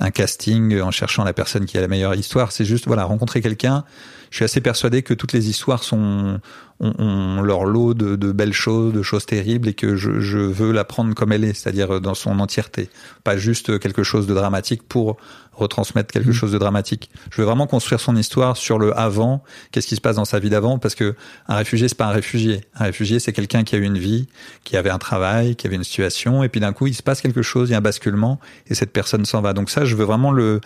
un 0.00 0.10
casting 0.10 0.80
en 0.80 0.90
cherchant 0.90 1.22
la 1.22 1.32
personne 1.32 1.64
qui 1.64 1.78
a 1.78 1.80
la 1.80 1.88
meilleure 1.88 2.16
histoire. 2.16 2.50
C'est 2.50 2.64
juste 2.64 2.88
voilà 2.88 3.04
rencontrer 3.04 3.40
quelqu'un. 3.40 3.84
Je 4.32 4.36
suis 4.36 4.44
assez 4.46 4.62
persuadé 4.62 5.02
que 5.02 5.12
toutes 5.12 5.34
les 5.34 5.50
histoires 5.50 5.84
sont 5.84 6.40
ont, 6.80 6.94
ont 6.98 7.42
leur 7.42 7.64
lot 7.64 7.92
de, 7.92 8.16
de 8.16 8.32
belles 8.32 8.54
choses, 8.54 8.94
de 8.94 9.02
choses 9.02 9.26
terribles, 9.26 9.68
et 9.68 9.74
que 9.74 9.94
je, 9.94 10.20
je 10.20 10.38
veux 10.38 10.72
la 10.72 10.84
prendre 10.84 11.14
comme 11.14 11.32
elle 11.32 11.44
est, 11.44 11.52
c'est-à-dire 11.52 12.00
dans 12.00 12.14
son 12.14 12.40
entièreté, 12.40 12.88
pas 13.24 13.36
juste 13.36 13.78
quelque 13.78 14.02
chose 14.02 14.26
de 14.26 14.32
dramatique 14.32 14.82
pour 14.88 15.18
retransmettre 15.52 16.10
quelque 16.10 16.32
chose 16.32 16.50
de 16.50 16.56
dramatique. 16.56 17.10
Je 17.30 17.42
veux 17.42 17.46
vraiment 17.46 17.66
construire 17.66 18.00
son 18.00 18.16
histoire 18.16 18.56
sur 18.56 18.78
le 18.78 18.98
avant, 18.98 19.44
qu'est-ce 19.70 19.86
qui 19.86 19.96
se 19.96 20.00
passe 20.00 20.16
dans 20.16 20.24
sa 20.24 20.38
vie 20.38 20.48
d'avant, 20.48 20.78
parce 20.78 20.94
que 20.94 21.14
un 21.46 21.56
réfugié 21.56 21.88
c'est 21.88 21.98
pas 21.98 22.06
un 22.06 22.12
réfugié. 22.12 22.62
Un 22.74 22.84
réfugié 22.84 23.20
c'est 23.20 23.34
quelqu'un 23.34 23.64
qui 23.64 23.74
a 23.74 23.78
eu 23.78 23.84
une 23.84 23.98
vie, 23.98 24.28
qui 24.64 24.78
avait 24.78 24.88
un 24.88 24.98
travail, 24.98 25.56
qui 25.56 25.66
avait 25.66 25.76
une 25.76 25.84
situation, 25.84 26.42
et 26.42 26.48
puis 26.48 26.60
d'un 26.62 26.72
coup 26.72 26.86
il 26.86 26.94
se 26.94 27.02
passe 27.02 27.20
quelque 27.20 27.42
chose, 27.42 27.68
il 27.68 27.72
y 27.72 27.74
a 27.74 27.78
un 27.78 27.82
basculement, 27.82 28.40
et 28.68 28.74
cette 28.74 28.94
personne 28.94 29.26
s'en 29.26 29.42
va. 29.42 29.52
Donc 29.52 29.68
ça, 29.68 29.84
je 29.84 29.94
veux 29.94 30.06
vraiment 30.06 30.32
le 30.32 30.62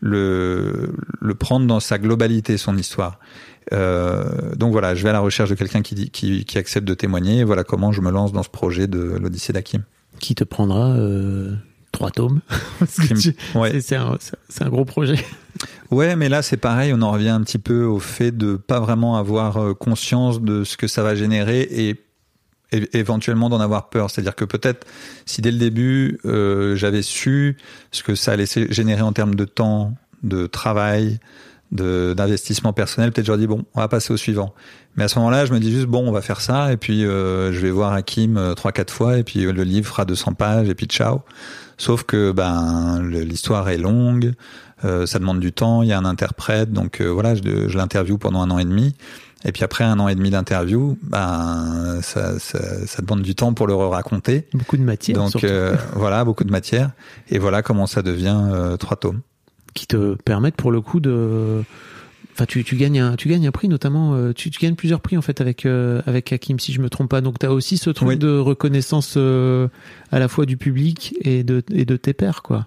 le, 0.00 0.92
le 1.20 1.34
prendre 1.34 1.66
dans 1.66 1.80
sa 1.80 1.98
globalité, 1.98 2.56
son 2.56 2.76
histoire. 2.76 3.18
Euh, 3.72 4.54
donc 4.54 4.72
voilà, 4.72 4.94
je 4.94 5.02
vais 5.02 5.08
à 5.10 5.12
la 5.12 5.20
recherche 5.20 5.50
de 5.50 5.54
quelqu'un 5.54 5.82
qui, 5.82 6.10
qui, 6.10 6.44
qui 6.44 6.58
accepte 6.58 6.86
de 6.86 6.94
témoigner. 6.94 7.38
Et 7.40 7.44
voilà 7.44 7.64
comment 7.64 7.92
je 7.92 8.00
me 8.00 8.10
lance 8.10 8.32
dans 8.32 8.42
ce 8.42 8.48
projet 8.50 8.86
de 8.86 8.98
l'Odyssée 9.20 9.52
d'Hakim. 9.52 9.82
Qui 10.20 10.34
te 10.34 10.44
prendra 10.44 10.92
euh, 10.92 11.54
trois 11.92 12.10
tomes. 12.10 12.40
Ouais. 13.54 13.80
c'est- 13.80 13.80
C'est 13.80 13.96
un, 13.96 14.16
un 14.60 14.68
gros 14.68 14.84
projet. 14.84 15.16
Ouais, 15.90 16.16
mais 16.16 16.28
là 16.28 16.42
c'est 16.42 16.56
pareil, 16.58 16.92
on 16.94 17.00
en 17.02 17.10
revient 17.12 17.28
un 17.30 17.40
petit 17.42 17.58
peu 17.58 17.84
au 17.84 17.98
fait 17.98 18.30
de 18.36 18.56
pas 18.56 18.78
vraiment 18.80 19.16
avoir 19.16 19.56
euh, 19.56 19.72
conscience 19.74 20.40
de 20.42 20.64
ce 20.64 20.76
que 20.76 20.86
ça 20.86 21.02
va 21.02 21.14
générer 21.14 21.60
et, 21.70 21.96
éventuellement 22.92 23.48
d'en 23.48 23.60
avoir 23.60 23.88
peur. 23.88 24.10
C'est-à-dire 24.10 24.34
que 24.34 24.44
peut-être 24.44 24.86
si 25.24 25.40
dès 25.40 25.50
le 25.50 25.58
début 25.58 26.18
euh, 26.24 26.76
j'avais 26.76 27.02
su 27.02 27.56
ce 27.90 28.02
que 28.02 28.14
ça 28.14 28.32
allait 28.32 28.46
générer 28.70 29.02
en 29.02 29.12
termes 29.12 29.34
de 29.34 29.44
temps, 29.44 29.94
de 30.22 30.46
travail, 30.46 31.18
d'investissement 31.72 32.72
personnel, 32.72 33.10
peut-être 33.10 33.26
j'aurais 33.26 33.38
dit 33.38 33.46
bon, 33.46 33.64
on 33.74 33.80
va 33.80 33.88
passer 33.88 34.12
au 34.12 34.16
suivant. 34.16 34.54
Mais 34.96 35.04
à 35.04 35.08
ce 35.08 35.18
moment-là, 35.18 35.44
je 35.46 35.52
me 35.52 35.58
dis 35.58 35.72
juste 35.72 35.86
bon, 35.86 36.08
on 36.08 36.12
va 36.12 36.22
faire 36.22 36.40
ça 36.40 36.72
et 36.72 36.76
puis 36.76 37.04
euh, 37.04 37.52
je 37.52 37.58
vais 37.58 37.70
voir 37.70 37.92
Hakim 37.92 38.36
euh, 38.36 38.54
trois 38.54 38.72
quatre 38.72 38.92
fois 38.92 39.18
et 39.18 39.24
puis 39.24 39.40
le 39.40 39.62
livre 39.64 39.86
fera 39.88 40.04
200 40.04 40.34
pages 40.34 40.68
et 40.68 40.74
puis 40.74 40.86
ciao. 40.86 41.22
Sauf 41.76 42.04
que 42.04 42.32
ben 42.32 43.02
l'histoire 43.02 43.68
est 43.68 43.76
longue, 43.76 44.32
ça 44.82 45.18
demande 45.18 45.40
du 45.40 45.52
temps, 45.52 45.82
il 45.82 45.90
y 45.90 45.92
a 45.92 45.98
un 45.98 46.06
interprète, 46.06 46.72
donc 46.72 47.02
voilà, 47.02 47.34
je, 47.34 47.68
je 47.68 47.76
l'interview 47.76 48.16
pendant 48.16 48.40
un 48.40 48.50
an 48.50 48.58
et 48.58 48.64
demi. 48.64 48.94
Et 49.48 49.52
puis 49.52 49.62
après 49.64 49.84
un 49.84 49.98
an 50.00 50.08
et 50.08 50.14
demi 50.16 50.30
d'interview, 50.30 50.98
ben 51.04 52.00
ça, 52.02 52.38
ça, 52.40 52.84
ça 52.86 53.00
demande 53.02 53.22
du 53.22 53.34
temps 53.36 53.54
pour 53.54 53.66
le 53.68 53.74
raconter. 53.74 54.46
Beaucoup 54.52 54.76
de 54.76 54.82
matière. 54.82 55.16
Donc 55.16 55.44
euh, 55.44 55.76
voilà, 55.94 56.24
beaucoup 56.24 56.44
de 56.44 56.50
matière. 56.50 56.90
Et 57.30 57.38
voilà 57.38 57.62
comment 57.62 57.86
ça 57.86 58.02
devient 58.02 58.36
euh, 58.52 58.76
trois 58.76 58.96
tomes. 58.96 59.20
qui 59.74 59.86
te 59.86 60.14
permettent 60.16 60.56
pour 60.56 60.72
le 60.72 60.80
coup 60.80 60.98
de. 61.00 61.62
Enfin, 62.34 62.44
tu, 62.46 62.64
tu 62.64 62.76
gagnes 62.76 63.00
un, 63.00 63.14
tu 63.16 63.28
gagnes 63.28 63.46
un 63.46 63.52
prix 63.52 63.68
notamment. 63.68 64.14
euh, 64.14 64.32
Tu, 64.34 64.50
tu 64.50 64.58
gagnes 64.60 64.74
plusieurs 64.74 65.00
prix 65.00 65.16
en 65.16 65.22
fait 65.22 65.40
avec 65.40 65.64
euh, 65.64 66.02
avec 66.06 66.32
Hakim, 66.32 66.58
si 66.58 66.72
je 66.72 66.80
me 66.82 66.90
trompe 66.90 67.08
pas. 67.08 67.20
Donc, 67.22 67.38
tu 67.38 67.46
as 67.46 67.52
aussi 67.52 67.78
ce 67.78 67.88
truc 67.90 68.08
Oui. 68.08 68.16
de 68.18 68.36
reconnaissance 68.38 69.14
euh, 69.16 69.68
à 70.12 70.18
la 70.18 70.26
fois 70.28 70.44
du 70.44 70.56
public 70.58 71.14
et 71.22 71.44
de 71.44 71.62
et 71.70 71.84
de 71.86 71.96
tes 71.96 72.12
pairs, 72.14 72.42
quoi. 72.42 72.66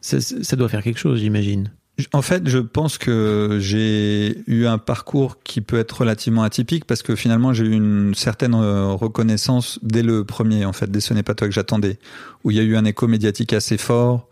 Ça, 0.00 0.18
ça 0.20 0.56
doit 0.56 0.68
faire 0.70 0.82
quelque 0.82 0.98
chose, 1.00 1.18
j'imagine. 1.18 1.70
En 2.14 2.22
fait, 2.22 2.48
je 2.48 2.58
pense 2.58 2.96
que 2.96 3.58
j'ai 3.60 4.42
eu 4.46 4.66
un 4.66 4.78
parcours 4.78 5.42
qui 5.42 5.60
peut 5.60 5.78
être 5.78 6.00
relativement 6.00 6.42
atypique 6.42 6.86
parce 6.86 7.02
que 7.02 7.14
finalement 7.14 7.52
j'ai 7.52 7.64
eu 7.64 7.72
une 7.72 8.14
certaine 8.14 8.54
euh, 8.54 8.86
reconnaissance 8.86 9.78
dès 9.82 10.02
le 10.02 10.24
premier, 10.24 10.64
en 10.64 10.72
fait, 10.72 10.90
dès 10.90 11.00
ce 11.00 11.12
n'est 11.12 11.22
pas 11.22 11.34
toi 11.34 11.46
que 11.46 11.52
j'attendais, 11.52 11.98
où 12.42 12.50
il 12.50 12.56
y 12.56 12.60
a 12.60 12.62
eu 12.62 12.76
un 12.76 12.86
écho 12.86 13.06
médiatique 13.06 13.52
assez 13.52 13.76
fort. 13.76 14.30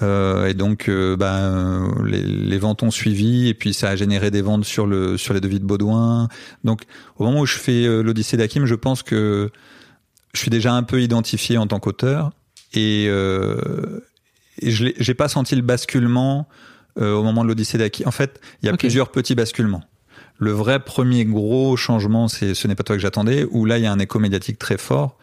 Euh, 0.00 0.46
et 0.46 0.54
donc, 0.54 0.90
bah, 1.18 1.80
les, 2.04 2.58
ventes 2.58 2.82
ont 2.82 2.90
suivi, 2.90 3.48
et 3.48 3.54
puis 3.54 3.74
ça 3.74 3.90
a 3.90 3.96
généré 3.96 4.30
des 4.30 4.40
ventes 4.40 4.64
sur 4.64 4.86
le 4.86 5.18
sur 5.18 5.34
les 5.34 5.40
devis 5.40 5.60
de 5.60 5.64
Baudouin. 5.64 6.28
Donc, 6.64 6.82
au 7.18 7.24
moment 7.24 7.40
où 7.40 7.46
je 7.46 7.58
fais 7.58 7.84
euh, 7.84 8.02
l'Odyssée 8.02 8.36
d'Hakim, 8.36 8.64
je 8.64 8.74
pense 8.74 9.02
que 9.02 9.50
je 10.32 10.40
suis 10.40 10.50
déjà 10.50 10.72
un 10.72 10.82
peu 10.82 11.02
identifié 11.02 11.58
en 11.58 11.66
tant 11.66 11.78
qu'auteur, 11.78 12.30
et, 12.72 13.06
euh, 13.08 14.00
et 14.60 14.70
je 14.70 14.86
j'ai 14.98 15.14
pas 15.14 15.28
senti 15.28 15.54
le 15.56 15.62
basculement 15.62 16.48
euh, 17.00 17.14
au 17.14 17.22
moment 17.22 17.42
de 17.42 17.48
l'Odyssée 17.48 17.78
d'Hakim. 17.78 18.06
En 18.06 18.10
fait, 18.10 18.40
il 18.62 18.66
y 18.66 18.68
a 18.68 18.76
plusieurs 18.76 19.10
petits 19.10 19.34
basculements. 19.34 19.82
Le 20.38 20.50
vrai 20.50 20.80
premier 20.80 21.24
gros 21.24 21.76
changement, 21.76 22.28
c'est 22.28 22.54
ce 22.54 22.66
n'est 22.66 22.74
pas 22.74 22.82
toi 22.82 22.96
que 22.96 23.02
j'attendais, 23.02 23.46
où 23.50 23.64
là 23.64 23.78
il 23.78 23.84
y 23.84 23.86
a 23.86 23.92
un 23.92 23.98
écho 23.98 24.18
médiatique 24.18 24.58
très 24.58 24.78
fort. 24.78 25.16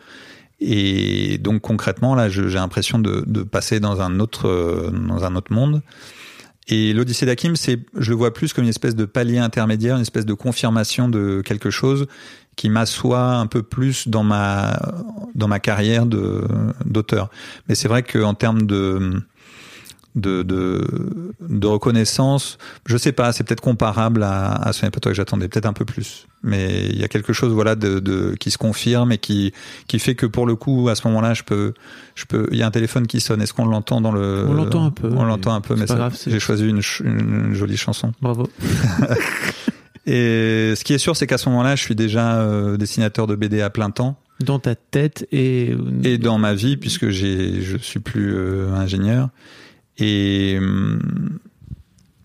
Et 0.59 1.37
donc 1.37 1.61
concrètement, 1.61 2.15
là, 2.15 2.29
j'ai 2.29 2.47
l'impression 2.49 2.99
de, 2.99 3.23
de 3.25 3.43
passer 3.43 3.79
dans 3.79 4.01
un 4.01 4.19
autre 4.19 4.47
euh, 4.47 4.91
dans 4.91 5.23
un 5.23 5.35
autre 5.35 5.53
monde. 5.53 5.81
Et 6.67 6.93
l'Odyssée 6.93 7.25
d'Hakim, 7.25 7.55
c'est, 7.55 7.79
je 7.97 8.11
le 8.11 8.15
vois 8.15 8.31
plus 8.31 8.53
comme 8.53 8.63
une 8.63 8.69
espèce 8.69 8.95
de 8.95 9.05
palier 9.05 9.39
intermédiaire, 9.39 9.95
une 9.95 10.03
espèce 10.03 10.25
de 10.25 10.35
confirmation 10.35 11.09
de 11.09 11.41
quelque 11.43 11.71
chose 11.71 12.05
qui 12.55 12.69
m'assoit 12.69 13.35
un 13.35 13.47
peu 13.47 13.63
plus 13.63 14.07
dans 14.07 14.23
ma 14.23 14.79
dans 15.33 15.47
ma 15.47 15.59
carrière 15.59 16.05
de 16.05 16.43
d'auteur. 16.85 17.29
Mais 17.67 17.75
c'est 17.75 17.87
vrai 17.87 18.03
qu'en 18.03 18.35
termes 18.35 18.63
de 18.63 19.23
de, 20.19 20.43
de 20.43 20.83
de 21.49 21.67
reconnaissance, 21.67 22.57
je 22.85 22.97
sais 22.97 23.11
pas, 23.11 23.31
c'est 23.31 23.43
peut-être 23.43 23.61
comparable 23.61 24.23
à, 24.23 24.51
à 24.53 24.73
ce 24.73 24.85
n'est 24.85 24.91
pas 24.91 24.99
toi 24.99 25.11
que 25.11 25.15
j'attendais, 25.15 25.47
peut-être 25.47 25.65
un 25.65 25.73
peu 25.73 25.85
plus. 25.85 26.27
Mais 26.43 26.87
il 26.89 26.99
y 26.99 27.03
a 27.03 27.07
quelque 27.07 27.33
chose 27.33 27.51
voilà 27.51 27.75
de, 27.75 27.99
de 27.99 28.35
qui 28.39 28.51
se 28.51 28.57
confirme 28.57 29.11
et 29.11 29.17
qui 29.17 29.53
qui 29.87 29.99
fait 29.99 30.15
que 30.15 30.25
pour 30.25 30.45
le 30.45 30.55
coup 30.55 30.87
à 30.89 30.95
ce 30.95 31.07
moment-là, 31.07 31.33
je 31.33 31.43
peux 31.43 31.73
je 32.15 32.25
peux 32.25 32.47
il 32.51 32.57
y 32.57 32.63
a 32.63 32.67
un 32.67 32.71
téléphone 32.71 33.07
qui 33.07 33.19
sonne, 33.19 33.41
est-ce 33.41 33.53
qu'on 33.53 33.65
l'entend 33.65 33.99
dans 33.99 34.11
le 34.11 34.45
On 34.47 34.53
l'entend 34.53 34.85
un 34.85 34.91
peu, 34.91 35.09
On 35.11 35.25
l'entend 35.25 35.53
un 35.53 35.61
peu 35.61 35.75
c'est 35.75 35.93
mais 35.93 36.09
j'ai 36.27 36.39
choisi 36.39 36.67
une, 36.67 37.53
jolie 37.53 37.77
chanson. 37.77 38.13
Bravo. 38.21 38.49
Et 40.05 40.73
ce 40.75 40.83
qui 40.83 40.93
est 40.93 40.97
sûr, 40.97 41.15
c'est 41.15 41.27
qu'à 41.27 41.37
ce 41.37 41.49
moment-là, 41.49 41.75
je 41.75 41.83
suis 41.83 41.93
déjà 41.93 42.39
euh, 42.39 42.77
dessinateur 42.77 43.27
de 43.27 43.35
BD 43.35 43.61
à 43.61 43.69
plein 43.69 43.91
temps 43.91 44.17
Dans 44.39 44.57
ta 44.57 44.73
tête 44.73 45.27
et 45.31 45.75
et 46.03 46.17
dans 46.17 46.39
ma 46.39 46.53
vie, 46.53 46.77
puisque 46.77 47.09
j'ai, 47.09 47.61
je 47.61 47.77
suis 47.77 47.99
plus 47.99 48.33
euh, 48.33 48.73
ingénieur. 48.73 49.29
Et 49.99 50.57
hum, 50.59 51.39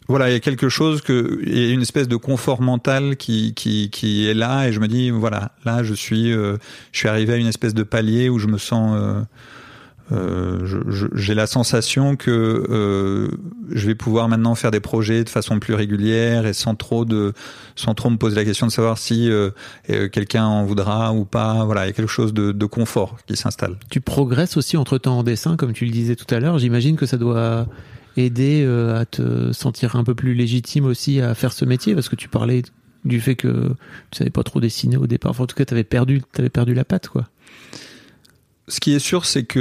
voilà, 0.08 0.28
il 0.30 0.32
y 0.32 0.36
a 0.36 0.40
quelque 0.40 0.68
chose 0.68 1.00
que, 1.00 1.40
il 1.46 1.58
y 1.58 1.70
a 1.70 1.72
une 1.72 1.82
espèce 1.82 2.08
de 2.08 2.16
confort 2.16 2.60
mental 2.60 3.16
qui 3.16 3.54
qui 3.54 4.28
est 4.28 4.34
là, 4.34 4.68
et 4.68 4.72
je 4.72 4.80
me 4.80 4.88
dis 4.88 5.10
voilà, 5.10 5.52
là, 5.64 5.82
je 5.82 5.94
suis, 5.94 6.32
euh, 6.32 6.56
je 6.92 6.98
suis 6.98 7.08
arrivé 7.08 7.34
à 7.34 7.36
une 7.36 7.46
espèce 7.46 7.74
de 7.74 7.82
palier 7.82 8.28
où 8.28 8.38
je 8.38 8.46
me 8.46 8.58
sens. 8.58 8.96
euh, 9.00 9.22
euh, 10.12 10.82
j'ai 11.14 11.34
la 11.34 11.46
sensation 11.46 12.16
que 12.16 12.30
euh, 12.30 13.28
je 13.70 13.86
vais 13.86 13.94
pouvoir 13.94 14.28
maintenant 14.28 14.54
faire 14.54 14.70
des 14.70 14.80
projets 14.80 15.24
de 15.24 15.30
façon 15.30 15.58
plus 15.60 15.74
régulière 15.74 16.46
et 16.46 16.52
sans 16.52 16.74
trop 16.74 17.04
de 17.04 17.32
sans 17.74 17.94
trop 17.94 18.10
me 18.10 18.16
poser 18.16 18.36
la 18.36 18.44
question 18.44 18.66
de 18.66 18.72
savoir 18.72 18.98
si 18.98 19.30
euh, 19.30 19.50
euh, 19.88 20.08
quelqu'un 20.08 20.44
en 20.44 20.64
voudra 20.64 21.14
ou 21.14 21.24
pas 21.24 21.64
voilà 21.64 21.84
il 21.84 21.86
y 21.86 21.90
a 21.90 21.92
quelque 21.94 22.10
chose 22.10 22.34
de, 22.34 22.52
de 22.52 22.66
confort 22.66 23.16
qui 23.26 23.36
s'installe 23.36 23.78
tu 23.88 24.00
progresses 24.00 24.56
aussi 24.56 24.76
entre 24.76 24.98
temps 24.98 25.18
en 25.18 25.22
dessin, 25.22 25.56
comme 25.56 25.72
tu 25.72 25.84
le 25.84 25.90
disais 25.90 26.16
tout 26.16 26.32
à 26.34 26.40
l'heure. 26.40 26.58
J'imagine 26.58 26.96
que 26.96 27.06
ça 27.06 27.16
doit 27.16 27.66
aider 28.16 28.62
euh, 28.64 29.00
à 29.00 29.06
te 29.06 29.52
sentir 29.52 29.96
un 29.96 30.04
peu 30.04 30.14
plus 30.14 30.34
légitime 30.34 30.84
aussi 30.84 31.20
à 31.20 31.34
faire 31.34 31.52
ce 31.52 31.64
métier, 31.64 31.94
parce 31.94 32.08
que 32.08 32.16
tu 32.16 32.28
parlais 32.28 32.62
du 33.04 33.20
fait 33.20 33.34
que 33.34 33.68
tu 34.10 34.18
savais 34.18 34.30
pas 34.30 34.42
trop 34.42 34.60
dessiner 34.60 34.96
au 34.96 35.06
départ. 35.06 35.38
En 35.40 35.46
tout 35.46 35.56
cas, 35.56 35.64
t'avais 35.64 35.84
perdu, 35.84 36.22
t'avais 36.32 36.48
perdu 36.48 36.74
la 36.74 36.84
patte, 36.84 37.08
quoi. 37.08 37.28
Ce 38.68 38.80
qui 38.80 38.94
est 38.94 38.98
sûr 38.98 39.26
c'est 39.26 39.44
que 39.44 39.60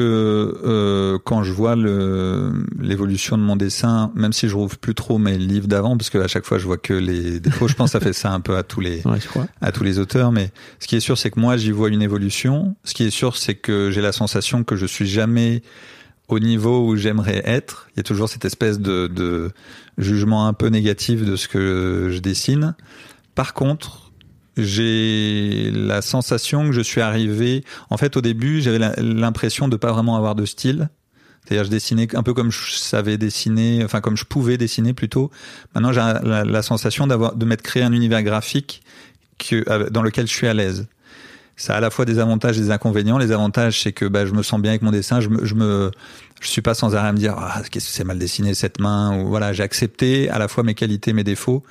euh, 0.63 1.17
quand 1.23 1.43
je 1.43 1.51
vois 1.51 1.75
l'évolution 1.75 3.37
de 3.37 3.43
mon 3.43 3.55
dessin 3.55 4.11
même 4.15 4.33
si 4.33 4.47
je 4.47 4.55
rouvre 4.55 4.77
plus 4.77 4.95
trop 4.95 5.17
mes 5.17 5.37
livres 5.37 5.67
d'avant 5.67 5.97
parce 5.97 6.09
que 6.09 6.17
à 6.17 6.27
chaque 6.27 6.45
fois 6.45 6.57
je 6.57 6.65
vois 6.65 6.77
que 6.77 6.93
les 6.93 7.39
défauts 7.39 7.67
je 7.67 7.75
pense 7.75 7.91
que 7.91 7.99
ça 7.99 7.99
fait 7.99 8.13
ça 8.13 8.31
un 8.31 8.39
peu 8.39 8.55
à 8.55 8.63
tous 8.63 8.79
les 8.79 9.01
Ouais, 9.13 9.19
à 9.61 9.71
tous 9.71 9.83
les 9.83 9.99
auteurs, 9.99 10.31
mais 10.31 10.51
ce 10.79 10.87
qui 10.87 10.95
est 10.95 10.99
sûr, 10.99 11.17
c'est 11.17 11.31
que 11.31 11.39
moi, 11.39 11.57
j'y 11.57 11.71
vois 11.71 11.89
une 11.89 12.01
évolution. 12.01 12.75
Ce 12.83 12.93
qui 12.93 13.03
est 13.03 13.09
sûr, 13.09 13.37
c'est 13.37 13.55
que 13.55 13.91
j'ai 13.91 14.01
la 14.01 14.11
sensation 14.11 14.63
que 14.63 14.75
je 14.75 14.85
suis 14.85 15.07
jamais 15.07 15.61
au 16.27 16.39
niveau 16.39 16.87
où 16.87 16.95
j'aimerais 16.95 17.41
être. 17.45 17.89
Il 17.93 17.97
y 17.97 17.99
a 17.99 18.03
toujours 18.03 18.29
cette 18.29 18.45
espèce 18.45 18.79
de, 18.79 19.07
de 19.07 19.51
jugement 19.97 20.47
un 20.47 20.53
peu 20.53 20.67
négatif 20.67 21.23
de 21.23 21.35
ce 21.35 21.47
que 21.47 22.09
je 22.11 22.19
dessine. 22.19 22.75
Par 23.35 23.53
contre, 23.53 24.02
j'ai 24.57 25.71
la 25.73 26.01
sensation 26.01 26.67
que 26.67 26.71
je 26.71 26.81
suis 26.81 27.01
arrivé. 27.01 27.63
En 27.89 27.97
fait, 27.97 28.17
au 28.17 28.21
début, 28.21 28.61
j'avais 28.61 28.79
l'impression 28.97 29.67
de 29.67 29.75
pas 29.75 29.91
vraiment 29.91 30.15
avoir 30.15 30.35
de 30.35 30.45
style. 30.45 30.89
C'est-à-dire, 31.43 31.65
je 31.65 31.69
dessinais 31.69 32.15
un 32.15 32.23
peu 32.23 32.33
comme 32.33 32.51
je 32.51 32.71
savais 32.71 33.17
dessiner, 33.17 33.83
enfin 33.83 33.99
comme 33.99 34.15
je 34.15 34.23
pouvais 34.25 34.57
dessiner 34.57 34.93
plutôt. 34.93 35.29
Maintenant, 35.75 35.91
j'ai 35.91 35.99
la, 35.99 36.45
la 36.45 36.61
sensation 36.61 37.05
d'avoir 37.05 37.35
de 37.35 37.45
m'être 37.45 37.61
créé 37.61 37.83
un 37.83 37.91
univers 37.91 38.23
graphique 38.23 38.81
que, 39.37 39.69
euh, 39.69 39.89
dans 39.89 40.01
lequel 40.01 40.27
je 40.27 40.33
suis 40.33 40.47
à 40.47 40.53
l'aise. 40.53 40.87
Ça 41.55 41.75
a 41.75 41.77
à 41.77 41.79
la 41.79 41.91
fois 41.91 42.05
des 42.05 42.19
avantages 42.19 42.57
et 42.57 42.61
des 42.61 42.71
inconvénients. 42.71 43.17
Les 43.17 43.31
avantages, 43.31 43.81
c'est 43.81 43.91
que 43.91 44.05
bah, 44.05 44.25
je 44.25 44.33
me 44.33 44.41
sens 44.41 44.59
bien 44.59 44.71
avec 44.71 44.81
mon 44.81 44.91
dessin. 44.91 45.19
Je 45.21 45.29
me, 45.29 45.45
je 45.45 45.53
me, 45.53 45.91
je 46.41 46.47
suis 46.47 46.61
pas 46.61 46.73
sans 46.73 46.95
arrêt 46.95 47.09
à 47.09 47.13
me 47.13 47.17
dire 47.17 47.35
ah, 47.37 47.61
qu'est-ce 47.69 47.87
que 47.87 47.91
c'est 47.91 48.03
mal 48.03 48.17
dessiné 48.17 48.53
cette 48.53 48.79
main 48.79 49.19
ou 49.19 49.27
voilà. 49.27 49.53
J'ai 49.53 49.63
accepté 49.63 50.29
à 50.29 50.39
la 50.39 50.47
fois 50.47 50.63
mes 50.63 50.73
qualités, 50.73 51.13
mes 51.13 51.23
défauts. 51.23 51.63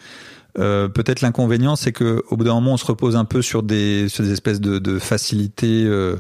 Euh, 0.59 0.89
Peut-être 0.89 1.21
l'inconvénient, 1.21 1.77
c'est 1.77 1.93
que 1.93 2.23
au 2.29 2.37
bout 2.37 2.45
d'un 2.45 2.55
moment, 2.55 2.75
on 2.75 2.77
se 2.77 2.85
repose 2.85 3.17
un 3.17 3.25
peu 3.25 3.43
sur 3.43 3.63
des, 3.63 4.05
espèces 4.05 4.61
de, 4.61 4.99
facilités 4.99 5.85
euh, 5.85 6.17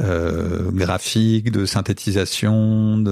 euh, 0.00 0.70
graphiques, 0.70 1.50
de 1.50 1.66
synthétisation, 1.66 3.02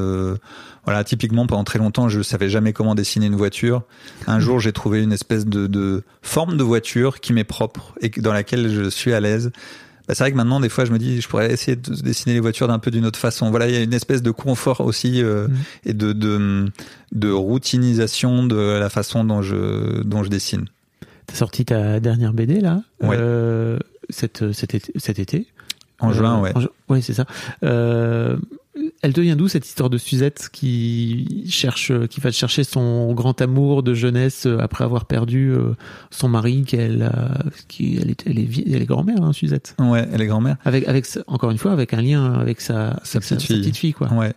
voilà. 0.84 1.02
Typiquement, 1.02 1.46
pendant 1.46 1.64
très 1.64 1.78
longtemps, 1.78 2.10
je 2.10 2.20
savais 2.20 2.50
jamais 2.50 2.74
comment 2.74 2.94
dessiner 2.94 3.26
une 3.26 3.36
voiture. 3.36 3.82
Un 4.26 4.38
jour, 4.38 4.60
j'ai 4.60 4.72
trouvé 4.72 5.02
une 5.02 5.12
espèce 5.12 5.46
de, 5.46 5.66
de 5.66 6.04
forme 6.20 6.58
de 6.58 6.62
voiture 6.62 7.20
qui 7.20 7.32
m'est 7.32 7.44
propre 7.44 7.94
et 8.02 8.10
dans 8.20 8.34
laquelle 8.34 8.70
je 8.70 8.90
suis 8.90 9.14
à 9.14 9.20
l'aise. 9.20 9.50
Bah, 10.06 10.14
c'est 10.14 10.22
vrai 10.24 10.32
que 10.32 10.36
maintenant, 10.36 10.60
des 10.60 10.68
fois, 10.68 10.84
je 10.84 10.92
me 10.92 10.98
dis, 10.98 11.20
je 11.20 11.28
pourrais 11.28 11.50
essayer 11.52 11.76
de 11.76 11.94
dessiner 12.02 12.34
les 12.34 12.40
voitures 12.40 12.68
d'un 12.68 12.78
peu 12.78 12.90
d'une 12.90 13.06
autre 13.06 13.18
façon. 13.18 13.48
Voilà, 13.50 13.68
il 13.68 13.74
y 13.74 13.76
a 13.76 13.80
une 13.82 13.94
espèce 13.94 14.22
de 14.22 14.30
confort 14.30 14.80
aussi 14.82 15.22
euh, 15.22 15.48
Mhm. 15.48 15.56
et 15.86 15.92
de, 15.94 16.12
de 16.12 16.66
de 17.12 17.30
routinisation 17.30 18.44
de 18.44 18.56
la 18.56 18.90
façon 18.90 19.24
dont 19.24 19.40
je 19.40 20.02
dont 20.02 20.22
je 20.22 20.28
dessine. 20.30 20.66
T'as 21.26 21.36
sorti 21.36 21.64
ta 21.64 22.00
dernière 22.00 22.34
BD 22.34 22.60
là, 22.60 22.82
Ouais. 23.02 23.16
euh, 23.18 23.78
cet, 24.10 24.52
cet 24.52 24.74
été. 24.74 24.92
Cet 24.96 25.18
été? 25.18 25.46
En 26.00 26.10
Euh, 26.10 26.12
juin, 26.12 26.40
ouais. 26.40 26.52
ouais, 26.90 27.00
c'est 27.00 27.14
ça. 27.14 27.24
Euh, 29.04 29.06
elle 29.06 29.12
te 29.12 29.20
vient 29.20 29.36
d'où 29.36 29.48
cette 29.48 29.66
histoire 29.66 29.90
de 29.90 29.98
Suzette 29.98 30.48
qui 30.52 31.44
cherche, 31.48 31.92
qui 32.08 32.20
va 32.20 32.30
chercher 32.32 32.64
son 32.64 33.12
grand 33.12 33.40
amour 33.42 33.82
de 33.82 33.94
jeunesse 33.94 34.46
euh, 34.46 34.58
après 34.60 34.84
avoir 34.84 35.04
perdu 35.04 35.50
euh, 35.50 35.74
son 36.10 36.28
mari, 36.28 36.64
qu'elle, 36.64 37.10
qui, 37.68 37.98
elle 38.00 38.10
est, 38.10 38.22
elle 38.26 38.38
est, 38.38 38.44
vie- 38.44 38.64
elle 38.66 38.82
est 38.82 38.86
grand-mère, 38.86 39.22
hein, 39.22 39.32
Suzette. 39.32 39.76
Ouais, 39.78 40.06
elle 40.12 40.22
est 40.22 40.26
grand-mère. 40.26 40.56
Avec, 40.64 40.88
avec, 40.88 41.06
encore 41.26 41.50
une 41.50 41.58
fois, 41.58 41.72
avec 41.72 41.92
un 41.94 42.00
lien 42.02 42.32
avec 42.34 42.60
sa, 42.60 42.98
Sa 43.04 43.18
avec 43.18 43.28
petite 43.28 43.42
fille. 43.42 43.60
petite 43.60 43.76
fille, 43.76 43.92
quoi. 43.92 44.12
Ouais. 44.12 44.32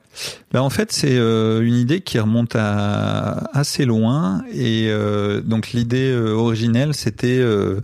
Bah 0.51 0.61
en 0.63 0.69
fait, 0.69 0.91
c'est 0.91 1.17
euh, 1.17 1.61
une 1.61 1.75
idée 1.75 2.01
qui 2.01 2.19
remonte 2.19 2.55
à 2.55 3.49
assez 3.53 3.85
loin 3.85 4.43
et 4.53 4.87
euh, 4.89 5.41
donc 5.41 5.71
l'idée 5.71 6.11
euh, 6.11 6.33
originelle, 6.33 6.93
c'était 6.93 7.37
euh, 7.39 7.81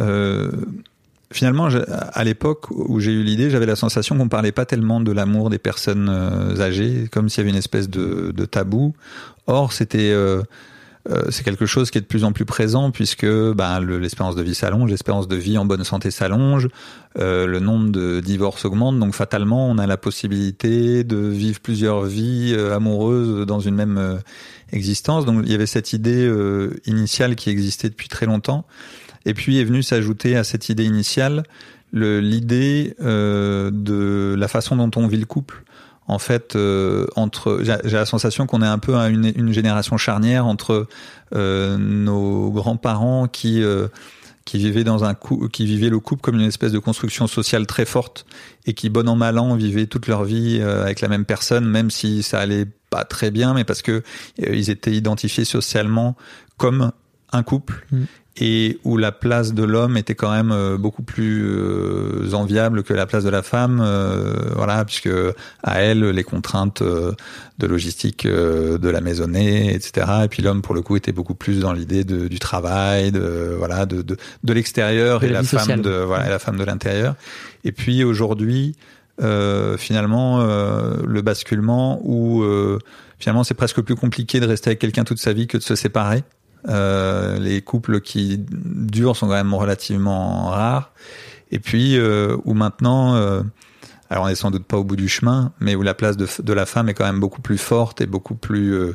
euh, 0.00 0.50
finalement, 1.32 1.70
je- 1.70 1.78
à 1.88 2.24
l'époque 2.24 2.70
où 2.70 3.00
j'ai 3.00 3.12
eu 3.12 3.22
l'idée, 3.22 3.50
j'avais 3.50 3.66
la 3.66 3.76
sensation 3.76 4.16
qu'on 4.16 4.28
parlait 4.28 4.52
pas 4.52 4.64
tellement 4.66 5.00
de 5.00 5.12
l'amour 5.12 5.50
des 5.50 5.58
personnes 5.58 6.08
euh, 6.08 6.60
âgées, 6.60 7.08
comme 7.10 7.28
s'il 7.28 7.38
y 7.38 7.40
avait 7.42 7.50
une 7.50 7.56
espèce 7.56 7.88
de, 7.90 8.32
de 8.32 8.44
tabou. 8.44 8.94
Or, 9.46 9.72
c'était 9.72 10.10
euh, 10.12 10.42
euh, 11.08 11.22
c'est 11.30 11.44
quelque 11.44 11.66
chose 11.66 11.90
qui 11.92 11.98
est 11.98 12.00
de 12.00 12.06
plus 12.06 12.24
en 12.24 12.32
plus 12.32 12.44
présent 12.44 12.90
puisque 12.90 13.26
ben, 13.26 13.78
le- 13.80 13.98
l'espérance 13.98 14.34
de 14.34 14.42
vie 14.42 14.56
s'allonge, 14.56 14.90
l'espérance 14.90 15.28
de 15.28 15.36
vie 15.36 15.56
en 15.56 15.64
bonne 15.64 15.84
santé 15.84 16.10
s'allonge, 16.10 16.68
euh, 17.18 17.46
le 17.46 17.60
nombre 17.60 17.90
de 17.90 18.18
divorces 18.20 18.64
augmente, 18.64 18.98
donc 18.98 19.14
fatalement 19.14 19.68
on 19.70 19.78
a 19.78 19.86
la 19.86 19.96
possibilité 19.96 21.04
de 21.04 21.16
vivre 21.16 21.60
plusieurs 21.60 22.02
vies 22.02 22.54
euh, 22.56 22.74
amoureuses 22.74 23.46
dans 23.46 23.60
une 23.60 23.76
même 23.76 23.98
euh, 23.98 24.16
existence. 24.72 25.24
Donc 25.26 25.42
il 25.44 25.52
y 25.52 25.54
avait 25.54 25.66
cette 25.66 25.92
idée 25.92 26.28
initiale 26.86 27.36
qui 27.36 27.50
existait 27.50 27.88
depuis 27.88 28.08
très 28.08 28.26
longtemps, 28.26 28.66
et 29.26 29.34
puis 29.34 29.58
est 29.58 29.64
venue 29.64 29.82
s'ajouter 29.82 30.36
à 30.36 30.44
cette 30.44 30.70
idée 30.70 30.84
initiale 30.84 31.42
le- 31.92 32.20
l'idée 32.20 32.94
euh, 33.02 33.70
de 33.72 34.34
la 34.38 34.48
façon 34.48 34.76
dont 34.76 34.90
on 34.96 35.06
vit 35.06 35.18
le 35.18 35.26
couple 35.26 35.62
en 36.08 36.20
fait, 36.20 36.54
euh, 36.54 37.06
entre, 37.16 37.62
j'ai 37.64 37.96
la 37.96 38.06
sensation 38.06 38.46
qu'on 38.46 38.62
est 38.62 38.66
un 38.66 38.78
peu 38.78 38.94
à 38.94 39.08
une, 39.08 39.52
génération 39.52 39.96
charnière 39.96 40.46
entre 40.46 40.86
euh, 41.34 41.76
nos 41.76 42.50
grands-parents 42.52 43.26
qui 43.26 43.60
qui 44.44 44.58
vivaient 44.58 44.84
dans 44.84 45.02
un 45.02 45.14
qui 45.52 45.66
le 45.66 45.98
couple 45.98 46.22
comme 46.22 46.36
une 46.36 46.46
espèce 46.46 46.70
de 46.70 46.78
construction 46.78 47.26
sociale 47.26 47.66
très 47.66 47.84
forte 47.84 48.24
et 48.66 48.74
qui, 48.74 48.88
bon 48.88 49.08
an 49.08 49.16
mal 49.16 49.36
an, 49.38 49.56
vivaient 49.56 49.86
toute 49.86 50.06
leur 50.06 50.22
vie 50.22 50.60
avec 50.62 51.00
la 51.00 51.08
même 51.08 51.24
personne, 51.24 51.68
même 51.68 51.90
si 51.90 52.22
ça 52.22 52.38
allait 52.38 52.66
pas 52.88 53.02
très 53.02 53.32
bien, 53.32 53.52
mais 53.54 53.64
parce 53.64 53.82
que 53.82 54.04
ils 54.38 54.70
étaient 54.70 54.92
identifiés 54.92 55.44
socialement 55.44 56.16
comme 56.56 56.92
un 57.32 57.42
couple 57.42 57.84
Mm. 57.90 58.04
Et 58.38 58.78
où 58.84 58.96
la 58.96 59.12
place 59.12 59.54
de 59.54 59.62
l'homme 59.62 59.96
était 59.96 60.14
quand 60.14 60.30
même 60.30 60.52
euh, 60.52 60.76
beaucoup 60.76 61.02
plus 61.02 61.44
euh, 61.46 62.32
enviable 62.34 62.82
que 62.82 62.92
la 62.92 63.06
place 63.06 63.24
de 63.24 63.30
la 63.30 63.42
femme, 63.42 63.80
euh, 63.82 64.34
voilà, 64.54 64.84
puisque 64.84 65.10
à 65.62 65.80
elle 65.80 66.04
les 66.10 66.24
contraintes 66.24 66.82
euh, 66.82 67.12
de 67.58 67.66
logistique 67.66 68.26
de 68.26 68.88
la 68.88 69.00
maisonnée, 69.00 69.74
etc. 69.74 70.06
Et 70.24 70.28
puis 70.28 70.42
l'homme 70.42 70.60
pour 70.60 70.74
le 70.74 70.82
coup 70.82 70.96
était 70.96 71.12
beaucoup 71.12 71.34
plus 71.34 71.60
dans 71.60 71.72
l'idée 71.72 72.04
du 72.04 72.38
travail, 72.38 73.12
de 73.12 73.54
voilà, 73.56 73.86
de 73.86 74.02
de, 74.02 74.16
de 74.44 74.52
l'extérieur 74.52 75.24
et 75.24 75.28
la 75.30 75.42
femme 75.42 75.80
de 75.80 76.02
voilà, 76.02 76.26
et 76.26 76.30
la 76.30 76.38
femme 76.38 76.58
de 76.58 76.64
l'intérieur. 76.64 77.14
Et 77.64 77.72
puis 77.72 78.04
aujourd'hui, 78.04 78.76
euh, 79.22 79.76
finalement, 79.78 80.40
euh, 80.40 80.96
le 81.06 81.22
basculement 81.22 82.00
où 82.04 82.42
euh, 82.42 82.78
finalement 83.18 83.44
c'est 83.44 83.54
presque 83.54 83.80
plus 83.80 83.96
compliqué 83.96 84.40
de 84.40 84.46
rester 84.46 84.70
avec 84.70 84.78
quelqu'un 84.78 85.04
toute 85.04 85.18
sa 85.18 85.32
vie 85.32 85.46
que 85.46 85.56
de 85.56 85.62
se 85.62 85.74
séparer. 85.74 86.22
Euh, 86.68 87.38
les 87.38 87.62
couples 87.62 88.00
qui 88.00 88.38
durent 88.40 89.16
sont 89.16 89.28
quand 89.28 89.34
même 89.34 89.54
relativement 89.54 90.48
rares. 90.50 90.92
Et 91.52 91.60
puis 91.60 91.96
euh, 91.96 92.36
où 92.44 92.54
maintenant, 92.54 93.14
euh, 93.14 93.42
alors 94.10 94.24
on 94.24 94.28
est 94.28 94.34
sans 94.34 94.50
doute 94.50 94.64
pas 94.64 94.76
au 94.76 94.84
bout 94.84 94.96
du 94.96 95.08
chemin, 95.08 95.52
mais 95.60 95.76
où 95.76 95.82
la 95.82 95.94
place 95.94 96.16
de, 96.16 96.26
de 96.42 96.52
la 96.52 96.66
femme 96.66 96.88
est 96.88 96.94
quand 96.94 97.04
même 97.04 97.20
beaucoup 97.20 97.40
plus 97.40 97.58
forte 97.58 98.00
et 98.00 98.06
beaucoup 98.06 98.34
plus 98.34 98.94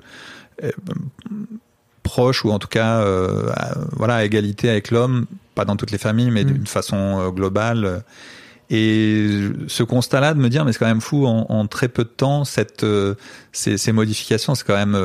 proche, 2.03 2.43
ou 2.43 2.51
en 2.51 2.59
tout 2.59 2.67
cas, 2.67 2.99
à, 2.99 3.78
voilà, 3.93 4.15
à 4.15 4.24
égalité 4.26 4.69
avec 4.69 4.91
l'homme, 4.91 5.26
pas 5.55 5.63
dans 5.65 5.78
toutes 5.78 5.91
les 5.91 5.97
familles, 5.97 6.32
mais 6.32 6.43
Mm. 6.43 6.51
d'une 6.51 6.67
façon 6.67 7.30
globale. 7.30 8.03
Et 8.69 9.49
ce 9.67 9.84
constat-là 9.84 10.34
de 10.34 10.39
me 10.39 10.49
dire, 10.49 10.65
mais 10.65 10.74
c'est 10.74 10.80
quand 10.80 10.86
même 10.86 11.01
fou, 11.01 11.26
en, 11.26 11.45
en 11.49 11.67
très 11.67 11.88
peu 11.88 12.03
de 12.03 12.09
temps, 12.09 12.43
cette, 12.45 12.86
ces, 13.51 13.78
ces 13.78 13.91
modifications, 13.91 14.55
c'est 14.55 14.65
quand 14.65 14.76
même, 14.76 14.97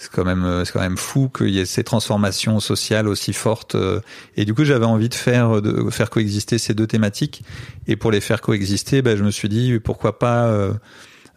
c'est 0.00 0.10
quand 0.10 0.24
même, 0.24 0.44
euh, 0.44 0.64
c'est 0.64 0.72
quand 0.72 0.80
même 0.80 0.96
fou 0.96 1.28
qu'il 1.28 1.50
y 1.50 1.58
ait 1.58 1.66
ces 1.66 1.84
transformations 1.84 2.58
sociales 2.58 3.06
aussi 3.06 3.34
fortes. 3.34 3.74
euh. 3.74 4.00
Et 4.34 4.46
du 4.46 4.54
coup, 4.54 4.64
j'avais 4.64 4.86
envie 4.86 5.10
de 5.10 5.14
faire, 5.14 5.60
de 5.60 5.90
faire 5.90 6.08
coexister 6.08 6.56
ces 6.56 6.72
deux 6.72 6.86
thématiques. 6.86 7.44
Et 7.86 7.96
pour 7.96 8.10
les 8.10 8.22
faire 8.22 8.40
coexister, 8.40 9.02
ben, 9.02 9.16
je 9.16 9.22
me 9.22 9.30
suis 9.30 9.50
dit, 9.50 9.78
pourquoi 9.78 10.18
pas 10.18 10.46
euh, 10.46 10.72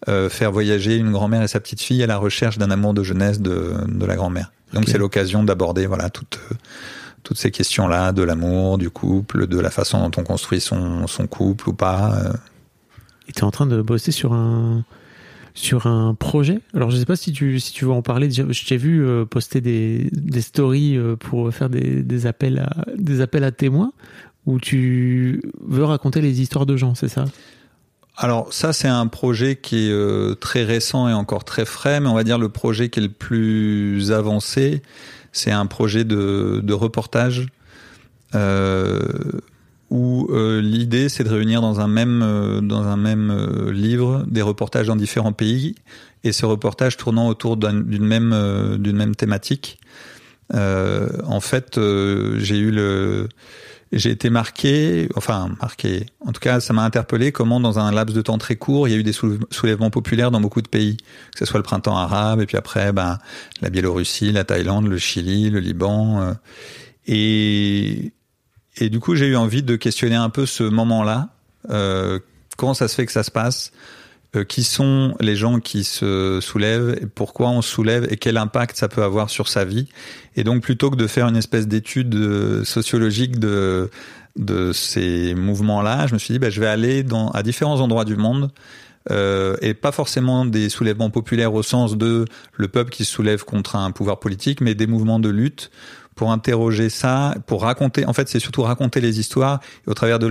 euh, 0.07 0.30
faire 0.30 0.51
voyager 0.53 0.95
une 0.95 1.11
grand-mère 1.11 1.43
et 1.43 1.49
sa 1.49 1.59
petite 1.59 1.82
fille 1.82 2.01
à 2.01 2.07
la 2.07 2.18
recherche 2.18 2.57
d'un 2.57 2.72
amour 2.72 2.93
de 2.93 3.03
jeunesse 3.03 3.41
de, 3.41 3.74
de 3.86 4.05
la 4.05 4.16
grand-mère. 4.16 4.51
Donc 4.74 4.86
c'est 4.88 4.97
l'occasion 4.97 5.43
d'aborder 5.43 5.86
voilà 5.86 6.09
toutes 6.09 6.39
euh, 6.49 6.55
toutes 7.22 7.38
ces 7.38 7.51
questions-là 7.51 8.11
de 8.11 8.24
l'amour, 8.24 8.78
du 8.78 8.89
couple, 8.89 9.47
de 9.47 9.59
la 9.59 9.70
façon 9.70 10.01
dont 10.01 10.11
on 10.22 10.24
construit 10.24 10.59
son, 10.59 11.07
son 11.07 11.28
couple 11.28 11.70
ou 11.70 11.74
pas. 11.74 12.16
euh. 12.18 12.34
Et 13.30 13.32
tu 13.32 13.39
es 13.39 13.43
en 13.43 13.51
train 13.51 13.66
de 13.66 13.82
bosser 13.82 14.11
sur 14.11 14.34
un 14.34 14.84
sur 15.54 15.88
un 15.88 16.16
projet. 16.16 16.60
Alors 16.74 16.89
je 16.89 16.97
sais 16.97 17.06
pas 17.06 17.16
si 17.16 17.32
tu 17.32 17.60
si 17.60 17.74
tu 17.74 17.86
veux 17.86 17.91
en 17.91 18.01
parler. 18.01 18.30
Je 18.32 18.66
t'ai 18.66 18.78
vu 18.78 19.06
euh, 19.06 19.26
poster 19.26 19.62
des 19.62 20.10
des 20.12 20.41
stories 20.41 20.97
euh, 20.97 21.16
pour 21.16 21.54
faire 21.54 21.70
des 21.70 22.01
des 22.04 22.26
appels 22.26 22.60
à 22.60 22.86
des 22.97 23.22
appels 23.22 23.43
à 23.43 23.51
témoins 23.51 23.93
où 24.45 24.60
tu 24.60 25.41
veux 25.62 25.86
raconter 25.86 26.22
les 26.22 26.41
histoires 26.41 26.66
de 26.66 26.76
gens, 26.76 26.95
c'est 26.95 27.08
ça? 27.08 27.26
Alors 28.16 28.54
ça, 28.54 28.74
c'est 28.74 28.88
un 28.88 29.08
projet 29.08 29.56
qui 29.56 29.88
est 29.88 29.91
euh, 29.91 30.36
très 30.36 30.64
récent 30.64 31.08
et 31.08 31.14
encore 31.14 31.45
très 31.45 31.66
frais, 31.66 31.99
mais 31.99 32.10
on 32.10 32.14
va 32.14 32.24
dire 32.24 32.38
le 32.38 32.49
projet 32.49 32.89
qui 32.89 32.99
est 32.99 33.04
le 33.04 33.10
plus 33.10 34.12
avancé, 34.12 34.84
c'est 35.32 35.51
un 35.51 35.66
projet 35.66 36.04
de, 36.04 36.62
de 36.64 36.74
reportage 36.74 37.47
où 39.93 40.27
euh, 40.31 40.59
l'idée 40.61 41.07
c'est 41.07 41.23
de 41.23 41.29
réunir 41.29 41.61
dans 41.61 41.79
un 41.79 41.87
même 41.87 42.21
euh, 42.23 42.61
dans 42.61 42.83
un 42.83 42.97
même 42.97 43.29
euh, 43.29 43.71
livre 43.71 44.23
des 44.27 44.41
reportages 44.41 44.87
dans 44.87 44.95
différents 44.95 45.33
pays 45.33 45.75
et 46.23 46.31
ces 46.31 46.45
reportages 46.47 46.97
tournant 46.97 47.27
autour 47.27 47.57
d'un- 47.57 47.81
d'une 47.93 48.05
même 48.05 48.31
d'une 48.79 48.97
même 48.97 49.15
thématique. 49.15 49.77
En 51.35 51.39
fait, 51.39 51.79
j'ai 52.37 52.57
eu 52.57 52.71
le 52.71 53.27
j'ai 53.91 54.09
été 54.09 54.29
marqué, 54.31 55.07
enfin 55.15 55.49
marqué, 55.61 56.05
en 56.25 56.31
tout 56.31 56.39
cas 56.39 56.59
ça 56.59 56.73
m'a 56.73 56.83
interpellé 56.83 57.31
comment 57.31 57.59
dans 57.59 57.77
un 57.77 57.91
laps 57.91 58.15
de 58.15 58.21
temps 58.21 58.37
très 58.39 58.55
court, 58.55 58.87
il 58.87 58.91
y 58.91 58.93
a 58.95 58.97
eu 58.97 59.03
des 59.03 59.13
soulève- 59.13 59.45
soulèvements 59.51 59.91
populaires 59.91 60.31
dans 60.31 60.41
beaucoup 60.41 60.61
de 60.63 60.67
pays, 60.67 60.97
que 60.97 61.39
ce 61.39 61.45
soit 61.45 61.59
le 61.59 61.63
printemps 61.63 61.97
arabe 61.97 62.41
et 62.41 62.45
puis 62.47 62.57
après 62.57 62.91
ben, 62.91 63.19
la 63.61 63.69
Biélorussie, 63.69 64.31
la 64.31 64.43
Thaïlande, 64.43 64.87
le 64.87 64.97
Chili, 64.97 65.49
le 65.51 65.59
Liban. 65.59 66.33
et, 67.07 68.13
et 68.78 68.89
du 68.89 68.99
coup 68.99 69.15
j'ai 69.15 69.28
eu 69.28 69.36
envie 69.36 69.63
de 69.63 69.76
questionner 69.76 70.15
un 70.15 70.30
peu 70.30 70.45
ce 70.45 70.63
moment-là, 70.63 71.30
euh, 71.69 72.19
comment 72.57 72.74
ça 72.74 72.88
se 72.88 72.95
fait 72.95 73.05
que 73.05 73.11
ça 73.11 73.24
se 73.24 73.32
passe, 73.32 73.71
euh, 74.36 74.43
qui 74.43 74.63
sont 74.63 75.15
les 75.19 75.36
gens 75.36 75.59
qui 75.59 75.84
se 75.84 76.39
soulèvent, 76.41 77.07
pourquoi 77.13 77.49
on 77.49 77.61
se 77.61 77.69
soulève? 77.69 78.07
Et 78.09 78.17
quel 78.17 78.38
impact 78.38 78.78
ça 78.78 78.88
peut 78.88 79.03
avoir 79.03 79.30
sur 79.30 79.47
sa 79.47 79.63
vie? 79.63 79.88
Et 80.36 80.43
donc 80.43 80.63
plutôt 80.63 80.89
que 80.89 80.95
de 80.95 81.07
faire 81.07 81.28
une 81.28 81.38
espèce 81.38 81.67
d'étude 81.67 82.15
euh, 82.15 82.63
sociologique 82.63 83.39
de 83.39 83.89
de 84.36 84.74
ces 84.74 85.36
mouvements-là, 85.36 86.07
je 86.07 86.13
me 86.15 86.19
suis 86.19 86.34
dit 86.34 86.39
bah, 86.39 86.49
je 86.49 86.59
vais 86.59 86.67
aller 86.67 87.03
dans 87.03 87.30
à 87.30 87.43
différents 87.43 87.80
endroits 87.80 88.05
du 88.05 88.15
monde 88.15 88.49
euh, 89.11 89.57
et 89.61 89.74
pas 89.74 89.91
forcément 89.91 90.45
des 90.45 90.69
soulèvements 90.69 91.09
populaires 91.09 91.53
au 91.53 91.63
sens 91.63 91.97
de 91.97 92.26
le 92.53 92.67
peuple 92.67 92.89
qui 92.91 93.03
se 93.03 93.11
soulève 93.11 93.43
contre 93.43 93.76
un 93.76 93.91
pouvoir 93.91 94.19
politique, 94.19 94.61
mais 94.61 94.76
des 94.76 94.88
mouvements 94.88 95.19
de 95.19 95.30
lutte 95.30 95.71
interroger 96.32 96.89
ça, 96.89 97.36
pour 97.47 97.61
raconter. 97.63 98.05
En 98.05 98.13
fait, 98.13 98.30
c'est 98.30 98.39
surtout 98.39 98.63
raconter 98.63 99.01
les 99.01 99.19
histoires 99.19 99.59
et 99.86 99.89
au 99.89 99.93
travers 99.93 100.19
de, 100.19 100.30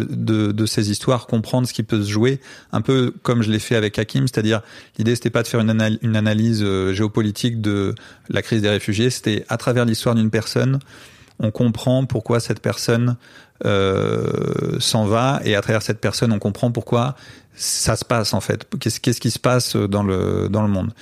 de, 0.53 0.66
ces 0.66 0.90
histoires 0.90 1.26
comprendre 1.26 1.66
ce 1.66 1.72
qui 1.72 1.82
peut 1.82 2.03
se 2.03 2.11
jouer, 2.11 2.40
un 2.72 2.80
peu 2.80 3.12
comme 3.22 3.43
je 3.43 3.51
l'ai 3.51 3.59
fait 3.59 3.76
avec 3.76 3.99
Hakim, 3.99 4.26
c'est-à-dire 4.26 4.62
l'idée 4.99 5.14
c'était 5.14 5.30
pas 5.30 5.43
de 5.43 5.49
faire 5.49 5.61
une 5.61 6.16
analyse 6.16 6.62
euh, 6.62 6.93
géopolitique 6.93 7.61
de 7.61 7.95
la 8.28 8.43
crise 8.43 8.62
des 8.62 8.68
réfugiés, 8.68 9.11
c'était 9.11 9.45
à 9.49 9.57
travers 9.57 9.84
l'histoire 9.84 10.14
d'une 10.14 10.30
personne, 10.30 10.78
on 11.38 11.51
comprend 11.51 12.05
pourquoi 12.07 12.40
cette 12.40 12.61
personne 12.61 13.16
euh, 13.64 14.78
s'en 14.80 15.05
va 15.05 15.40
et 15.45 15.55
à 15.55 15.61
travers 15.61 15.82
cette 15.82 16.01
personne 16.01 16.32
on 16.32 16.40
comprend 16.40 16.72
pourquoi 16.72 17.14
ça 17.55 17.95
se 17.95 18.05
passe 18.05 18.34
en 18.34 18.40
fait 18.40 18.66
qu'est-ce 18.80 18.99
qu'est-ce 18.99 19.20
qui 19.20 19.30
se 19.30 19.38
passe 19.38 19.76
dans 19.76 20.03
le 20.03 20.49
dans 20.51 20.62
le 20.62 20.68
monde 20.68 20.93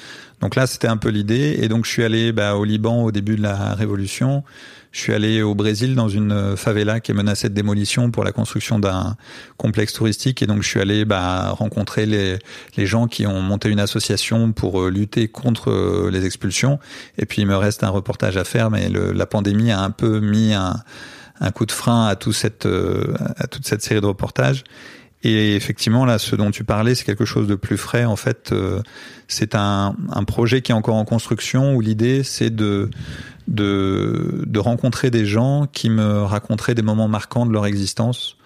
donc 0.43 0.57
là 0.57 0.67
c'était 0.67 0.89
un 0.89 0.99
peu 0.99 1.09
l'idée 1.09 1.59
et 1.63 1.69
donc 1.69 1.87
je 1.87 1.91
suis 1.91 2.05
allé 2.05 2.33
bah, 2.33 2.57
au 2.57 2.65
Liban 2.65 3.03
au 3.03 3.13
début 3.13 3.37
de 3.37 3.43
la 3.43 3.75
révolution 3.75 4.45
je 4.93 5.01
suis 5.01 5.13
allé 5.13 5.43
au 5.43 5.55
Brésil 5.55 5.95
dans 5.95 6.09
une 6.09 6.57
favela 6.57 6.99
qui 6.99 7.13
est 7.13 7.15
menacée 7.15 7.49
de 7.49 7.55
démolition 7.55 8.11
pour 8.11 8.25
la 8.25 8.33
construction 8.33 8.81
d'un 8.81 9.17
complexe 9.57 9.93
touristique. 9.93 10.43
Et 10.43 10.47
donc 10.47 10.63
je 10.63 10.69
suis 10.69 10.81
allé 10.81 11.05
bah, 11.05 11.51
rencontrer 11.51 12.07
les, 12.07 12.39
gens 12.87 13.07
qui 13.07 13.27
ont 13.27 13.41
monté 13.41 13.69
une 13.69 13.79
association 13.79 14.53
pour 14.53 14.81
euh, 14.81 14.91
lutter 14.91 15.29
contre 15.29 15.71
euh, 15.71 16.11
les 16.11 16.27
expulsions. 16.27 16.81
Et 17.19 17.27
puis 17.27 17.43
il 17.43 17.47
me 17.47 17.57
reste 17.57 17.85
un 17.85 17.91
reportage 17.91 18.37
à 18.37 18.45
faire 18.45 18.71
mais 18.71 18.89
la 18.89 19.27
pandémie 19.27 19.71
a 19.71 19.81
un 19.81 19.91
peu 19.91 20.19
mis 20.19 20.55
un, 20.55 20.83
coup 21.55 21.67
de 21.67 21.73
frein 21.73 22.07
à 22.07 22.17
tout 22.17 22.33
cette 22.33 22.67
euh, 22.67 23.15
à 23.37 23.47
toute 23.47 23.67
cette 23.67 23.83
série 23.83 24.01
de 24.01 24.07
reportages 24.07 24.65
et 25.23 25.55
effectivement 25.55 26.05
là 26.05 26.19
ce 26.19 26.35
dont 26.37 26.51
tu 26.51 26.65
parlais 26.65 26.95
c'est 26.95 27.05
quelque 27.05 27.25
chose 27.25 27.47
de 27.47 27.55
plus 27.55 27.77
frais 27.77 28.05
en 28.05 28.17
fait 28.17 28.53
euh, 28.53 28.83
c'est 29.29 29.55
un, 29.55 29.95
un 30.11 30.25
projet 30.25 30.63
qui 30.63 30.73
est 30.73 30.75
encore 30.75 30.97
en 30.97 31.05
construction 31.05 31.75
où 31.75 31.81
l'idée 31.81 32.23
c'est 32.23 32.51
de 32.51 32.91
de 33.49 34.45
de 34.47 34.59
rencontrer 34.59 35.11
des 35.11 35.27
gens 35.27 35.67
qui 35.71 35.91
me 35.91 36.23
raconteraient 36.23 36.75
des 36.75 36.83
moments 36.83 37.09
marquants 37.09 37.47
de 37.47 37.53
leur 37.53 37.67
existence 37.67 38.37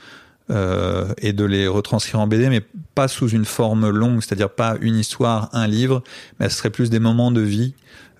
euh, 0.50 1.12
et 1.18 1.32
de 1.32 1.44
les 1.44 1.66
retranscrire 1.66 2.20
en 2.20 2.26
BD, 2.26 2.50
mais 2.50 2.60
pas 2.94 3.08
sous 3.08 3.28
une 3.28 3.46
forme 3.46 3.88
longue, 3.88 4.20
c'est-à-dire 4.20 4.50
pas 4.50 4.76
une 4.82 4.96
histoire, 4.96 5.48
un 5.54 5.66
livre, 5.66 6.02
mais 6.38 6.50
ce 6.50 6.58
serait 6.58 6.68
plus 6.68 6.90
des 6.90 6.98
moments 6.98 7.30
de 7.30 7.40
vie 7.40 7.74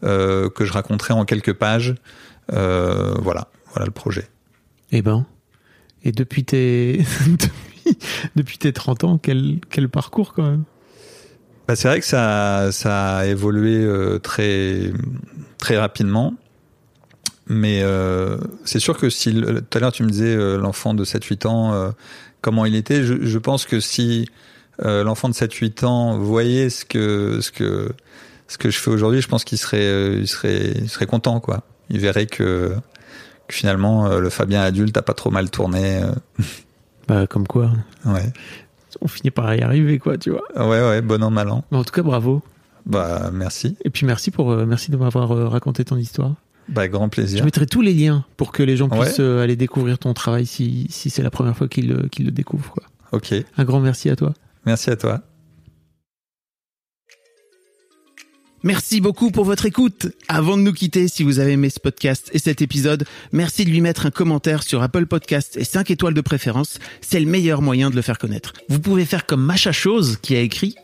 euh, 0.05 0.49
que 0.49 0.65
je 0.65 0.73
raconterais 0.73 1.13
en 1.13 1.27
quelques 1.27 1.53
pages. 1.53 1.95
Voilà, 2.49 3.49
voilà 3.73 3.85
le 3.85 3.91
projet. 3.91 4.27
Eh 4.91 5.03
ben, 5.03 5.27
Et 6.03 6.13
depuis 6.13 6.45
tes, 6.45 7.05
depuis, 8.37 8.59
tes 8.59 8.73
30 8.73 9.05
ans, 9.05 9.19
quel, 9.19 9.61
quel 9.71 9.89
parcours 9.89 10.33
quand 10.35 10.43
même? 10.43 10.65
Bah, 11.67 11.77
C'est 11.77 11.89
vrai 11.89 12.01
que 12.01 12.07
ça, 12.07 12.71
ça 12.73 13.19
a 13.19 13.27
évolué 13.27 13.77
euh, 13.77 14.19
très, 14.19 14.93
très 15.59 15.79
rapidement. 15.79 16.35
Mais 17.47 17.83
euh, 17.83 18.39
c'est 18.65 18.79
sûr 18.79 18.97
que 18.97 19.11
si 19.11 19.35
tout 19.35 19.79
à 19.79 19.79
l'heure 19.79 19.93
tu 19.93 20.03
me 20.03 20.09
disais 20.09 20.35
euh, 20.35 20.57
l'enfant 20.57 20.95
de 20.95 21.05
7-8 21.05 21.47
ans, 21.47 21.93
comment 22.41 22.65
il 22.65 22.75
était, 22.75 23.05
je, 23.05 23.39
pense 23.39 23.67
que 23.67 23.81
si 23.81 24.29
l'enfant 24.83 25.29
de 25.29 25.35
7-8 25.35 25.85
ans 25.85 26.19
voyait 26.19 26.71
ce 26.71 26.87
que, 26.87 27.41
ce 27.43 27.51
que, 27.51 27.91
ce 28.49 28.57
que 28.57 28.71
je 28.71 28.79
fais 28.79 28.91
aujourd'hui, 28.91 29.21
je 29.21 29.29
pense 29.29 29.45
qu'il 29.45 29.59
serait, 29.59 30.17
il 30.17 30.29
serait, 30.29 30.73
il 30.77 30.89
serait 30.89 31.07
content, 31.07 31.41
quoi. 31.41 31.65
Il 31.91 32.01
verrait 32.01 32.27
que, 32.27 32.75
que 33.47 33.55
finalement 33.55 34.09
le 34.19 34.31
Fabien 34.31 34.63
adulte 34.63 34.97
a 34.97 35.03
pas 35.03 35.15
trop 35.15 35.31
mal 35.31 35.51
tourné. 35.51 36.01
Bah, 37.09 37.27
comme 37.27 37.47
quoi, 37.47 37.71
ouais, 38.07 38.33
on 39.01 39.09
finit 39.09 39.31
par 39.31 39.55
y 39.55 39.61
arriver, 39.63 39.99
quoi, 39.99 40.17
tu 40.19 40.31
vois. 40.31 40.43
ouais, 40.57 40.81
ouais, 40.89 41.03
bon 41.03 41.23
an 41.23 41.31
mal 41.31 41.49
an. 41.51 41.65
Mais 41.71 41.79
en 41.79 41.85
tout 41.85 41.93
cas, 41.93 42.03
bravo. 42.03 42.43
Bah 42.87 43.31
merci, 43.33 43.77
Et 43.85 43.91
puis 43.91 44.05
merci 44.07 44.31
pour, 44.31 44.51
euh, 44.53 44.67
merci 44.67 44.91
de 44.91 44.97
m'avoir 44.99 45.33
euh, 45.33 45.49
raconté 45.49 45.85
ton 45.87 45.97
histoire. 45.97 46.35
bah 46.69 46.87
grand 46.89 47.07
Je 47.07 47.11
plaisir. 47.11 47.45
mettrai 47.45 47.67
tous 47.67 47.81
les 47.81 47.95
liens 47.95 48.25
pour 48.37 48.53
que 48.53 48.63
les 48.63 48.77
gens 48.77 48.89
puissent 48.91 49.21
euh, 49.21 49.43
aller 49.43 49.57
découvrir 49.57 49.99
ton 49.99 50.13
travail 50.15 50.45
si, 50.47 50.87
si 50.91 51.09
c'est 51.11 51.23
la 51.23 51.31
première 51.31 51.57
fois 51.57 51.67
qu'ils 51.67 51.89
le 51.89 52.31
découvrent, 52.31 52.71
quoi. 52.73 52.85
Ok, 53.13 53.35
Un 53.57 53.65
grand 53.65 53.81
merci 53.81 54.11
à 54.11 54.17
toi. 54.17 54.35
merci 54.67 54.91
à 54.91 54.97
toi. 54.97 55.21
Merci 58.65 59.03
beaucoup 59.03 59.31
pour 59.31 59.45
votre 59.45 59.67
écoute. 59.67 60.07
Avant 60.27 60.57
de 60.57 60.63
nous 60.63 60.73
quitter, 60.73 61.07
si 61.07 61.23
vous 61.23 61.39
avez 61.39 61.53
aimé 61.53 61.69
ce 61.69 61.79
podcast 61.79 62.31
et 62.33 62.39
cet 62.39 62.63
épisode, 62.63 63.05
merci 63.31 63.67
de 63.67 63.71
lui 63.71 63.83
mettre 63.83 64.07
un 64.07 64.11
commentaire 64.11 64.63
sur 64.63 64.83
Apple 64.83 65.05
Podcast 65.05 65.59
et 65.59 65.65
5 65.65 65.91
étoiles 65.91 66.15
de 66.15 66.23
préférence. 66.23 66.79
C'est 67.03 67.21
le 67.21 67.27
meilleur 67.27 67.61
moyen 67.61 67.91
de 67.91 67.95
le 67.97 68.01
faire 68.01 68.17
connaître. 68.17 68.55
Vous 68.71 68.81
pouvez 68.81 69.05
faire 69.05 69.27
comme 69.27 69.45
Macha 69.45 69.73
Chose 69.73 70.17
qui 70.23 70.35
a 70.35 70.41
écrit 70.41 70.77